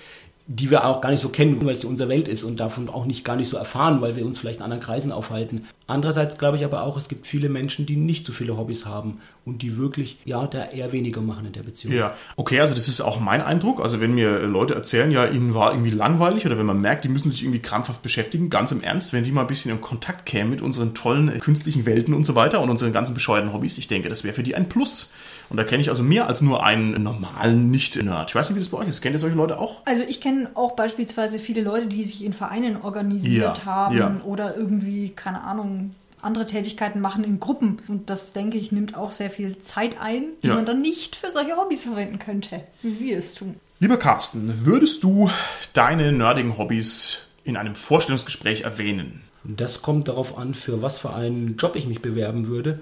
die 0.48 0.70
wir 0.70 0.86
auch 0.86 1.02
gar 1.02 1.10
nicht 1.10 1.22
so 1.22 1.30
kennen, 1.30 1.60
weil 1.66 1.74
es 1.74 1.80
die 1.80 1.88
unsere 1.88 2.08
Welt 2.08 2.28
ist 2.28 2.44
und 2.44 2.60
davon 2.60 2.88
auch 2.88 3.06
nicht 3.06 3.26
gar 3.26 3.36
nicht 3.36 3.50
so 3.50 3.58
erfahren, 3.58 4.02
weil 4.02 4.16
wir 4.16 4.24
uns 4.24 4.38
vielleicht 4.38 4.60
in 4.60 4.64
anderen 4.64 4.84
Kreisen 4.84 5.12
aufhalten. 5.12 5.66
Andererseits 5.88 6.38
glaube 6.38 6.58
ich 6.58 6.66
aber 6.66 6.84
auch, 6.84 6.98
es 6.98 7.08
gibt 7.08 7.26
viele 7.26 7.50
Menschen, 7.50 7.88
die 7.88 7.96
nicht 7.96 8.28
so 8.28 8.34
viele 8.34 8.56
Hobbys 8.56 8.86
haben 8.86 9.22
und 9.44 9.64
die 9.64 9.78
wirklich, 9.78 10.20
ja, 10.24 10.46
da 10.46 10.66
eher 10.66 10.92
weniger 10.92 11.22
machen 11.22 11.48
in 11.48 11.54
der 11.54 11.64
Beziehung. 11.64 11.96
Ja, 11.96 12.14
okay, 12.36 12.60
also 12.60 12.76
das 12.76 12.88
ist 12.88 13.02
auch 13.02 13.20
mein 13.20 13.42
Eindruck. 13.42 13.82
Also 13.82 14.00
wenn 14.02 14.14
mir 14.14 14.42
Leute 14.42 14.76
erzählen, 14.76 15.10
ja, 15.10 15.26
ihnen 15.26 15.56
war 15.56 15.72
irgendwie 15.72 15.90
langweilig 15.90 16.46
oder 16.46 16.60
wenn 16.60 16.66
man 16.68 16.80
merkt, 16.80 17.06
die 17.06 17.10
müssen 17.10 17.32
sich 17.32 17.42
irgendwie 17.42 17.62
krampfhaft 17.62 18.04
beschäftigen, 18.04 18.52
ganz 18.52 18.72
im 18.72 18.82
Ernst, 18.82 19.14
wenn 19.14 19.24
die 19.24 19.32
mal 19.32 19.42
ein 19.42 19.48
bisschen 19.48 19.72
in 19.72 19.82
Kontakt 19.82 20.28
kämen 20.28 20.52
mit 20.52 20.62
unseren 20.62 20.94
tollen 20.94 21.30
äh, 21.30 21.40
künstlichen 21.40 21.88
Welten 21.88 22.14
und 22.14 22.24
so 22.24 22.36
weiter 22.36 22.62
und 22.62 22.70
unseren 22.70 22.94
ganzen 22.94 23.16
bescheuerten 23.16 23.52
Hobbys, 23.52 23.80
ich 23.80 23.88
denke, 23.88 24.10
das 24.10 24.24
wäre 24.24 24.36
für 24.36 24.44
die 24.44 24.54
ein 24.54 24.70
Plus. 24.70 25.12
Und 25.50 25.58
da 25.58 25.64
kenne 25.64 25.82
ich 25.82 25.90
also 25.90 26.02
mehr 26.04 26.28
als 26.28 26.42
nur 26.42 26.64
einen 26.64 27.02
normalen 27.04 27.70
Nicht-Nerd. 27.72 28.30
Ich 28.30 28.36
weiß 28.36 28.50
nicht, 28.50 28.56
wie 28.56 28.62
das 28.62 28.70
bei 28.70 28.78
euch 28.80 28.88
ist. 28.88 29.02
Kennt 29.02 29.14
ihr 29.16 29.20
solche 29.20 29.36
Leute 29.36 29.60
auch? 29.60 29.82
Also 29.86 30.04
ich 30.08 30.22
kenne 30.22 30.50
auch 30.56 30.72
beispielsweise 30.76 31.40
viele 31.40 31.62
Leute, 31.62 31.88
die 31.88 32.04
sich 32.04 32.24
in 32.24 32.34
Vereinen 32.34 32.82
organisiert 32.82 33.60
Ja, 33.60 33.66
haben 33.66 33.98
ja. 33.98 34.16
oder 34.26 34.58
irgendwie, 34.58 35.10
keine 35.10 35.42
Ahnung, 35.44 35.94
andere 36.22 36.46
Tätigkeiten 36.46 37.00
machen 37.02 37.24
in 37.24 37.40
Gruppen. 37.40 37.78
Und 37.88 38.10
das, 38.10 38.34
denke 38.34 38.58
ich, 38.58 38.72
nimmt 38.72 38.96
auch 38.98 39.12
sehr 39.12 39.30
viel 39.30 39.60
Zeit 39.60 40.02
ein, 40.02 40.24
die 40.44 40.48
Ja. 40.48 40.56
man 40.56 40.66
dann 40.66 40.82
nicht 40.82 41.16
für 41.16 41.30
solche 41.30 41.56
Hobbys 41.56 41.84
verwenden 41.84 42.18
könnte, 42.18 42.62
wie 42.82 43.00
wir 43.00 43.18
es 43.18 43.36
tun. 43.36 43.56
Lieber 43.80 43.98
Carsten, 43.98 44.66
würdest 44.66 45.04
du 45.04 45.30
deine 45.74 46.12
nerdigen 46.12 46.58
Hobbys 46.58 47.20
in 47.44 47.58
einem 47.58 47.76
Vorstellungsgespräch 47.76 48.62
erwähnen? 48.62 49.22
Das 49.44 49.84
kommt 49.84 50.08
darauf 50.08 50.38
an, 50.40 50.56
für 50.56 50.82
was 50.82 50.98
für 50.98 51.14
einen 51.14 51.58
Job 51.58 51.76
ich 51.76 51.86
mich 51.86 52.02
bewerben 52.02 52.48
würde 52.48 52.80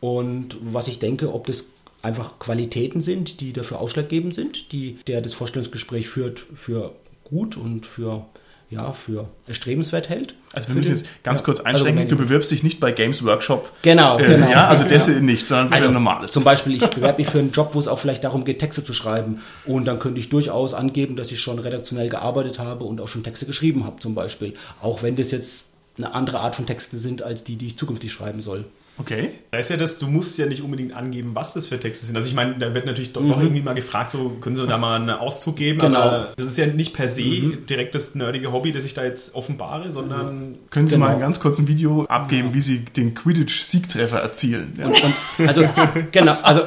und 0.00 0.56
was 0.60 0.88
ich 0.88 0.98
denke, 0.98 1.32
ob 1.32 1.46
das 1.46 1.66
einfach 2.02 2.38
Qualitäten 2.38 3.00
sind, 3.00 3.40
die 3.40 3.52
dafür 3.52 3.80
ausschlaggebend 3.80 4.34
sind, 4.34 4.72
die 4.72 4.98
der 5.06 5.20
das 5.20 5.34
Vorstellungsgespräch 5.34 6.08
führt 6.08 6.40
für 6.54 6.92
gut 7.24 7.56
und 7.56 7.86
für 7.86 8.26
ja 8.70 8.90
für 8.92 9.28
erstrebenswert 9.46 10.08
hält. 10.08 10.34
Also 10.54 10.68
wir 10.68 10.76
müssen 10.76 10.92
jetzt 10.92 11.06
ganz 11.22 11.40
ja, 11.40 11.44
kurz 11.44 11.60
also 11.60 11.84
einschränken, 11.84 12.08
du 12.08 12.16
wenn- 12.18 12.24
bewirbst 12.26 12.50
dich 12.50 12.62
nicht 12.62 12.80
bei 12.80 12.90
Games 12.90 13.22
Workshop. 13.22 13.70
Genau, 13.82 14.18
Äh, 14.18 14.26
genau. 14.26 14.50
Ja, 14.50 14.66
also 14.68 14.84
das 14.84 15.08
nicht, 15.08 15.46
sondern 15.46 15.68
für 15.68 15.74
Also, 15.74 15.88
ein 15.88 15.92
normales. 15.92 16.32
Zum 16.32 16.42
Beispiel, 16.42 16.82
ich 16.82 16.86
bewerbe 16.88 17.18
mich 17.20 17.28
für 17.28 17.38
einen 17.38 17.52
Job, 17.52 17.74
wo 17.74 17.78
es 17.78 17.86
auch 17.86 17.98
vielleicht 17.98 18.24
darum 18.24 18.44
geht, 18.46 18.60
Texte 18.60 18.82
zu 18.82 18.94
schreiben. 18.94 19.42
Und 19.66 19.84
dann 19.84 19.98
könnte 19.98 20.18
ich 20.20 20.30
durchaus 20.30 20.72
angeben, 20.72 21.16
dass 21.16 21.30
ich 21.30 21.40
schon 21.40 21.58
redaktionell 21.58 22.08
gearbeitet 22.08 22.58
habe 22.58 22.84
und 22.84 22.98
auch 23.02 23.08
schon 23.08 23.22
Texte 23.22 23.44
geschrieben 23.44 23.84
habe, 23.84 24.00
zum 24.00 24.14
Beispiel. 24.14 24.54
Auch 24.80 25.02
wenn 25.02 25.16
das 25.16 25.32
jetzt 25.32 25.66
eine 25.98 26.14
andere 26.14 26.40
Art 26.40 26.54
von 26.56 26.64
Texten 26.64 26.98
sind 26.98 27.22
als 27.22 27.44
die, 27.44 27.56
die 27.56 27.66
ich 27.66 27.76
zukünftig 27.76 28.10
schreiben 28.10 28.40
soll. 28.40 28.64
Okay. 28.98 29.30
Da 29.50 29.58
ist 29.58 29.70
ja 29.70 29.78
das, 29.78 29.98
du 29.98 30.06
musst 30.06 30.36
ja 30.36 30.44
nicht 30.44 30.62
unbedingt 30.62 30.92
angeben, 30.94 31.30
was 31.34 31.54
das 31.54 31.66
für 31.66 31.80
Texte 31.80 32.04
sind. 32.04 32.14
Also 32.14 32.28
ich 32.28 32.34
meine, 32.34 32.58
da 32.58 32.74
wird 32.74 32.84
natürlich 32.84 33.12
doch 33.14 33.22
Mhm. 33.22 33.28
noch 33.28 33.40
irgendwie 33.40 33.62
mal 33.62 33.74
gefragt, 33.74 34.10
so 34.10 34.36
können 34.40 34.54
Sie 34.54 34.66
da 34.66 34.76
mal 34.76 35.00
einen 35.00 35.08
Auszug 35.10 35.56
geben, 35.56 35.78
Genau. 35.78 35.98
aber 35.98 36.32
das 36.36 36.46
ist 36.48 36.58
ja 36.58 36.66
nicht 36.66 36.92
per 36.94 37.08
se 37.08 37.56
direkt 37.68 37.94
das 37.94 38.14
nerdige 38.14 38.52
Hobby, 38.52 38.70
das 38.70 38.84
ich 38.84 38.92
da 38.92 39.02
jetzt 39.02 39.34
offenbare, 39.34 39.90
sondern 39.90 40.58
Können 40.70 40.88
Sie 40.88 40.94
Genau. 40.96 41.06
mal 41.06 41.14
ein 41.14 41.20
ganz 41.20 41.40
kurz 41.40 41.58
ein 41.58 41.68
Video 41.68 42.04
abgeben, 42.04 42.52
wie 42.52 42.60
Sie 42.60 42.80
den 42.80 43.14
Quidditch-Siegtreffer 43.14 44.18
erzielen? 44.20 44.74
Ja. 44.78 44.86
Und, 44.86 45.02
und 45.38 45.48
also, 45.48 45.64
genau, 46.12 46.36
also 46.42 46.62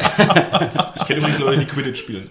ich 0.96 1.06
kenne 1.06 1.20
übrigens 1.20 1.40
Leute, 1.40 1.60
die 1.60 1.66
Quidditch 1.66 2.00
spielen. 2.00 2.24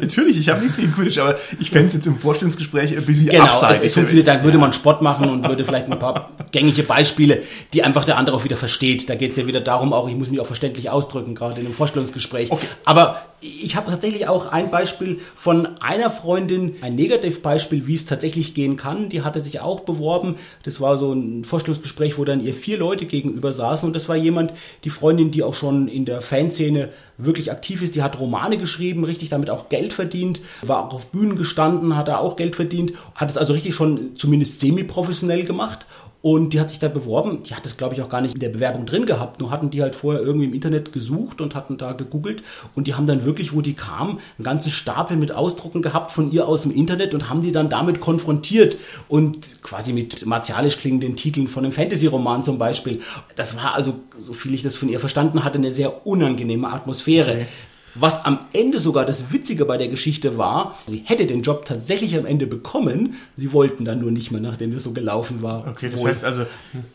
Natürlich, 0.10 0.38
ich 0.38 0.48
habe 0.48 0.60
nichts 0.60 0.76
gegen 0.76 0.92
Quidditch, 0.92 1.18
aber 1.18 1.36
ich 1.58 1.70
fände 1.70 1.88
es 1.88 1.94
jetzt 1.94 2.06
im 2.06 2.18
Vorstellungsgespräch 2.18 2.96
ein 2.96 3.04
bisschen 3.04 3.28
Genau, 3.28 3.44
abseitig. 3.44 3.68
also 3.74 3.84
es 3.84 3.94
funktioniert, 3.94 4.28
da 4.28 4.42
würde 4.42 4.58
man 4.58 4.72
Sport 4.72 5.02
machen 5.02 5.28
und 5.28 5.46
würde 5.48 5.64
vielleicht 5.64 5.90
ein 5.90 5.98
paar 5.98 6.30
gängige 6.52 6.82
Beispiele, 6.82 7.42
die 7.72 7.82
einfach 7.82 8.04
der 8.04 8.16
andere 8.16 8.36
auch 8.36 8.44
wieder 8.44 8.56
versteht. 8.56 9.08
Da 9.08 9.14
geht 9.14 9.32
es 9.32 9.36
ja 9.36 9.46
wieder 9.46 9.60
darum, 9.60 9.92
auch 9.92 10.08
ich 10.08 10.14
muss 10.16 10.30
mich 10.30 10.40
auch 10.40 10.46
verständlich 10.46 10.90
ausdrücken, 10.90 11.34
gerade 11.34 11.60
in 11.60 11.66
einem 11.66 11.74
Vorstellungsgespräch. 11.74 12.50
Okay. 12.50 12.66
Aber 12.84 13.22
ich 13.40 13.74
habe 13.74 13.90
tatsächlich 13.90 14.28
auch 14.28 14.46
ein 14.46 14.70
Beispiel 14.70 15.20
von 15.34 15.80
einer 15.80 16.10
Freundin, 16.10 16.76
ein 16.82 16.94
Negativbeispiel, 16.94 17.86
wie 17.86 17.94
es 17.94 18.04
tatsächlich 18.04 18.52
gehen 18.52 18.76
kann. 18.76 19.08
Die 19.08 19.22
hatte 19.22 19.40
sich 19.40 19.60
auch 19.60 19.80
beworben. 19.80 20.36
Das 20.62 20.80
war 20.80 20.98
so 20.98 21.12
ein 21.12 21.44
Vorstellungsgespräch, 21.44 22.18
wo 22.18 22.24
dann 22.24 22.44
ihr 22.44 22.52
vier 22.52 22.78
Leute 22.78 23.06
gegenüber 23.06 23.52
saßen 23.52 23.86
und 23.86 23.94
das 23.94 24.08
war 24.08 24.16
jemand, 24.16 24.52
die 24.84 24.90
Freundin, 24.90 25.30
die 25.30 25.42
auch 25.42 25.54
schon 25.54 25.88
in 25.88 26.04
der 26.04 26.20
Fanszene 26.20 26.90
wirklich 27.16 27.50
aktiv 27.50 27.82
ist, 27.82 27.94
die 27.94 28.02
hat 28.02 28.18
Romane 28.18 28.58
geschrieben, 28.58 29.04
richtig 29.04 29.28
damit 29.28 29.50
auch 29.50 29.68
Geld 29.68 29.92
verdient, 29.92 30.40
war 30.62 30.86
auch 30.86 30.94
auf 30.94 31.10
Bühnen 31.10 31.36
gestanden, 31.36 31.96
hat 31.96 32.08
da 32.08 32.18
auch 32.18 32.36
Geld 32.36 32.56
verdient, 32.56 32.92
hat 33.14 33.30
es 33.30 33.36
also 33.36 33.52
richtig 33.52 33.74
schon 33.74 34.16
zumindest 34.16 34.60
semi-professionell 34.60 35.44
gemacht 35.44 35.86
und 36.22 36.52
die 36.52 36.60
hat 36.60 36.68
sich 36.68 36.78
da 36.78 36.88
beworben. 36.88 37.42
Die 37.44 37.54
hat 37.54 37.64
es, 37.64 37.78
glaube 37.78 37.94
ich, 37.94 38.02
auch 38.02 38.10
gar 38.10 38.20
nicht 38.20 38.34
in 38.34 38.40
der 38.40 38.50
Bewerbung 38.50 38.84
drin 38.84 39.06
gehabt. 39.06 39.40
Nur 39.40 39.50
hatten 39.50 39.70
die 39.70 39.80
halt 39.80 39.94
vorher 39.94 40.20
irgendwie 40.20 40.46
im 40.46 40.52
Internet 40.52 40.92
gesucht 40.92 41.40
und 41.40 41.54
hatten 41.54 41.78
da 41.78 41.92
gegoogelt. 41.92 42.42
Und 42.74 42.86
die 42.86 42.94
haben 42.94 43.06
dann 43.06 43.24
wirklich, 43.24 43.54
wo 43.54 43.62
die 43.62 43.72
kam, 43.72 44.18
einen 44.36 44.44
ganzen 44.44 44.70
Stapel 44.70 45.16
mit 45.16 45.32
Ausdrucken 45.32 45.80
gehabt 45.80 46.12
von 46.12 46.30
ihr 46.30 46.46
aus 46.46 46.62
dem 46.62 46.72
Internet 46.72 47.14
und 47.14 47.30
haben 47.30 47.40
die 47.40 47.52
dann 47.52 47.70
damit 47.70 48.00
konfrontiert. 48.00 48.76
Und 49.08 49.62
quasi 49.62 49.94
mit 49.94 50.26
martialisch 50.26 50.76
klingenden 50.78 51.16
Titeln 51.16 51.48
von 51.48 51.64
einem 51.64 51.72
Fantasy-Roman 51.72 52.44
zum 52.44 52.58
Beispiel. 52.58 53.00
Das 53.36 53.56
war 53.56 53.74
also, 53.74 53.94
so 54.18 54.34
viel 54.34 54.52
ich 54.52 54.62
das 54.62 54.76
von 54.76 54.90
ihr 54.90 55.00
verstanden 55.00 55.42
hatte, 55.42 55.56
eine 55.56 55.72
sehr 55.72 56.06
unangenehme 56.06 56.70
Atmosphäre. 56.70 57.46
Was 57.94 58.24
am 58.24 58.38
Ende 58.52 58.78
sogar 58.78 59.04
das 59.04 59.32
Witzige 59.32 59.64
bei 59.64 59.76
der 59.76 59.88
Geschichte 59.88 60.38
war, 60.38 60.76
sie 60.86 61.02
hätte 61.04 61.26
den 61.26 61.42
Job 61.42 61.64
tatsächlich 61.64 62.16
am 62.16 62.24
Ende 62.24 62.46
bekommen. 62.46 63.14
Sie 63.36 63.52
wollten 63.52 63.84
dann 63.84 64.00
nur 64.00 64.10
nicht 64.12 64.30
mehr, 64.30 64.40
nachdem 64.40 64.72
es 64.72 64.84
so 64.84 64.92
gelaufen 64.92 65.42
war. 65.42 65.66
Okay, 65.66 65.88
das 65.90 66.00
Wohl. 66.02 66.08
heißt 66.10 66.24
also, 66.24 66.46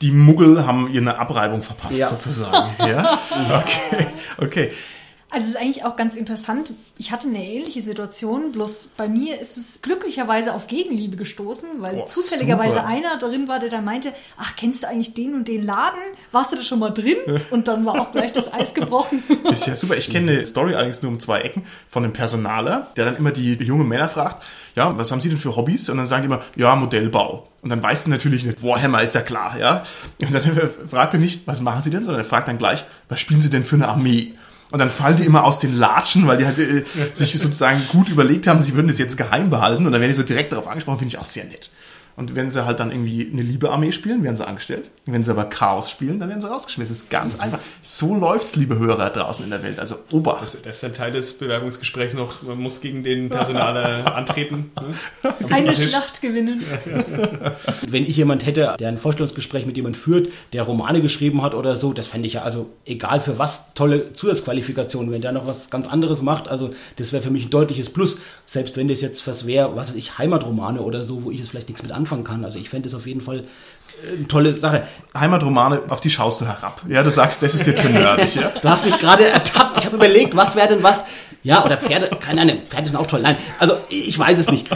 die 0.01 0.11
Muggel 0.11 0.65
haben 0.65 0.89
ihr 0.91 1.01
eine 1.01 1.17
Abreibung 1.17 1.63
verpasst, 1.63 1.97
Ja. 1.97 2.09
sozusagen. 2.09 2.71
Ja? 2.79 3.19
Okay, 3.61 4.07
okay. 4.37 4.69
Also 5.35 5.47
es 5.49 5.55
ist 5.55 5.61
eigentlich 5.61 5.83
auch 5.83 5.97
ganz 5.97 6.15
interessant. 6.15 6.71
Ich 6.97 7.11
hatte 7.11 7.27
eine 7.27 7.43
ähnliche 7.45 7.81
Situation, 7.81 8.53
bloß 8.53 8.91
bei 8.95 9.09
mir 9.09 9.37
ist 9.41 9.57
es 9.57 9.81
glücklicherweise 9.81 10.53
auf 10.53 10.67
Gegenliebe 10.67 11.17
gestoßen, 11.17 11.67
weil 11.79 11.95
Oh, 11.95 12.05
zufälligerweise 12.07 12.77
super. 12.77 12.85
einer 12.85 13.17
drin 13.17 13.49
war, 13.49 13.59
der 13.59 13.69
dann 13.69 13.83
meinte, 13.83 14.13
ach, 14.37 14.55
kennst 14.55 14.83
du 14.83 14.87
eigentlich 14.87 15.13
den 15.13 15.33
und 15.33 15.49
den 15.49 15.65
Laden? 15.65 15.99
Warst 16.31 16.53
du 16.53 16.55
da 16.55 16.63
schon 16.63 16.79
mal 16.79 16.91
drin? 16.91 17.17
Und 17.51 17.67
dann 17.67 17.85
war 17.85 17.99
auch 17.99 18.13
gleich 18.13 18.31
das 18.31 18.53
Eis 18.53 18.73
gebrochen. 18.73 19.23
Ist 19.51 19.67
ja 19.67 19.75
super. 19.75 19.97
Ich 19.97 20.09
kenne 20.09 20.31
eine 20.31 20.45
Story 20.45 20.73
allerdings 20.73 21.01
nur 21.01 21.11
um 21.11 21.19
zwei 21.19 21.41
Ecken 21.41 21.63
von 21.89 22.05
einem 22.05 22.13
Personaler, 22.13 22.91
der 22.95 23.03
dann 23.03 23.17
immer 23.17 23.31
die 23.31 23.55
jungen 23.55 23.89
Männer 23.89 24.07
fragt, 24.07 24.41
ja, 24.75 24.97
was 24.97 25.11
haben 25.11 25.19
Sie 25.19 25.27
denn 25.27 25.37
für 25.37 25.57
Hobbys? 25.57 25.89
Und 25.89 25.97
dann 25.97 26.07
sagen 26.07 26.21
die 26.23 26.27
immer, 26.33 26.43
ja, 26.55 26.77
Modellbau. 26.77 27.49
Und 27.61 27.69
dann 27.69 27.83
weißt 27.83 28.05
du 28.05 28.09
natürlich 28.09 28.45
nicht, 28.45 28.63
Warhammer 28.63 29.01
ist 29.03 29.15
ja 29.15 29.21
klar, 29.21 29.57
ja. 29.59 29.83
Und 30.21 30.33
dann 30.33 30.43
fragt 30.89 31.13
er 31.13 31.19
nicht, 31.19 31.45
was 31.45 31.59
machen 31.59 31.81
Sie 31.81 31.89
denn, 31.89 32.05
sondern 32.05 32.23
er 32.23 32.29
fragt 32.29 32.47
dann 32.47 32.57
gleich, 32.57 32.85
was 33.09 33.19
spielen 33.19 33.41
Sie 33.41 33.49
denn 33.49 33.65
für 33.65 33.75
eine 33.75 33.89
Armee? 33.89 34.33
Und 34.75 34.79
dann 34.79 34.89
fallen 34.89 35.15
die 35.15 35.23
immer 35.23 35.45
aus 35.45 35.59
den 35.59 35.73
Latschen, 35.73 36.27
weil 36.27 36.35
die 36.35 36.45
halt 36.45 36.59
äh, 36.59 36.83
sich 37.13 37.31
sozusagen 37.39 37.81
gut 37.87 38.09
überlegt 38.09 38.45
haben, 38.45 38.59
sie 38.59 38.75
würden 38.75 38.89
das 38.89 38.97
jetzt 38.97 39.15
geheim 39.15 39.49
behalten. 39.49 39.85
Und 39.85 39.93
dann 39.93 40.01
werden 40.01 40.11
die 40.11 40.17
so 40.17 40.23
direkt 40.23 40.51
darauf 40.51 40.67
angesprochen, 40.67 40.99
finde 40.99 41.15
ich 41.15 41.17
auch 41.17 41.23
sehr 41.23 41.45
nett. 41.45 41.69
Und 42.17 42.35
wenn 42.35 42.49
sie 42.49 42.65
halt 42.65 42.79
dann 42.79 42.91
irgendwie 42.91 43.29
eine 43.31 43.41
Liebe-Armee 43.41 43.91
spielen, 43.91 44.23
werden 44.23 44.37
sie 44.37 44.47
angestellt. 44.47 44.89
Wenn 45.05 45.23
sie 45.23 45.31
aber 45.31 45.45
Chaos 45.45 45.89
spielen, 45.89 46.19
dann 46.19 46.29
werden 46.29 46.41
sie 46.41 46.49
rausgeschmissen. 46.49 46.95
Das 46.95 47.03
ist 47.03 47.09
ganz 47.09 47.39
einfach. 47.39 47.59
So 47.81 48.15
läuft's, 48.15 48.55
liebe 48.55 48.79
Hörer 48.79 49.09
draußen 49.09 49.43
in 49.43 49.51
der 49.51 49.61
Welt. 49.63 49.79
Also 49.79 49.97
Obacht. 50.11 50.41
Das, 50.41 50.61
das 50.61 50.77
ist 50.77 50.83
ein 50.85 50.93
Teil 50.93 51.11
des 51.11 51.37
Bewerbungsgesprächs 51.37 52.13
noch, 52.13 52.41
man 52.43 52.57
muss 52.57 52.79
gegen 52.79 53.03
den 53.03 53.27
Personaler 53.29 54.15
antreten. 54.15 54.71
Ne? 54.79 55.33
Eine 55.49 55.75
Schlacht 55.75 56.21
gewinnen. 56.21 56.63
Wenn 57.89 58.03
ich 58.03 58.15
jemand 58.15 58.45
hätte, 58.45 58.75
der 58.79 58.87
ein 58.87 58.97
Vorstellungsgespräch 58.97 59.65
mit 59.65 59.75
jemand 59.75 59.97
führt, 59.97 60.29
der 60.53 60.63
Romane 60.63 61.01
geschrieben 61.01 61.41
hat 61.41 61.53
oder 61.53 61.75
so, 61.75 61.91
das 61.91 62.07
fände 62.07 62.27
ich 62.27 62.35
ja 62.35 62.43
also 62.43 62.69
egal 62.85 63.19
für 63.19 63.37
was 63.37 63.73
tolle 63.73 64.13
Zusatzqualifikationen, 64.13 65.11
wenn 65.11 65.21
der 65.21 65.33
noch 65.33 65.47
was 65.47 65.69
ganz 65.69 65.85
anderes 65.87 66.21
macht, 66.21 66.47
also 66.47 66.73
das 66.95 67.11
wäre 67.11 67.21
für 67.21 67.31
mich 67.31 67.45
ein 67.45 67.49
deutliches 67.49 67.89
Plus, 67.89 68.19
selbst 68.45 68.77
wenn 68.77 68.87
das 68.87 69.01
jetzt 69.01 69.25
was 69.27 69.45
wäre, 69.45 69.75
was 69.75 69.89
weiß 69.89 69.95
ich, 69.95 70.17
Heimatromane 70.17 70.81
oder 70.81 71.03
so, 71.03 71.25
wo 71.25 71.31
ich 71.31 71.39
jetzt 71.39 71.49
vielleicht 71.49 71.67
nichts 71.67 71.83
mit 71.83 71.91
anfangen 72.05 72.23
kann. 72.23 72.45
Also 72.45 72.59
ich 72.59 72.69
fände 72.69 72.87
es 72.87 72.93
auf 72.93 73.07
jeden 73.07 73.21
Fall 73.21 73.39
äh, 74.03 74.17
eine 74.17 74.27
tolle 74.27 74.53
Sache. 74.53 74.83
Heimatromane, 75.17 75.81
auf 75.89 75.99
die 75.99 76.09
schaust 76.09 76.41
du 76.41 76.45
herab. 76.45 76.81
Ja, 76.87 77.01
du 77.03 77.09
sagst, 77.09 77.41
das 77.41 77.55
ist 77.55 77.65
dir 77.65 77.75
zu 77.75 77.89
nerdig, 77.89 78.35
ja? 78.35 78.51
Du 78.61 78.69
hast 78.69 78.85
mich 78.85 78.97
gerade 78.99 79.27
ertappt. 79.27 79.79
Ich 79.79 79.85
habe 79.85 79.95
überlegt, 79.95 80.35
was 80.35 80.55
wäre 80.55 80.67
denn 80.67 80.83
was? 80.83 81.03
Ja, 81.45 81.63
oder 81.63 81.77
Pferde, 81.77 82.09
keine 82.19 82.41
Ahnung, 82.41 82.57
Pferde 82.67 82.89
sind 82.89 82.97
auch 82.97 83.05
toll. 83.05 83.21
Nein, 83.21 83.37
also 83.59 83.75
ich 83.89 84.17
weiß 84.17 84.39
es 84.39 84.49
nicht. 84.49 84.67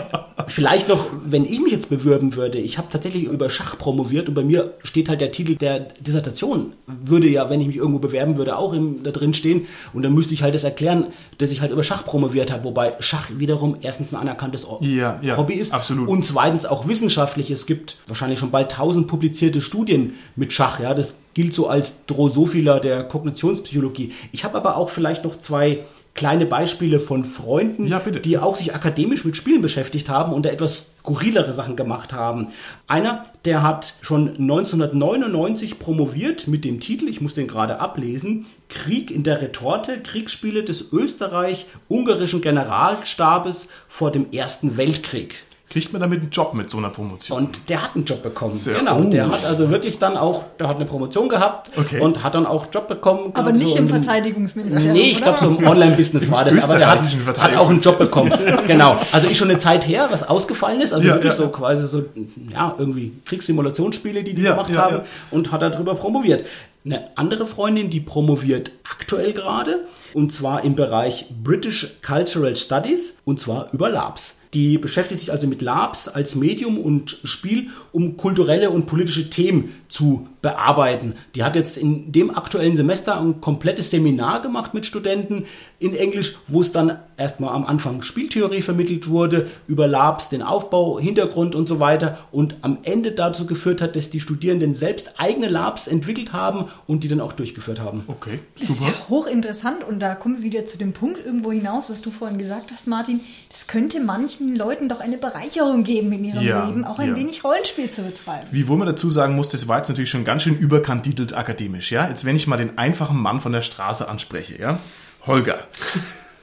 Vielleicht 0.48 0.88
noch, 0.88 1.08
wenn 1.26 1.44
ich 1.44 1.60
mich 1.60 1.72
jetzt 1.72 1.90
bewirben 1.90 2.36
würde, 2.36 2.60
ich 2.60 2.78
habe 2.78 2.88
tatsächlich 2.90 3.24
über 3.24 3.50
Schach 3.50 3.78
promoviert 3.78 4.30
und 4.30 4.36
bei 4.36 4.44
mir 4.44 4.76
steht 4.84 5.10
halt 5.10 5.20
der 5.20 5.32
Titel 5.32 5.56
der 5.56 5.80
Dissertation. 6.00 6.74
Würde 6.86 7.28
ja, 7.28 7.50
wenn 7.50 7.60
ich 7.60 7.68
mich 7.68 7.78
irgendwo 7.78 8.00
bewerben 8.00 8.38
würde, 8.38 8.56
auch 8.56 8.74
im, 8.74 9.02
da 9.04 9.10
drin 9.12 9.34
stehen. 9.34 9.66
Und 9.94 10.04
dann 10.04 10.14
müsste 10.14 10.34
ich 10.36 10.44
halt 10.44 10.54
das 10.54 10.64
erklären, 10.64 11.08
dass 11.40 11.52
ich 11.52 11.62
halt 11.62 11.72
über 11.72 11.84
Schach 11.84 12.06
promoviert 12.06 12.52
habe. 12.52 12.64
Wobei 12.64 12.94
Schach 13.00 13.30
wiederum 13.36 13.78
erstens 13.82 14.14
ein 14.14 14.20
anerkanntes 14.20 14.68
Ja, 14.82 15.20
ja, 15.22 15.38
Hobby 15.38 15.56
ist. 15.56 15.74
absolut. 15.74 16.08
Und 16.08 16.24
zweitens 16.24 16.66
auch 16.68 16.88
wissenschaftlich. 16.88 17.50
Es 17.52 17.66
gibt 17.66 17.98
wahrscheinlich 18.08 18.38
schon 18.38 18.52
bald 18.52 18.72
tausend 18.72 19.08
publizierte 19.08 19.62
Studien 19.62 20.14
mit 20.36 20.54
Schach. 20.54 20.80
Ja, 20.80 20.94
das 20.94 21.18
gilt 21.34 21.54
so 21.54 21.68
als 21.68 22.06
Drosophila 22.06 22.80
der 22.80 23.04
Kognitionspsychologie. 23.04 24.14
Ich 24.32 24.44
habe 24.44 24.58
aber 24.58 24.78
auch 24.78 24.90
vielleicht 24.90 25.24
noch 25.24 25.36
zwei 25.36 25.86
kleine 26.20 26.46
Beispiele 26.46 27.00
von 27.00 27.24
Freunden, 27.24 27.88
Ja, 27.88 28.00
die 28.00 28.38
auch 28.38 28.58
sich 28.58 28.76
akademisch 28.76 29.24
mit 29.24 29.38
Spielen 29.38 29.62
beschäftigt 29.62 30.10
haben 30.10 30.34
und 30.34 30.46
da 30.46 30.50
etwas 30.50 30.92
skurrilere 31.00 31.54
Sachen 31.54 31.78
gemacht 31.78 32.12
haben. 32.12 32.50
Einer, 32.88 33.24
der 33.46 33.64
hat 33.64 33.94
schon 34.02 34.32
1999 34.32 35.80
promoviert 35.80 36.46
mit 36.46 36.66
dem 36.66 36.82
Titel, 36.82 37.08
ich 37.08 37.22
muss 37.22 37.36
den 37.36 37.48
gerade 37.48 37.80
ablesen, 37.80 38.48
Krieg 38.68 39.12
in 39.12 39.24
der 39.24 39.42
Retorte, 39.42 40.02
Kriegsspiele 40.02 40.66
des 40.66 40.92
österreich-ungarischen 40.92 42.42
Generalstabes 42.42 43.70
vor 43.88 44.12
dem 44.12 44.34
Ersten 44.34 44.76
Weltkrieg. 44.76 45.36
Kriegt 45.70 45.94
man 45.94 46.02
damit 46.02 46.22
einen 46.22 46.32
Job 46.32 46.56
mit 46.56 46.68
so 46.68 46.80
einer 46.80 46.90
Promotion? 46.90 47.38
Und 47.38 47.70
der 47.70 47.84
hat 47.84 47.96
einen 47.96 48.04
Job 48.04 48.24
bekommen. 48.24 48.56
Sehr 48.56 48.80
genau. 48.80 49.02
gut. 49.04 49.14
Der 49.14 49.28
hat 49.30 49.46
also 49.46 49.70
wirklich 49.70 50.00
dann 50.00 50.18
auch, 50.18 50.44
der 50.60 50.68
hat 50.68 50.78
eine 50.78 50.86
Promotion 50.86 51.30
gehabt 51.30 51.70
Okay. 51.78 52.00
und 52.00 52.24
hat 52.24 52.34
dann 52.34 52.48
auch 52.48 52.66
Job 52.74 52.88
bekommen. 52.88 53.30
Aber 53.36 53.52
nicht 53.52 53.68
so 53.74 53.78
im 53.78 53.84
in- 53.84 53.90
Verteidigungsministerium. 53.90 54.94
Nee, 54.94 55.12
ich 55.12 55.22
glaube, 55.22 55.40
so 55.40 55.48
im 55.48 55.68
Online-Business 55.68 56.32
war 56.32 56.44
das, 56.44 56.68
aber 56.68 56.80
der 56.80 56.90
hat, 56.90 57.38
hat 57.40 57.56
auch 57.56 57.70
einen 57.70 57.80
Job 57.82 58.00
bekommen. 58.00 58.34
genau. 58.68 58.98
Also 59.12 59.28
ist 59.28 59.38
schon 59.38 59.50
eine 59.52 59.60
Zeit 59.60 59.88
her, 59.88 60.08
was 60.10 60.28
ausgefallen 60.28 60.82
ist. 60.82 60.92
Also 60.92 61.08
Ja, 61.08 61.14
wirklich 61.14 61.34
ja. 61.34 61.38
so 61.38 61.50
quasi 61.50 61.88
so, 61.88 62.04
ja, 62.52 62.74
irgendwie 62.80 63.14
Kriegssimulationsspiele, 63.26 64.24
die 64.24 64.34
die 64.34 64.42
Ja, 64.42 64.52
gemacht 64.52 64.72
ja, 64.74 64.82
haben 64.82 64.96
ja. 64.96 65.04
und 65.30 65.52
hat 65.52 65.62
darüber 65.62 65.94
promoviert. 65.96 66.46
Eine 66.86 67.16
andere 67.16 67.46
Freundin, 67.46 67.90
die 67.92 68.00
promoviert 68.00 68.72
aktuell 68.90 69.34
gerade 69.34 69.82
und 70.14 70.32
zwar 70.34 70.64
im 70.64 70.76
Bereich 70.76 71.26
British 71.44 71.88
Cultural 72.02 72.56
Studies 72.56 73.20
und 73.26 73.40
zwar 73.40 73.68
über 73.74 73.90
Labs. 73.90 74.36
Die 74.54 74.78
beschäftigt 74.78 75.22
sich 75.22 75.32
also 75.32 75.48
mit 75.48 75.62
Labs 75.62 76.08
als 76.08 76.36
Medium 76.36 76.80
und 76.80 77.20
Spiel, 77.24 77.70
um 77.92 78.18
kulturelle 78.18 78.72
und 78.72 78.88
politische 78.88 79.30
Themen 79.30 79.74
zu 79.90 80.28
bearbeiten. 80.42 81.16
Die 81.36 81.44
hat 81.44 81.56
jetzt 81.56 81.76
in 81.78 82.12
dem 82.12 82.30
aktuellen 82.36 82.78
Semester 82.78 83.20
ein 83.20 83.42
komplettes 83.42 83.90
Seminar 83.92 84.42
gemacht 84.42 84.74
mit 84.74 84.86
Studenten 84.86 85.46
in 85.80 85.96
Englisch, 85.96 86.36
wo 86.48 86.62
es 86.62 86.72
dann 86.72 87.00
erstmal 87.18 87.54
am 87.54 87.66
Anfang 87.66 88.02
Spieltheorie 88.04 88.62
vermittelt 88.62 89.10
wurde, 89.10 89.48
über 89.68 89.88
Labs, 89.88 90.30
den 90.30 90.44
Aufbau, 90.44 91.00
Hintergrund 91.00 91.56
und 91.56 91.68
so 91.68 91.80
weiter 91.80 92.20
und 92.32 92.56
am 92.62 92.78
Ende 92.84 93.12
dazu 93.14 93.46
geführt 93.48 93.82
hat, 93.82 93.96
dass 93.96 94.10
die 94.10 94.20
Studierenden 94.20 94.76
selbst 94.76 95.14
eigene 95.18 95.48
Labs 95.48 95.88
entwickelt 95.88 96.34
haben 96.34 96.66
und 96.88 97.04
die 97.04 97.08
dann 97.08 97.20
auch 97.20 97.34
durchgeführt 97.34 97.80
haben. 97.80 98.04
Okay, 98.08 98.40
Das 98.60 98.70
ist 98.70 98.80
super. 98.80 98.92
ja 98.92 99.10
hochinteressant 99.10 99.84
und 99.84 100.00
da 100.00 100.16
kommen 100.16 100.38
wir 100.38 100.44
wieder 100.44 100.66
zu 100.66 100.78
dem 100.78 100.94
Punkt 100.94 101.20
irgendwo 101.26 101.52
hinaus, 101.52 101.90
was 101.90 102.02
du 102.02 102.12
vorhin 102.12 102.38
gesagt 102.38 102.72
hast, 102.72 102.88
Martin. 102.88 103.22
Das 103.50 103.66
könnte 103.68 104.00
manchen 104.00 104.56
Leuten 104.56 104.88
doch 104.88 105.00
eine 105.00 105.18
Bereicherung 105.18 105.84
geben 105.84 106.12
in 106.14 106.26
ihrem 106.26 106.44
Ja, 106.46 106.68
Leben, 106.68 106.86
auch 106.86 107.00
ein 107.00 107.10
ja. 107.10 107.16
wenig 107.16 107.44
Rollenspiel 107.44 107.90
zu 107.90 108.04
betreiben. 108.04 108.48
Wie 108.52 108.68
wohl 108.68 108.78
man 108.78 108.88
dazu 108.88 109.10
sagen 109.10 109.36
muss, 109.36 109.50
das 109.50 109.68
war 109.68 109.79
jetzt 109.80 109.90
natürlich 109.90 110.10
schon 110.10 110.24
ganz 110.24 110.44
schön 110.44 110.58
überkandidelt 110.58 111.34
akademisch, 111.34 111.92
ja? 111.92 112.08
Jetzt, 112.08 112.26
wenn 112.26 112.36
ich 112.36 112.48
mal 112.48 112.58
den 112.58 112.78
einfachen 112.78 113.20
Mann 113.20 113.42
von 113.42 113.52
der 113.52 113.62
Straße 113.62 114.08
anspreche, 114.08 114.60
ja? 114.60 114.80
Holger, 115.26 115.60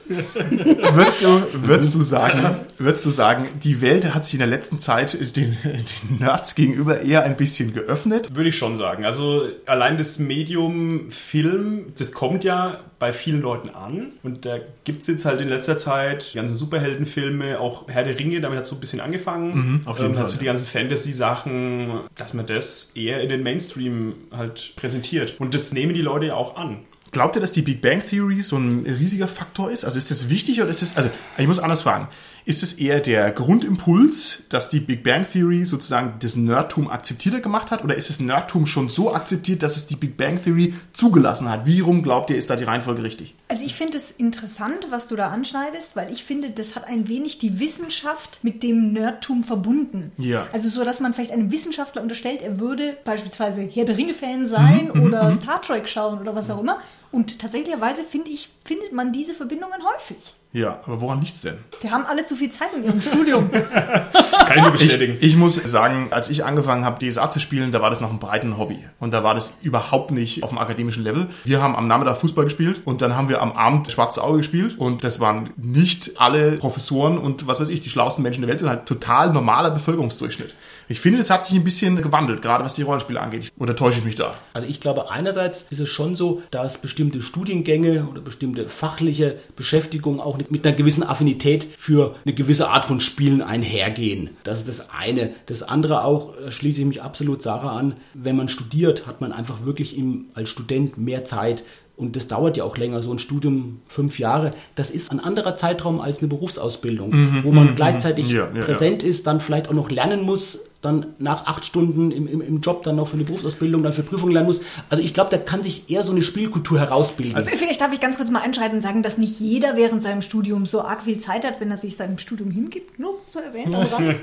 würdest, 0.93 1.23
du, 1.23 1.43
würdest, 1.53 1.93
du 1.93 2.01
sagen, 2.01 2.55
würdest 2.77 3.05
du 3.05 3.09
sagen, 3.09 3.47
die 3.63 3.81
Welt 3.81 4.13
hat 4.13 4.25
sich 4.25 4.35
in 4.35 4.39
der 4.39 4.47
letzten 4.47 4.79
Zeit 4.79 5.13
den, 5.35 5.57
den 5.63 6.17
Nerds 6.19 6.55
gegenüber 6.55 7.01
eher 7.01 7.23
ein 7.23 7.35
bisschen 7.35 7.73
geöffnet? 7.73 8.35
Würde 8.35 8.49
ich 8.49 8.57
schon 8.57 8.75
sagen. 8.75 9.05
Also 9.05 9.47
allein 9.65 9.97
das 9.97 10.19
Medium 10.19 11.11
Film, 11.11 11.93
das 11.97 12.11
kommt 12.13 12.43
ja 12.43 12.81
bei 12.99 13.13
vielen 13.13 13.41
Leuten 13.41 13.69
an. 13.69 14.13
Und 14.23 14.45
da 14.45 14.57
gibt 14.83 15.01
es 15.01 15.07
jetzt 15.07 15.25
halt 15.25 15.41
in 15.41 15.49
letzter 15.49 15.77
Zeit 15.77 16.33
die 16.33 16.37
ganzen 16.37 16.55
Superheldenfilme, 16.55 17.59
auch 17.59 17.87
Herr 17.87 18.03
der 18.03 18.17
Ringe, 18.17 18.41
damit 18.41 18.57
hat 18.57 18.63
es 18.63 18.69
so 18.69 18.75
ein 18.75 18.79
bisschen 18.79 19.01
angefangen. 19.01 19.55
Mhm, 19.55 19.81
auf 19.85 19.99
jeden 19.99 20.11
ähm, 20.11 20.17
Fall, 20.17 20.27
so 20.27 20.37
die 20.37 20.45
ganzen 20.45 20.65
Fantasy-Sachen, 20.65 22.01
dass 22.15 22.33
man 22.33 22.45
das 22.45 22.91
eher 22.95 23.21
in 23.21 23.29
den 23.29 23.43
Mainstream 23.43 24.15
halt 24.31 24.73
präsentiert. 24.75 25.35
Und 25.39 25.53
das 25.53 25.73
nehmen 25.73 25.93
die 25.93 26.01
Leute 26.01 26.27
ja 26.27 26.35
auch 26.35 26.55
an. 26.55 26.79
Glaubt 27.17 27.35
ihr, 27.35 27.41
dass 27.41 27.51
die 27.51 27.63
Big 27.63 27.81
Bang 27.81 28.03
Theory 28.07 28.41
so 28.41 28.57
ein 28.57 28.85
riesiger 28.85 29.27
Faktor 29.27 29.71
ist? 29.71 29.83
Also 29.83 29.97
ist 29.97 30.11
das 30.11 30.29
wichtig 30.29 30.61
oder 30.61 30.69
ist 30.69 30.83
es, 30.83 30.95
also 30.95 31.09
ich 31.35 31.47
muss 31.47 31.57
anders 31.57 31.81
fragen, 31.81 32.09
ist 32.47 32.63
es 32.63 32.73
eher 32.73 33.01
der 33.01 33.29
Grundimpuls, 33.31 34.45
dass 34.47 34.69
die 34.69 34.79
Big 34.79 35.03
Bang 35.03 35.25
Theory 35.29 35.65
sozusagen 35.65 36.13
das 36.21 36.37
Nerdtum 36.37 36.89
akzeptierter 36.89 37.41
gemacht 37.41 37.71
hat 37.71 37.83
oder 37.83 37.95
ist 37.95 38.09
das 38.09 38.21
Nerdtum 38.21 38.65
schon 38.65 38.87
so 38.87 39.13
akzeptiert, 39.13 39.61
dass 39.63 39.75
es 39.75 39.85
die 39.85 39.97
Big 39.97 40.15
Bang 40.15 40.41
Theory 40.41 40.73
zugelassen 40.93 41.49
hat? 41.49 41.65
Wie 41.65 41.81
rum 41.81 42.03
glaubt 42.03 42.29
ihr, 42.29 42.37
ist 42.37 42.49
da 42.49 42.55
die 42.55 42.63
Reihenfolge 42.63 43.03
richtig? 43.03 43.35
Also 43.49 43.65
ich 43.65 43.75
finde 43.75 43.97
es 43.97 44.11
interessant, 44.11 44.87
was 44.91 45.07
du 45.07 45.17
da 45.17 45.27
anschneidest, 45.27 45.97
weil 45.97 46.09
ich 46.09 46.23
finde, 46.23 46.49
das 46.51 46.77
hat 46.77 46.87
ein 46.87 47.09
wenig 47.09 47.37
die 47.37 47.59
Wissenschaft 47.59 48.39
mit 48.43 48.63
dem 48.63 48.93
Nerdtum 48.93 49.43
verbunden. 49.43 50.13
Ja. 50.17 50.47
Also 50.53 50.69
so, 50.69 50.85
dass 50.85 51.01
man 51.01 51.13
vielleicht 51.13 51.31
einem 51.31 51.51
Wissenschaftler 51.51 52.01
unterstellt, 52.01 52.41
er 52.41 52.61
würde 52.61 52.95
beispielsweise 53.03 53.61
Herr 53.61 53.83
der 53.83 53.97
Ringe-Fan 53.97 54.47
sein 54.47 54.91
oder 54.91 55.33
Star 55.33 55.61
Trek 55.61 55.89
schauen 55.89 56.19
oder 56.19 56.33
was 56.33 56.49
auch 56.49 56.61
immer. 56.61 56.79
Und 57.11 57.39
tatsächlicherweise 57.39 58.03
finde 58.03 58.29
ich, 58.31 58.49
findet 58.63 58.93
man 58.93 59.11
diese 59.11 59.33
Verbindungen 59.33 59.81
häufig. 59.83 60.33
Ja, 60.53 60.79
aber 60.85 61.01
woran 61.01 61.19
liegt's 61.19 61.41
denn? 61.41 61.57
Die 61.83 61.91
haben 61.91 62.05
alle 62.05 62.25
zu 62.25 62.35
viel 62.35 62.49
Zeit 62.49 62.69
in 62.75 62.83
ihrem 62.83 63.01
Studium. 63.01 63.51
Kann 63.51 64.57
ich 64.57 64.63
nur 64.63 64.71
bestätigen. 64.71 65.17
Ich, 65.19 65.31
ich 65.31 65.35
muss 65.35 65.55
sagen, 65.55 66.07
als 66.11 66.29
ich 66.29 66.45
angefangen 66.45 66.85
habe, 66.85 67.05
DSA 67.05 67.29
zu 67.29 67.39
spielen, 67.39 67.71
da 67.71 67.81
war 67.81 67.89
das 67.89 67.99
noch 67.99 68.11
ein 68.11 68.19
breiten 68.19 68.57
Hobby. 68.57 68.79
Und 68.99 69.13
da 69.13 69.23
war 69.23 69.35
das 69.35 69.53
überhaupt 69.61 70.11
nicht 70.11 70.43
auf 70.43 70.49
dem 70.49 70.57
akademischen 70.57 71.03
Level. 71.03 71.27
Wir 71.43 71.61
haben 71.61 71.75
am 71.75 71.87
Nachmittag 71.87 72.17
Fußball 72.17 72.45
gespielt 72.45 72.81
und 72.85 73.01
dann 73.01 73.15
haben 73.15 73.27
wir 73.29 73.41
am 73.41 73.51
Abend 73.51 73.91
Schwarzes 73.91 74.23
Auge 74.23 74.37
gespielt. 74.37 74.77
Und 74.79 75.03
das 75.03 75.19
waren 75.19 75.49
nicht 75.57 76.19
alle 76.19 76.53
Professoren 76.53 77.17
und 77.17 77.45
was 77.45 77.59
weiß 77.59 77.69
ich, 77.69 77.81
die 77.81 77.89
schlauesten 77.89 78.23
Menschen 78.23 78.41
der 78.41 78.49
Welt, 78.49 78.59
sondern 78.59 78.77
halt 78.77 78.87
total 78.87 79.33
normaler 79.33 79.71
Bevölkerungsdurchschnitt. 79.71 80.55
Ich 80.87 81.01
finde, 81.01 81.17
das 81.17 81.29
hat 81.29 81.45
sich 81.45 81.57
ein 81.57 81.65
bisschen 81.65 82.01
gewandelt, 82.01 82.41
gerade 82.41 82.63
was 82.63 82.75
die 82.75 82.83
Rollenspiele 82.83 83.19
angeht. 83.19 83.51
Oder 83.57 83.75
täusche 83.75 83.99
ich 83.99 84.05
mich 84.05 84.15
da? 84.15 84.35
Also 84.53 84.67
ich 84.67 84.79
glaube, 84.79 85.11
einerseits 85.11 85.65
ist 85.69 85.79
es 85.79 85.89
schon 85.89 86.15
so, 86.15 86.41
dass 86.51 86.77
bestimmte 86.79 87.21
Studiengänge 87.21 88.07
oder 88.09 88.21
bestimmte 88.21 88.69
fachliche 88.69 89.37
Beschäftigung 89.57 90.21
auch 90.21 90.36
mit 90.49 90.65
einer 90.65 90.75
gewissen 90.75 91.03
Affinität 91.03 91.67
für 91.77 92.15
eine 92.25 92.33
gewisse 92.33 92.69
Art 92.69 92.85
von 92.85 92.99
Spielen 92.99 93.41
einhergehen. 93.41 94.31
Das 94.43 94.59
ist 94.59 94.67
das 94.67 94.89
eine. 94.89 95.31
Das 95.45 95.63
andere 95.63 96.03
auch, 96.03 96.33
da 96.35 96.51
schließe 96.51 96.81
ich 96.81 96.87
mich 96.87 97.01
absolut 97.01 97.41
Sarah 97.41 97.77
an, 97.77 97.95
wenn 98.13 98.35
man 98.35 98.49
studiert, 98.49 99.07
hat 99.07 99.21
man 99.21 99.31
einfach 99.31 99.65
wirklich 99.65 99.97
im, 99.97 100.25
als 100.33 100.49
Student 100.49 100.97
mehr 100.97 101.25
Zeit, 101.25 101.63
und 101.97 102.15
das 102.15 102.27
dauert 102.27 102.57
ja 102.57 102.63
auch 102.63 102.77
länger, 102.77 103.01
so 103.01 103.11
ein 103.11 103.17
Studium 103.17 103.79
fünf 103.87 104.19
Jahre. 104.19 104.53
Das 104.75 104.91
ist 104.91 105.09
ein 105.09 105.19
anderer 105.19 105.55
Zeitraum 105.55 105.99
als 105.99 106.19
eine 106.19 106.27
Berufsausbildung, 106.27 107.41
wo 107.41 107.51
man 107.51 107.73
gleichzeitig 107.75 108.29
Ja, 108.29 108.51
ja, 108.53 108.61
präsent 108.61 109.01
ist, 109.01 109.25
dann 109.25 109.41
vielleicht 109.41 109.67
auch 109.67 109.73
noch 109.73 109.89
lernen 109.89 110.21
muss, 110.21 110.66
dann 110.81 111.07
nach 111.17 111.47
acht 111.47 111.65
Stunden 111.65 112.11
im, 112.11 112.27
im, 112.27 112.41
im 112.41 112.61
Job 112.61 112.83
dann 112.83 112.97
noch 112.97 113.07
für 113.07 113.15
eine 113.15 113.23
Berufsausbildung, 113.23 113.81
dann 113.83 113.93
für 113.93 114.03
Prüfungen 114.03 114.33
lernen 114.33 114.47
muss. 114.47 114.61
Also 114.89 115.03
ich 115.03 115.13
glaube, 115.13 115.31
da 115.31 115.37
kann 115.37 115.63
sich 115.63 115.89
eher 115.89 116.03
so 116.03 116.11
eine 116.11 116.21
Spielkultur 116.21 116.79
herausbilden. 116.79 117.43
Vielleicht 117.55 117.81
darf 117.81 117.93
ich 117.93 117.99
ganz 117.99 118.17
kurz 118.17 118.29
mal 118.29 118.41
einschreiten 118.41 118.77
und 118.77 118.81
sagen, 118.81 119.01
dass 119.01 119.17
nicht 119.17 119.39
jeder 119.39 119.75
während 119.75 120.03
seinem 120.03 120.21
Studium 120.21 120.65
so 120.65 120.81
arg 120.81 121.03
viel 121.03 121.17
Zeit 121.17 121.45
hat, 121.45 121.59
wenn 121.59 121.71
er 121.71 121.77
sich 121.77 121.97
seinem 121.97 122.19
Studium 122.19 122.51
hingibt. 122.51 122.99
Nur 122.99 123.15
so 123.25 123.39
erwähnt. 123.39 123.73
am 123.73 123.81
Rand. 123.91 124.15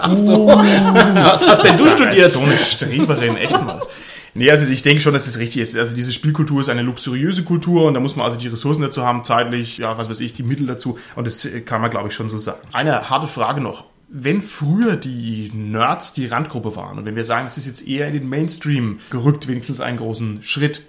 Ach 0.00 0.14
so. 0.14 0.46
Was 0.46 1.46
hast 1.46 1.64
denn 1.64 1.76
du 1.76 1.90
studiert? 1.90 2.30
So 2.30 2.40
eine 2.40 2.56
Streberin, 2.56 3.36
echt 3.36 3.52
mal. 3.64 3.80
Nee, 4.36 4.50
also 4.50 4.66
ich 4.66 4.82
denke 4.82 5.00
schon, 5.00 5.14
dass 5.14 5.28
es 5.28 5.38
richtig 5.38 5.62
ist. 5.62 5.76
Also 5.76 5.94
diese 5.94 6.12
Spielkultur 6.12 6.60
ist 6.60 6.68
eine 6.68 6.82
luxuriöse 6.82 7.44
Kultur 7.44 7.86
und 7.86 7.94
da 7.94 8.00
muss 8.00 8.16
man 8.16 8.24
also 8.24 8.36
die 8.36 8.48
Ressourcen 8.48 8.82
dazu 8.82 9.04
haben, 9.04 9.22
zeitlich, 9.22 9.78
ja, 9.78 9.96
was 9.96 10.10
weiß 10.10 10.18
ich, 10.20 10.32
die 10.32 10.42
Mittel 10.42 10.66
dazu. 10.66 10.98
Und 11.14 11.26
das 11.28 11.48
kann 11.64 11.80
man, 11.80 11.90
glaube 11.90 12.08
ich, 12.08 12.14
schon 12.14 12.28
so 12.28 12.38
sagen. 12.38 12.58
Eine 12.72 13.08
harte 13.08 13.28
Frage 13.28 13.60
noch. 13.60 13.84
Wenn 14.08 14.42
früher 14.42 14.96
die 14.96 15.50
Nerds 15.54 16.12
die 16.12 16.26
Randgruppe 16.26 16.76
waren 16.76 16.98
und 16.98 17.04
wenn 17.04 17.16
wir 17.16 17.24
sagen, 17.24 17.46
es 17.46 17.56
ist 17.56 17.66
jetzt 17.66 17.86
eher 17.86 18.06
in 18.06 18.12
den 18.12 18.28
Mainstream 18.28 19.00
gerückt, 19.10 19.48
wenigstens 19.48 19.80
einen 19.80 19.98
großen 19.98 20.42
Schritt, 20.42 20.82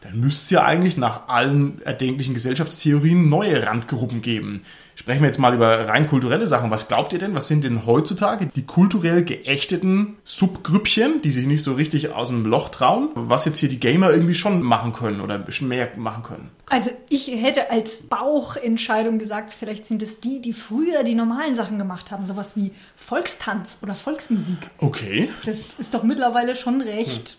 dann 0.00 0.18
müsste 0.18 0.44
es 0.44 0.50
ja 0.50 0.64
eigentlich 0.64 0.96
nach 0.96 1.28
allen 1.28 1.82
erdenklichen 1.82 2.34
Gesellschaftstheorien 2.34 3.28
neue 3.28 3.66
Randgruppen 3.66 4.22
geben. 4.22 4.62
Sprechen 4.94 5.22
wir 5.22 5.28
jetzt 5.28 5.38
mal 5.38 5.54
über 5.54 5.88
rein 5.88 6.06
kulturelle 6.06 6.46
Sachen. 6.46 6.70
Was 6.70 6.88
glaubt 6.88 7.12
ihr 7.12 7.18
denn? 7.18 7.34
Was 7.34 7.48
sind 7.48 7.64
denn 7.64 7.86
heutzutage 7.86 8.46
die 8.54 8.66
kulturell 8.66 9.24
geächteten 9.24 10.18
Subgrüppchen, 10.24 11.22
die 11.22 11.30
sich 11.30 11.46
nicht 11.46 11.62
so 11.62 11.72
richtig 11.72 12.12
aus 12.12 12.28
dem 12.28 12.44
Loch 12.44 12.68
trauen? 12.68 13.08
Was 13.14 13.46
jetzt 13.46 13.58
hier 13.58 13.70
die 13.70 13.80
Gamer 13.80 14.10
irgendwie 14.10 14.34
schon 14.34 14.62
machen 14.62 14.92
können 14.92 15.22
oder 15.22 15.36
ein 15.36 15.44
bisschen 15.44 15.68
mehr 15.68 15.88
machen 15.96 16.22
können? 16.22 16.50
Also 16.68 16.90
ich 17.08 17.28
hätte 17.28 17.70
als 17.70 18.02
Bauchentscheidung 18.02 19.18
gesagt, 19.18 19.52
vielleicht 19.52 19.86
sind 19.86 20.02
es 20.02 20.20
die, 20.20 20.42
die 20.42 20.52
früher 20.52 21.02
die 21.02 21.14
normalen 21.14 21.54
Sachen 21.54 21.78
gemacht 21.78 22.10
haben. 22.10 22.26
Sowas 22.26 22.54
wie 22.56 22.72
Volkstanz 22.94 23.78
oder 23.82 23.94
Volksmusik. 23.94 24.58
Okay. 24.78 25.30
Das 25.46 25.74
ist 25.78 25.94
doch 25.94 26.02
mittlerweile 26.02 26.54
schon 26.54 26.80
recht 26.82 27.38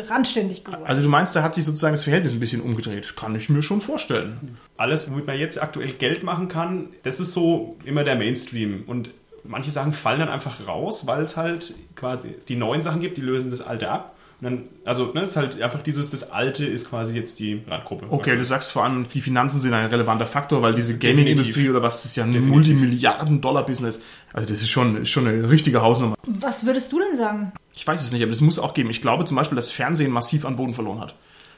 randständig 0.00 0.64
geworden. 0.64 0.84
Also 0.84 1.02
du 1.02 1.08
meinst, 1.08 1.34
da 1.36 1.42
hat 1.42 1.54
sich 1.54 1.64
sozusagen 1.64 1.94
das 1.94 2.04
Verhältnis 2.04 2.32
ein 2.32 2.40
bisschen 2.40 2.60
umgedreht. 2.60 3.04
Das 3.04 3.16
kann 3.16 3.34
ich 3.34 3.48
mir 3.48 3.62
schon 3.62 3.80
vorstellen. 3.80 4.58
Alles, 4.76 5.10
womit 5.10 5.26
man 5.26 5.38
jetzt 5.38 5.62
aktuell 5.62 5.92
Geld 5.92 6.22
machen 6.22 6.48
kann, 6.48 6.88
das 7.02 7.20
ist 7.20 7.32
so 7.32 7.76
immer 7.84 8.04
der 8.04 8.16
Mainstream. 8.16 8.84
Und 8.86 9.10
manche 9.44 9.70
Sachen 9.70 9.92
fallen 9.92 10.20
dann 10.20 10.28
einfach 10.28 10.66
raus, 10.66 11.06
weil 11.06 11.22
es 11.22 11.36
halt 11.36 11.74
quasi 11.94 12.34
die 12.48 12.56
neuen 12.56 12.82
Sachen 12.82 13.00
gibt, 13.00 13.16
die 13.16 13.22
lösen 13.22 13.50
das 13.50 13.60
alte 13.60 13.90
ab. 13.90 14.15
Und 14.40 14.44
dann, 14.44 14.64
also, 14.84 15.12
ne, 15.14 15.22
es 15.22 15.30
ist 15.30 15.36
halt 15.36 15.62
einfach 15.62 15.82
dieses, 15.82 16.10
das 16.10 16.30
Alte 16.30 16.66
ist 16.66 16.90
quasi 16.90 17.14
jetzt 17.14 17.38
die 17.38 17.62
Randgruppe. 17.66 18.06
Okay, 18.10 18.36
du 18.36 18.44
sagst 18.44 18.70
vor 18.70 18.84
allem, 18.84 19.06
die 19.08 19.22
Finanzen 19.22 19.60
sind 19.60 19.72
ein 19.72 19.86
relevanter 19.86 20.26
Faktor, 20.26 20.60
weil 20.60 20.74
diese. 20.74 20.98
Gaming-Industrie 20.98 21.70
oder 21.70 21.82
was, 21.82 22.02
das 22.02 22.10
ist 22.10 22.16
ja 22.16 22.24
ein. 22.24 22.46
Multimilliarden-Dollar-Business. 22.46 24.02
Also 24.34 24.46
das 24.46 24.60
ist 24.60 24.68
schon, 24.68 25.02
ist 25.02 25.08
schon 25.08 25.26
eine 25.26 25.48
richtige 25.48 25.80
Hausnummer. 25.80 26.16
Was 26.26 26.66
würdest 26.66 26.92
du 26.92 27.00
denn 27.00 27.16
sagen? 27.16 27.52
Ich 27.74 27.86
weiß 27.86 28.02
es 28.02 28.12
nicht, 28.12 28.22
aber 28.22 28.30
das 28.30 28.42
muss 28.42 28.58
auch 28.58 28.74
geben. 28.74 28.90
Ich 28.90 29.00
glaube 29.00 29.24
zum 29.24 29.36
Beispiel, 29.38 29.56
dass 29.56 29.70
Fernsehen 29.70 30.10
massiv 30.10 30.44
an 30.44 30.56
Boden 30.56 30.74
verloren 30.74 31.00
hat. 31.00 31.14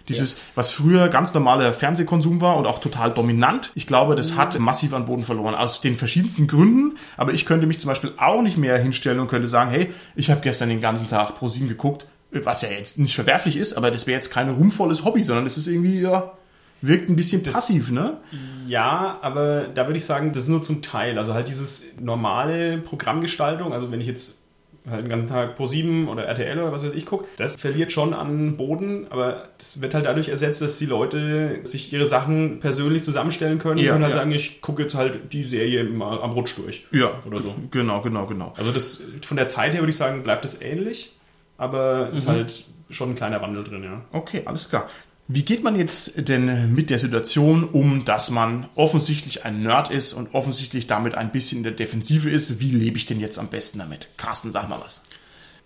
Dieses, 0.09 0.41
was 0.55 0.71
früher 0.71 1.09
ganz 1.09 1.35
normaler 1.35 1.75
Fernsehkonsum 1.75 2.41
war 2.41 2.57
und 2.57 2.67
auch 2.67 2.79
total 2.79 3.13
dominant, 3.13 3.73
ich 3.75 3.87
glaube, 3.87 4.15
das 4.17 4.37
hat 4.37 4.59
massiv 4.59 4.95
an 4.95 5.05
Boden 5.05 5.25
verloren. 5.25 5.55
Aus 5.55 5.83
den 5.83 5.97
verschiedensten 5.97 6.47
Gründen. 6.47 6.97
Aber 7.17 7.35
ich 7.35 7.45
könnte 7.45 7.67
mich 7.67 7.79
zum 7.79 7.89
Beispiel 7.89 8.13
auch 8.17 8.41
nicht 8.41 8.57
mehr 8.57 8.79
hinstellen 8.79 9.21
und 9.21 9.29
könnte 9.29 9.49
sagen, 9.49 9.71
hey, 9.71 9.93
ich 10.17 10.31
habe 10.31 10.41
gestern 10.41 10.71
den 10.71 10.81
ganzen 10.81 11.09
Tag 11.09 11.35
ProSieben 11.35 11.69
geguckt, 11.69 12.07
was 12.31 12.63
ja 12.63 12.69
jetzt 12.71 12.99
nicht 12.99 13.15
verwerflich 13.15 13.57
ist, 13.57 13.75
aber 13.75 13.91
das 13.91 14.07
wäre 14.07 14.17
jetzt 14.17 14.31
kein 14.31 14.51
ruhmvolles 14.51 15.05
Hobby, 15.05 15.23
sondern 15.23 15.45
das 15.45 15.57
ist 15.57 15.67
irgendwie, 15.67 16.01
ja, 16.01 16.33
wirkt 16.81 17.09
ein 17.09 17.17
bisschen 17.17 17.43
passiv, 17.43 17.91
ne? 17.91 18.19
Ja, 18.67 19.19
aber 19.23 19.67
da 19.75 19.87
würde 19.87 19.99
ich 19.99 20.05
sagen, 20.05 20.33
das 20.33 20.45
ist 20.45 20.49
nur 20.49 20.63
zum 20.63 20.83
Teil. 20.83 21.19
Also 21.19 21.35
halt 21.35 21.49
dieses 21.49 21.87
normale 22.01 22.79
Programmgestaltung, 22.79 23.73
also 23.73 23.91
wenn 23.91 24.01
ich 24.01 24.07
jetzt 24.07 24.43
halt 24.89 25.05
den 25.05 25.09
ganzen 25.11 25.29
Tag 25.29 25.59
Pro7 25.59 26.07
oder 26.07 26.25
RTL 26.25 26.59
oder 26.59 26.73
was 26.73 26.85
weiß 26.85 26.93
ich 26.95 27.05
gucke, 27.05 27.27
das 27.37 27.57
verliert 27.57 27.93
schon 27.93 28.15
an 28.15 28.57
Boden, 28.57 29.07
aber 29.11 29.49
das 29.59 29.81
wird 29.81 29.95
halt 29.95 30.07
dadurch 30.07 30.29
ersetzt, 30.29 30.61
dass 30.63 30.79
die 30.79 30.87
Leute 30.87 31.61
sich 31.63 31.93
ihre 31.93 32.07
Sachen 32.07 32.61
persönlich 32.61 33.03
zusammenstellen 33.05 33.59
können 33.59 33.79
Ja, 33.79 33.95
und 33.95 34.03
halt 34.03 34.15
ja. 34.15 34.21
sagen, 34.21 34.33
ich 34.33 34.61
gucke 34.61 34.83
jetzt 34.83 34.95
halt 34.95 35.33
die 35.33 35.43
Serie 35.45 35.85
mal 35.85 36.21
am 36.23 36.31
Rutsch 36.33 36.57
durch. 36.57 36.87
Ja, 36.91 37.11
Oder 37.27 37.41
so. 37.41 37.55
Genau, 37.71 38.01
genau, 38.01 38.27
genau. 38.27 38.53
Also 38.57 38.71
das 38.73 39.03
von 39.27 39.37
der 39.37 39.49
Zeit 39.49 39.73
her 39.75 39.81
würde 39.81 39.91
ich 39.91 39.97
sagen, 39.97 40.23
bleibt 40.23 40.45
es 40.45 40.61
ähnlich, 40.63 41.13
aber 41.59 42.11
ist 42.15 42.27
halt 42.27 42.65
schon 42.89 43.11
ein 43.11 43.15
kleiner 43.15 43.43
Wandel 43.43 43.65
drin, 43.65 43.85
ja. 43.85 44.01
Okay, 44.13 44.43
alles 44.47 44.71
klar. 44.71 44.89
Wie 45.31 45.43
geht 45.43 45.63
man 45.63 45.77
jetzt 45.77 46.27
denn 46.29 46.75
mit 46.75 46.89
der 46.89 46.99
Situation 46.99 47.65
um, 47.65 48.07
dass 48.07 48.31
man 48.31 48.67
offensichtlich 48.75 49.45
ein 49.45 49.63
Nerd 49.63 49.91
ist 49.91 50.15
und 50.15 50.33
offensichtlich 50.33 50.87
damit 50.87 51.17
ein 51.17 51.31
bisschen 51.33 51.59
in 51.59 51.65
der 51.65 51.73
Defensive 51.73 52.31
ist? 52.31 52.61
Wie 52.61 52.71
lebe 52.71 52.97
ich 52.97 53.05
denn 53.05 53.21
jetzt 53.21 53.39
am 53.39 53.49
besten 53.49 53.79
damit? 53.79 54.09
Carsten, 54.17 54.53
sag 54.53 54.71
mal 54.71 54.81
was. 54.81 55.03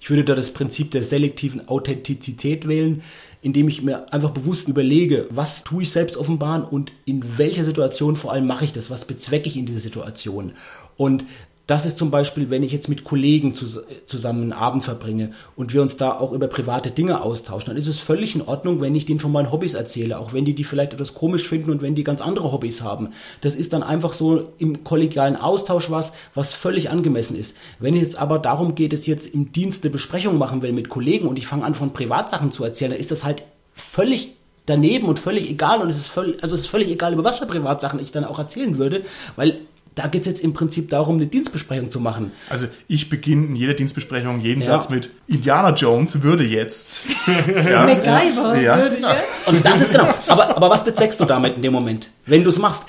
Ich 0.01 0.11
würde 0.11 0.25
da 0.25 0.35
das 0.35 0.53
Prinzip 0.53 0.91
der 0.91 1.05
selektiven 1.05 1.69
Authentizität 1.69 2.67
wählen, 2.67 3.05
indem 3.41 3.69
ich 3.69 3.83
mir 3.83 4.13
einfach 4.13 4.31
bewusst 4.31 4.67
überlege, 4.67 5.29
was 5.31 5.63
tue 5.63 5.85
ich 5.85 5.93
selbst 5.93 6.17
offenbaren 6.17 6.65
und 6.65 6.91
in 7.05 7.39
welcher 7.39 7.65
Situation 7.65 8.17
vor 8.17 8.33
allem 8.33 8.49
mache 8.49 8.65
ich 8.65 8.73
das, 8.73 8.91
was 8.91 9.05
bezwecke 9.05 9.49
ich 9.49 9.57
in 9.57 9.67
dieser 9.67 9.79
Situation. 9.79 10.55
Und 10.97 11.25
das 11.73 11.87
ist 11.87 11.97
zum 11.97 12.11
Beispiel, 12.11 12.51
wenn 12.51 12.63
ich 12.63 12.71
jetzt 12.71 12.91
mit 12.91 13.03
Kollegen 13.03 13.55
zus 13.55 13.81
zusammen 14.05 14.43
einen 14.43 14.53
Abend 14.53 14.85
verbringe 14.85 15.33
und 15.57 15.73
wir 15.73 15.81
uns 15.81 15.97
da 15.97 16.13
auch 16.13 16.33
über 16.33 16.47
private 16.47 16.91
Dinge 16.91 17.23
austauschen, 17.23 17.69
dann 17.69 17.79
ist 17.79 17.87
es 17.87 17.99
völlig 17.99 18.35
in 18.35 18.43
Ordnung, 18.43 18.83
wenn 18.83 18.95
ich 18.95 19.07
denen 19.07 19.21
von 19.21 19.33
meinen 19.33 19.51
Hobbys 19.51 19.73
erzähle, 19.73 20.19
auch 20.19 20.35
wenn 20.35 20.45
die 20.45 20.55
die 20.55 20.65
vielleicht 20.65 20.93
etwas 20.93 21.15
komisch 21.15 21.49
finden 21.49 21.71
und 21.71 21.81
wenn 21.81 21.95
die 21.95 22.05
ganz 22.05 22.21
andere 22.21 22.53
Hobbys 22.53 22.83
haben. 22.83 23.15
Das 23.41 23.55
ist 23.55 23.73
dann 23.73 23.83
einfach 23.83 24.13
so 24.13 24.53
im 24.59 24.85
kollegialen 24.85 25.35
Austausch 25.35 25.91
was, 25.91 26.13
was 26.35 26.53
völlig 26.53 26.91
angemessen 26.91 27.37
ist. 27.37 27.57
Wenn 27.79 27.95
es 27.95 28.03
jetzt 28.03 28.17
aber 28.17 28.39
darum 28.39 28.75
geht, 28.75 28.93
es 28.93 29.07
jetzt 29.07 29.33
im 29.33 29.53
Dienst 29.53 29.83
eine 29.83 29.93
Besprechung 29.93 30.37
machen 30.37 30.61
will 30.61 30.75
mit 30.75 30.91
Kollegen 30.91 31.27
und 31.27 31.39
ich 31.39 31.47
fange 31.47 31.65
an 31.65 31.75
von 31.75 31.95
Privatsachen 31.95 32.53
zu 32.53 32.65
erzählen, 32.65 32.91
dann 32.91 33.01
ist 33.01 33.13
das 33.13 33.25
halt 33.25 33.45
völlig 33.75 34.35
daneben 34.67 35.07
und 35.07 35.19
völlig 35.19 35.49
egal 35.49 35.81
und 35.81 35.89
es 35.89 35.97
ist 35.97 36.09
völlig, 36.09 36.43
also 36.43 36.55
es 36.55 36.65
ist 36.65 36.71
völlig 36.71 36.91
egal, 36.91 37.15
über 37.15 37.25
was 37.25 37.39
für 37.39 37.47
Privatsachen 37.47 37.99
ich 37.99 38.13
dann 38.13 38.27
auch 38.27 38.39
erzählen 38.39 38.77
würde, 38.77 39.07
weil 39.37 39.61
da 39.95 40.07
geht 40.07 40.23
es 40.23 40.27
jetzt 40.27 40.43
im 40.43 40.55
Prinzip 40.55 40.89
darum, 40.91 41.17
eine 41.17 41.27
Dienstbesprechung 41.27 41.91
zu 41.91 42.01
machen. 42.01 42.33
Also 42.49 42.67
ich 42.89 43.09
beginne 43.11 43.47
in 43.47 43.57
jeder 43.57 43.75
Dienstbesprechung 43.75 44.41
jeden 44.41 44.61
Ja. 44.61 44.67
Satz 44.67 44.89
mit 44.89 45.11
Indiana 45.27 45.71
Jones 45.75 46.23
würde 46.23 46.45
jetzt. 46.45 47.05
ja, 47.27 47.85
MacGyver 47.85 48.59
ja. 48.61 48.77
würde 48.79 48.99
Ja. 49.01 49.15
jetzt. 49.15 49.49
Und 49.49 49.65
das 49.65 49.83
ist 49.83 49.93
genau. 49.93 50.09
Aber, 50.29 50.57
aber 50.57 50.71
was 50.71 50.85
bezweckst 50.85 51.21
du 51.21 51.25
damit 51.25 51.57
in 51.57 51.63
dem 51.63 51.73
Moment? 51.73 52.11
Wenn 52.27 52.43
du 52.45 52.51
es 52.51 52.59
machst, 52.59 52.85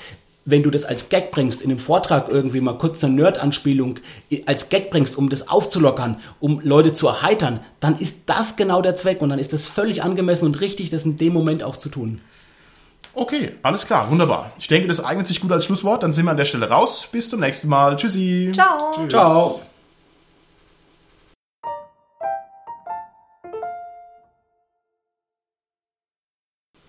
wenn 0.46 0.62
du 0.62 0.70
das 0.70 0.84
als 0.84 1.08
Gag 1.08 1.30
bringst, 1.30 1.62
in 1.62 1.70
einem 1.70 1.78
Vortrag 1.78 2.28
irgendwie 2.28 2.60
mal 2.60 2.76
kurz 2.76 3.02
eine 3.02 3.14
Nerd-Anspielung 3.14 3.98
als 4.46 4.68
Gag 4.68 4.90
bringst, 4.90 5.16
um 5.16 5.30
das 5.30 5.48
aufzulockern, 5.48 6.16
um 6.38 6.60
Leute 6.62 6.92
zu 6.92 7.06
erheitern, 7.08 7.60
dann 7.80 7.98
ist 7.98 8.24
das 8.26 8.56
genau 8.56 8.82
der 8.82 8.94
Zweck 8.94 9.22
und 9.22 9.30
dann 9.30 9.38
ist 9.38 9.52
das 9.52 9.66
völlig 9.66 10.02
angemessen 10.02 10.44
und 10.44 10.60
richtig, 10.60 10.90
das 10.90 11.04
in 11.06 11.16
dem 11.16 11.32
Moment 11.32 11.62
auch 11.62 11.76
zu 11.76 11.88
tun. 11.88 12.20
Okay, 13.14 13.52
alles 13.62 13.86
klar, 13.86 14.10
wunderbar. 14.10 14.50
Ich 14.58 14.68
denke, 14.68 14.88
das 14.88 15.02
eignet 15.04 15.26
sich 15.26 15.40
gut 15.40 15.52
als 15.52 15.64
Schlusswort. 15.64 16.02
Dann 16.02 16.12
sind 16.12 16.24
wir 16.24 16.32
an 16.32 16.36
der 16.36 16.44
Stelle 16.44 16.68
raus. 16.68 17.08
Bis 17.10 17.30
zum 17.30 17.40
nächsten 17.40 17.68
Mal. 17.68 17.96
Tschüssi. 17.96 18.50
Ciao. 18.52 19.08
Ciao. 19.08 19.60